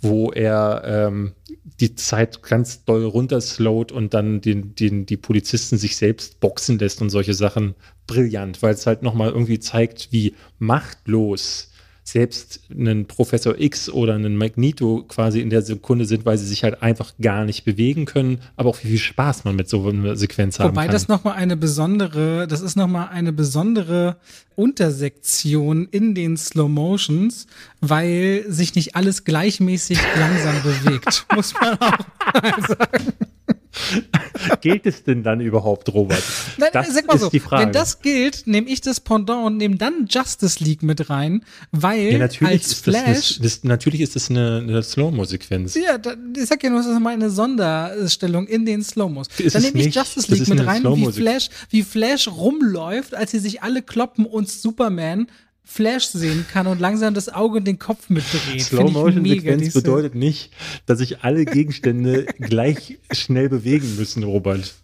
[0.00, 1.32] wo er ähm,
[1.80, 7.02] die Zeit ganz doll runterslowt und dann den, den, die Polizisten sich selbst boxen lässt
[7.02, 7.74] und solche Sachen.
[8.06, 11.69] Brillant, weil es halt nochmal irgendwie zeigt, wie machtlos
[12.12, 16.64] selbst einen Professor X oder einen Magneto quasi in der Sekunde sind, weil sie sich
[16.64, 20.16] halt einfach gar nicht bewegen können, aber auch wie viel Spaß man mit so einer
[20.16, 20.84] Sequenz Wobei haben kann.
[20.84, 24.16] Wobei das nochmal eine besondere, das ist nochmal eine besondere
[24.56, 27.46] Untersektion in den Slow Motions,
[27.80, 33.12] weil sich nicht alles gleichmäßig langsam bewegt, muss man auch sagen.
[34.60, 36.22] gilt es denn dann überhaupt, Robert?
[36.58, 40.06] Nein, das sag mal so, wenn das gilt, nehme ich das Pendant und nehme dann
[40.08, 43.38] Justice League mit rein, weil ja, als Flash.
[43.38, 45.74] Das, das, natürlich ist das eine, eine Slow-Mo-Sequenz.
[45.74, 49.28] Ja, da, ich sag ja nur, das ist mal eine Sonderstellung in den Slow-Mos.
[49.52, 53.62] Dann nehme ich Justice League mit rein, wie Flash, wie Flash rumläuft, als sie sich
[53.62, 55.28] alle kloppen und Superman
[55.64, 58.62] Flash sehen kann und langsam das Auge und den Kopf mitdreht.
[58.62, 60.52] Slow Motion Sequenz bedeutet nicht,
[60.86, 64.74] dass sich alle Gegenstände gleich schnell bewegen müssen, Robert.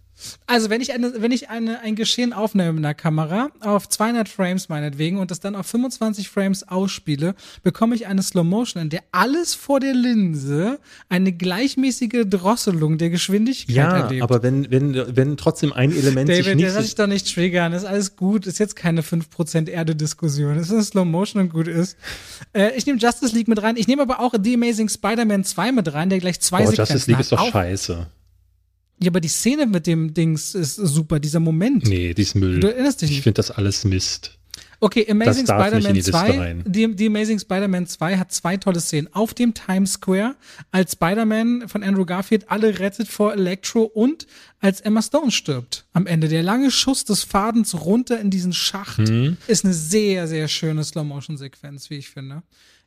[0.46, 4.28] Also, wenn ich, eine, wenn ich eine, ein Geschehen aufnehme mit einer Kamera, auf 200
[4.28, 8.90] Frames meinetwegen, und das dann auf 25 Frames ausspiele, bekomme ich eine Slow Motion, in
[8.90, 10.78] der alles vor der Linse
[11.08, 14.22] eine gleichmäßige Drosselung der Geschwindigkeit ja, erlebt.
[14.22, 16.64] aber wenn, wenn, wenn trotzdem ein Element David, sich nicht...
[16.66, 20.70] David, lass ich doch nicht triggern, ist alles gut, ist jetzt keine 5% Erde-Diskussion, ist
[20.70, 21.96] eine Slow Motion und gut ist.
[22.52, 25.72] Äh, ich nehme Justice League mit rein, ich nehme aber auch The Amazing Spider-Man 2
[25.72, 27.24] mit rein, der gleich zwei Boah, Sequenzen Justice League hat.
[27.24, 28.06] ist doch Auch scheiße.
[28.98, 31.86] Ja, aber die Szene mit dem Dings ist super, dieser Moment.
[31.86, 32.60] Nee, die ist Müll.
[32.60, 34.38] Du erinnerst dich Ich finde das alles Mist.
[34.80, 36.38] Okay, Amazing Spider-Man die Liste 2.
[36.38, 36.64] rein.
[36.66, 39.08] Die, die Amazing Spider-Man 2 hat zwei tolle Szenen.
[39.12, 40.36] Auf dem Times Square,
[40.70, 44.26] als Spider-Man von Andrew Garfield alle rettet vor Electro und
[44.60, 45.86] als Emma Stone stirbt.
[45.92, 46.28] Am Ende.
[46.28, 49.36] Der lange Schuss des Fadens runter in diesen Schacht Mhm.
[49.46, 52.42] ist eine sehr, sehr schöne Slow-Motion-Sequenz, wie ich finde.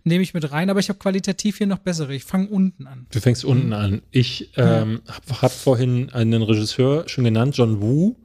[0.05, 2.13] Nehme ich mit rein, aber ich habe qualitativ hier noch bessere.
[2.15, 3.05] Ich fange unten an.
[3.11, 4.01] Du fängst unten an.
[4.11, 8.15] Ich ähm, habe hab vorhin einen Regisseur schon genannt, John Woo.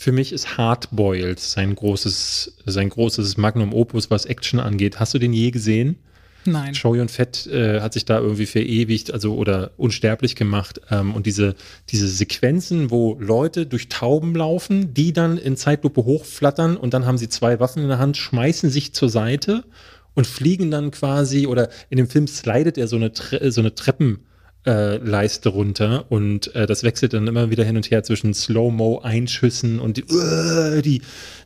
[0.00, 5.00] Für mich ist Hardboiled sein großes, sein großes Magnum Opus, was Action angeht.
[5.00, 5.96] Hast du den je gesehen?
[6.44, 6.72] Nein.
[6.76, 10.80] Show Yun Fett äh, hat sich da irgendwie verewigt, also oder unsterblich gemacht.
[10.88, 11.56] Ähm, und diese,
[11.88, 17.18] diese Sequenzen, wo Leute durch Tauben laufen, die dann in Zeitlupe hochflattern und dann haben
[17.18, 19.64] sie zwei Waffen in der Hand, schmeißen sich zur Seite
[20.14, 23.74] und fliegen dann quasi, oder in dem Film slidet er so eine, Tre so eine
[23.74, 24.20] Treppen.
[24.66, 29.78] Äh, Leiste runter und äh, das wechselt dann immer wieder hin und her zwischen Slow-Mo-Einschüssen
[29.78, 31.02] und die, uh, die,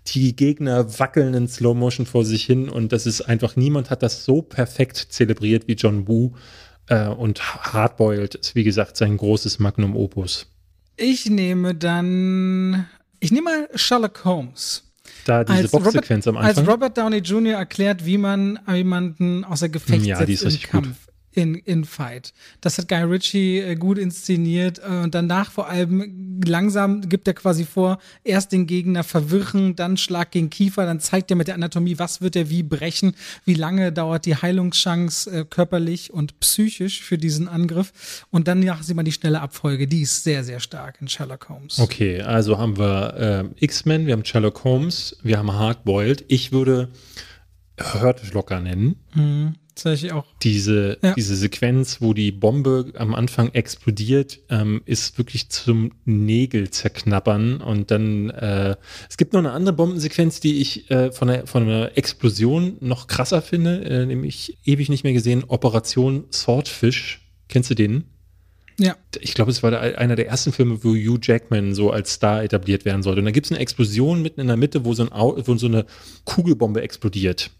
[0.08, 4.24] die Gegner wackeln in Slow-Motion vor sich hin und das ist einfach, niemand hat das
[4.24, 6.32] so perfekt zelebriert wie John Woo
[6.88, 10.46] äh, und Hardboiled ist wie gesagt sein großes Magnum Opus.
[10.96, 12.86] Ich nehme dann,
[13.20, 14.84] ich nehme mal Sherlock Holmes.
[15.24, 16.74] Da diese Als Boxsequenz am Als Anfang.
[16.74, 17.54] Robert Downey Jr.
[17.54, 20.88] erklärt, wie man jemanden außer Gefecht Ja, die ist setzt im richtig gut.
[21.34, 22.32] In, in Fight.
[22.60, 27.34] Das hat Guy Ritchie äh, gut inszeniert äh, und danach vor allem langsam gibt er
[27.34, 31.54] quasi vor, erst den Gegner verwirren, dann Schlag gegen Kiefer, dann zeigt er mit der
[31.54, 33.14] Anatomie, was wird er wie brechen,
[33.44, 38.78] wie lange dauert die Heilungschance äh, körperlich und psychisch für diesen Angriff und dann ja,
[38.82, 41.78] sieht man die schnelle Abfolge, die ist sehr, sehr stark in Sherlock Holmes.
[41.78, 46.24] Okay, also haben wir ähm, X-Men, wir haben Sherlock Holmes, wir haben Hardboiled.
[46.28, 46.90] Ich würde
[47.80, 48.96] Hurt Locker nennen.
[49.14, 49.54] Mhm.
[49.74, 50.26] Tatsächlich auch.
[50.42, 51.14] Diese, Ja.
[51.14, 57.60] diese Sequenz, wo die Bombe am Anfang explodiert, ähm, ist wirklich zum Nägel zerknabbern.
[57.60, 58.76] Und dann, äh,
[59.08, 63.06] es gibt noch eine andere Bombensequenz, die ich äh, von, der, von einer Explosion noch
[63.06, 67.20] krasser finde, äh, nämlich ewig nicht mehr gesehen, Operation Swordfish.
[67.48, 68.04] Kennst du den?
[68.78, 68.96] Ja.
[69.20, 72.42] ich glaube, es war der, einer der ersten Filme, wo Hugh Jackman so als Star
[72.42, 73.20] etabliert werden sollte.
[73.20, 75.66] Und da gibt es eine Explosion mitten in der Mitte, wo so, ein wo so
[75.66, 75.84] eine
[76.24, 77.50] Kugelbombe explodiert.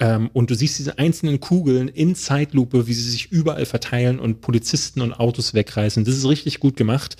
[0.00, 4.40] Ähm, und du siehst diese einzelnen Kugeln in Zeitlupe, wie sie sich überall verteilen und
[4.40, 6.04] Polizisten und Autos wegreißen.
[6.04, 7.16] Das ist richtig gut gemacht.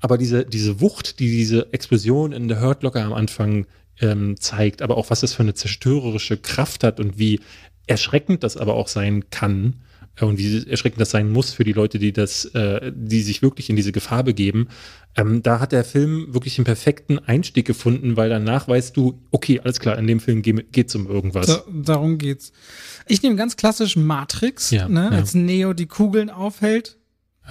[0.00, 3.66] Aber diese, diese Wucht, die diese Explosion in der Hurt Locker am Anfang
[4.00, 7.40] ähm, zeigt, aber auch was das für eine zerstörerische Kraft hat und wie
[7.86, 9.82] erschreckend das aber auch sein kann,
[10.26, 13.70] und wie erschreckend das sein muss für die Leute, die das, äh, die sich wirklich
[13.70, 14.68] in diese Gefahr begeben.
[15.16, 19.60] Ähm, da hat der Film wirklich den perfekten Einstieg gefunden, weil danach weißt du, okay,
[19.60, 21.46] alles klar, in dem Film geht es um irgendwas.
[21.46, 22.52] Da, darum geht's.
[23.06, 25.16] Ich nehme ganz klassisch Matrix, Ja, ne, ja.
[25.18, 26.96] als Neo die Kugeln aufhält.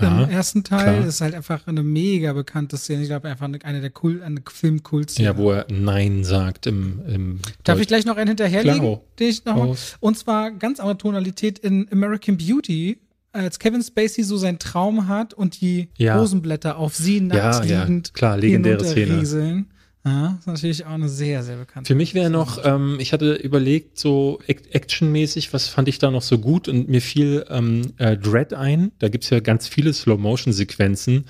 [0.02, 0.96] Ja, im ersten Teil.
[0.98, 1.08] Klar.
[1.08, 3.02] Ist halt einfach eine mega bekannte Szene.
[3.02, 5.26] Ich glaube, einfach eine, eine der cool, eine Filmkultszene.
[5.28, 7.82] Ja, wo er Nein sagt im, im Darf Deutsch.
[7.82, 8.80] ich gleich noch einen hinterherlegen?
[8.80, 9.02] Klar.
[9.20, 13.00] Den ich noch mal, und zwar ganz andere Tonalität in American Beauty
[13.32, 16.18] als Kevin Spacey so seinen Traum hat und die ja.
[16.18, 19.66] Rosenblätter auf sie nackt ja, liegend ja, klar, legendäre Szene.
[20.06, 21.88] Ja, ist natürlich auch eine sehr, sehr bekannte.
[21.88, 26.22] Für mich wäre noch, ähm, ich hatte überlegt, so actionmäßig, was fand ich da noch
[26.22, 28.92] so gut und mir fiel ähm, äh, Dread ein.
[29.00, 31.26] Da gibt es ja ganz viele Slow-Motion-Sequenzen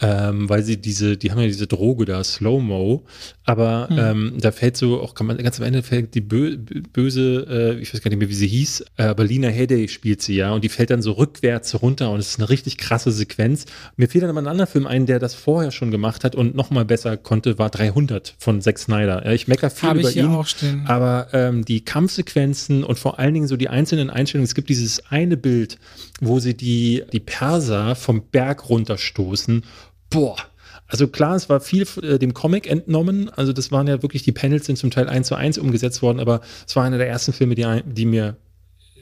[0.00, 3.04] ähm, weil sie diese, die haben ja diese Droge da, Slow-Mo,
[3.50, 3.98] aber mhm.
[3.98, 7.80] ähm, da fällt so, auch kann man ganz am Ende fällt die bö böse, äh,
[7.80, 10.52] ich weiß gar nicht mehr, wie sie hieß, äh, aber Lina Headey spielt sie ja
[10.52, 13.64] und die fällt dann so rückwärts runter und es ist eine richtig krasse Sequenz.
[13.96, 16.54] Mir fiel dann aber ein anderer Film ein, der das vorher schon gemacht hat und
[16.54, 19.26] nochmal besser konnte, war 300 von Zack Snyder.
[19.26, 23.48] Ja, ich mecker viel Hab über ihn, aber ähm, die Kampfsequenzen und vor allen Dingen
[23.48, 25.76] so die einzelnen Einstellungen, es gibt dieses eine Bild,
[26.20, 29.64] wo sie die, die Perser vom Berg runterstoßen
[30.10, 30.36] boah.
[30.90, 33.30] Also klar, es war viel äh, dem Comic entnommen.
[33.30, 36.18] Also das waren ja wirklich, die Panels sind zum Teil eins zu eins umgesetzt worden,
[36.18, 38.36] aber es war einer der ersten Filme, die, die mir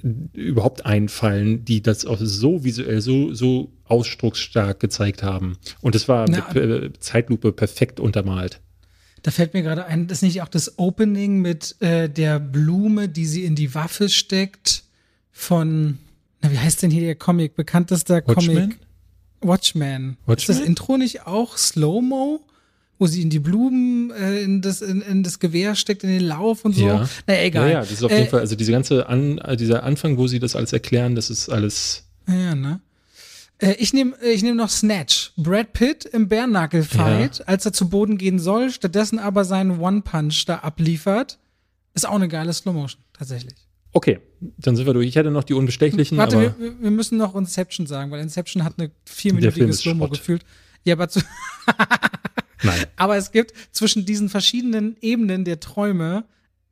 [0.02, 5.58] überhaupt einfallen, die das auch so visuell, so, so ausdrucksstark gezeigt haben.
[5.80, 8.60] Und es war Na, mit äh, Zeitlupe perfekt untermalt.
[9.22, 13.08] Da fällt mir gerade ein, das ist nicht auch das Opening mit äh, der Blume,
[13.08, 14.84] die sie in die Waffe steckt
[15.32, 15.98] von,
[16.42, 17.56] na, wie heißt denn hier der Comic?
[17.56, 18.56] Bekanntester Watchmen?
[18.56, 18.78] Comic?
[19.40, 20.16] Watchmen.
[20.26, 20.36] Watchmen.
[20.36, 22.40] Ist das Intro nicht auch Slow-Mo?
[23.00, 26.24] Wo sie in die Blumen, äh, in, das, in, in, das Gewehr steckt, in den
[26.24, 26.84] Lauf und so.
[26.84, 27.08] Ja.
[27.28, 27.66] Naja, egal.
[27.68, 30.18] Ja, ja, das ist auf äh, jeden Fall, also diese ganze An, äh, dieser Anfang,
[30.18, 32.08] wo sie das alles erklären, das ist alles.
[32.26, 32.80] Ja, ne?
[33.58, 35.32] Äh, ich nehme ich nehm noch Snatch.
[35.36, 37.44] Brad Pitt im Bärnackel-Fight, ja.
[37.44, 41.38] als er zu Boden gehen soll, stattdessen aber seinen One-Punch da abliefert.
[41.94, 43.67] Ist auch eine geile Slow-Motion, tatsächlich.
[43.92, 44.20] Okay,
[44.58, 45.08] dann sind wir durch.
[45.08, 46.18] Ich hätte noch die Unbestechlichen.
[46.18, 50.44] Warte, wir, wir, müssen noch Inception sagen, weil Inception hat eine vierminütige Slow-Mo gefühlt.
[50.84, 51.20] Ja, aber zu
[52.62, 52.86] Nein.
[52.96, 56.24] Aber es gibt zwischen diesen verschiedenen Ebenen der Träume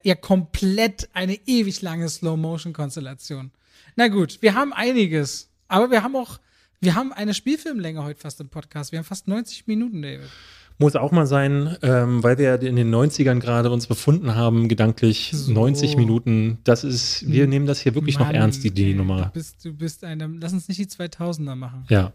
[0.02, 3.50] ja komplett eine ewig lange Slow-Motion-Konstellation.
[3.96, 6.38] Na gut, wir haben einiges, aber wir haben auch,
[6.80, 8.92] wir haben eine Spielfilmlänge heute fast im Podcast.
[8.92, 10.28] Wir haben fast 90 Minuten, David.
[10.78, 15.30] Muss auch mal sein, ähm, weil wir in den 90ern gerade uns befunden haben, gedanklich
[15.32, 15.52] so.
[15.52, 16.58] 90 Minuten.
[16.64, 17.50] Das ist, wir hm.
[17.50, 19.22] nehmen das hier wirklich Mann, noch ernst, die, die Nummer.
[19.22, 21.86] Du bist, du bist eine, lass uns nicht die 2000er machen.
[21.88, 22.12] Ja.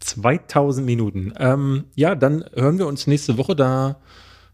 [0.00, 1.32] 2000 Minuten.
[1.38, 4.00] Ähm, ja, dann hören wir uns nächste Woche da.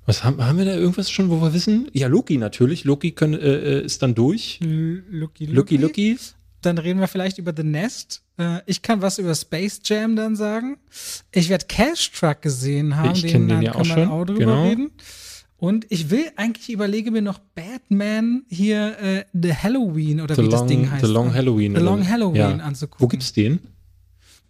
[0.07, 1.89] Was haben, haben wir da irgendwas schon, wo wir wissen?
[1.93, 2.85] Ja, Loki natürlich.
[2.85, 4.61] Loki können, äh, äh ist dann durch.
[4.63, 5.77] L Loki, Loki.
[5.77, 6.19] Loki, Loki.
[6.63, 8.23] Dann reden wir vielleicht über The Nest.
[8.39, 10.79] Äh, ich kann was über Space Jam dann sagen.
[11.33, 13.13] Ich werde Cash Truck gesehen haben.
[13.13, 14.09] Ich kenne den ja auch schon.
[14.09, 14.65] Auch drüber genau.
[14.65, 14.91] reden.
[15.57, 20.47] Und ich will eigentlich überlege mir noch Batman hier äh, The Halloween oder the wie
[20.47, 21.05] long, das Ding heißt.
[21.05, 21.77] The Long Halloween.
[21.77, 22.57] The Long Halloween ja.
[22.57, 23.05] anzugucken.
[23.05, 23.61] Wo gibt's den?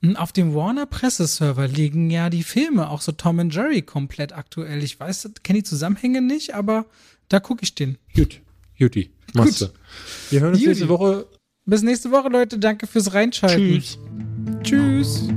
[0.02, 4.32] Hm, auf dem Warner Presseserver liegen ja die Filme, auch so Tom and Jerry komplett
[4.32, 4.82] aktuell.
[4.82, 6.86] Ich weiß, kenne die Zusammenhänge nicht, aber
[7.28, 7.98] da gucke ich den.
[8.14, 8.40] Gut,
[8.74, 9.66] Juti, machst du.
[10.30, 10.68] Wir hören uns Juti.
[10.70, 11.26] nächste Woche
[11.64, 12.58] bis nächste Woche, Leute.
[12.58, 13.80] Danke fürs Reinschalten.
[13.80, 13.98] Tschüss.
[14.62, 15.28] Tschüss.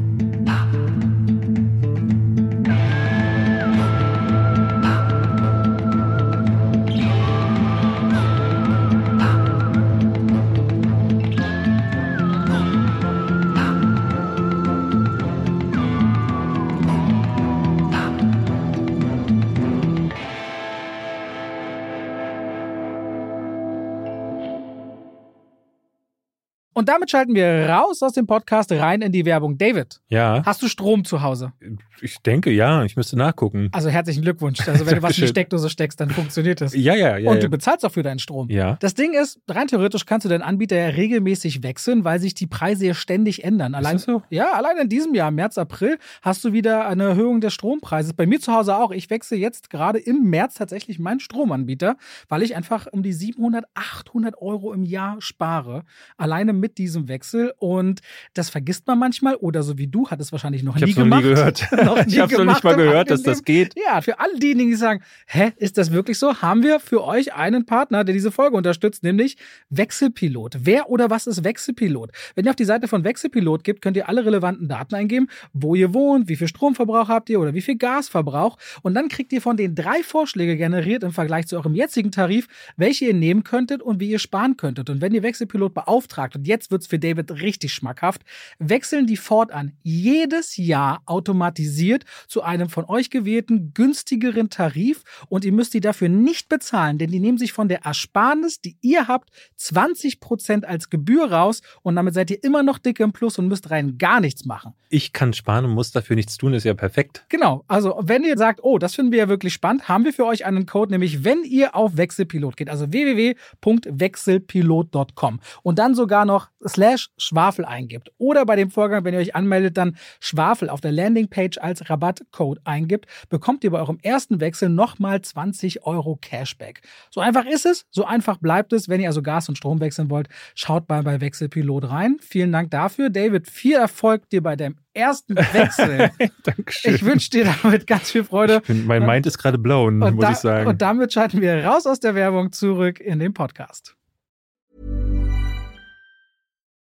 [26.86, 29.58] Und damit schalten wir raus aus dem Podcast rein in die Werbung.
[29.58, 30.44] David, ja.
[30.46, 31.52] hast du Strom zu Hause?
[32.00, 32.84] Ich denke, ja.
[32.84, 33.70] Ich müsste nachgucken.
[33.72, 34.60] Also herzlichen Glückwunsch.
[34.68, 36.76] Also wenn du was in die Steckdose steckst, dann funktioniert das.
[36.76, 37.32] Ja, ja, ja.
[37.32, 37.50] Und du ja.
[37.50, 38.52] bezahlst auch für deinen Strom.
[38.52, 38.78] Ja.
[38.82, 42.46] Das Ding ist, rein theoretisch kannst du deinen Anbieter ja regelmäßig wechseln, weil sich die
[42.46, 43.74] Preise ja ständig ändern.
[43.74, 44.22] Allein, ist das so?
[44.30, 48.14] Ja, allein in diesem Jahr, März, April, hast du wieder eine Erhöhung des Strompreises.
[48.14, 48.92] Bei mir zu Hause auch.
[48.92, 51.98] Ich wechsle jetzt gerade im März tatsächlich meinen Stromanbieter,
[52.30, 55.84] weil ich einfach um die 700, 800 Euro im Jahr spare.
[56.18, 58.02] Alleine mit diesem Wechsel und
[58.34, 61.24] das vergisst man manchmal oder so wie du, hat es wahrscheinlich noch ich nie gemacht.
[61.24, 61.72] Noch nie gehört.
[61.86, 63.74] noch nie ich habe noch nicht mal gehört, dass das geht.
[63.76, 66.42] Ja, für alle diejenigen, die sagen, hä, ist das wirklich so?
[66.42, 69.38] Haben wir für euch einen Partner, der diese Folge unterstützt, nämlich
[69.70, 70.58] Wechselpilot.
[70.62, 72.12] Wer oder was ist Wechselpilot?
[72.36, 75.76] Wenn ihr auf die Seite von Wechselpilot gibt, könnt ihr alle relevanten Daten eingeben, wo
[75.76, 79.42] ihr wohnt, wie viel Stromverbrauch habt ihr oder wie viel Gasverbrauch und dann kriegt ihr
[79.42, 82.48] von den drei Vorschläge generiert im Vergleich zu eurem jetzigen Tarif,
[82.78, 84.90] welche ihr nehmen könntet und wie ihr sparen könntet.
[84.90, 88.24] Und wenn ihr Wechselpilot beauftragt und jetzt jetzt wird's für David richtig schmackhaft,
[88.60, 95.04] wechseln die fortan jedes Jahr automatisiert zu einem von euch gewählten günstigeren Tarif.
[95.30, 98.78] Und ihr müsst die dafür nicht bezahlen, denn die nehmen sich von der Ersparnis, die
[98.82, 99.30] ihr habt,
[99.60, 101.62] 20% als Gebühr raus.
[101.84, 104.74] Und damit seid ihr immer noch dicke im Plus und müsst rein gar nichts machen.
[104.90, 107.26] Ich kann sparen und muss dafür nichts tun, ist ja perfekt.
[107.30, 110.26] Genau, also wenn ihr sagt, oh, das finden wir ja wirklich spannend, haben wir für
[110.26, 116.50] euch einen Code, nämlich wenn ihr auf Wechselpilot geht, also www.wechselpilot.com und dann sogar noch
[116.68, 120.92] slash Schwafel eingibt oder bei dem Vorgang, wenn ihr euch anmeldet, dann Schwafel auf der
[120.92, 126.82] Landingpage als Rabattcode eingibt, bekommt ihr bei eurem ersten Wechsel nochmal 20 Euro Cashback.
[127.10, 128.90] So einfach ist es, so einfach bleibt es.
[128.90, 132.18] Wenn ihr also Gas und Strom wechseln wollt, schaut mal bei Wechselpilot rein.
[132.22, 133.10] Vielen Dank dafür.
[133.10, 136.12] David, viel Erfolg dir bei deinem ersten Wechsel.
[136.44, 136.96] Dankeschön.
[136.96, 138.62] Ich wünsche dir damit ganz viel Freude.
[138.62, 140.68] Bin, mein Mind ist gerade blown, muss da, ich sagen.
[140.68, 143.96] Und damit schalten wir raus aus der Werbung zurück in den Podcast.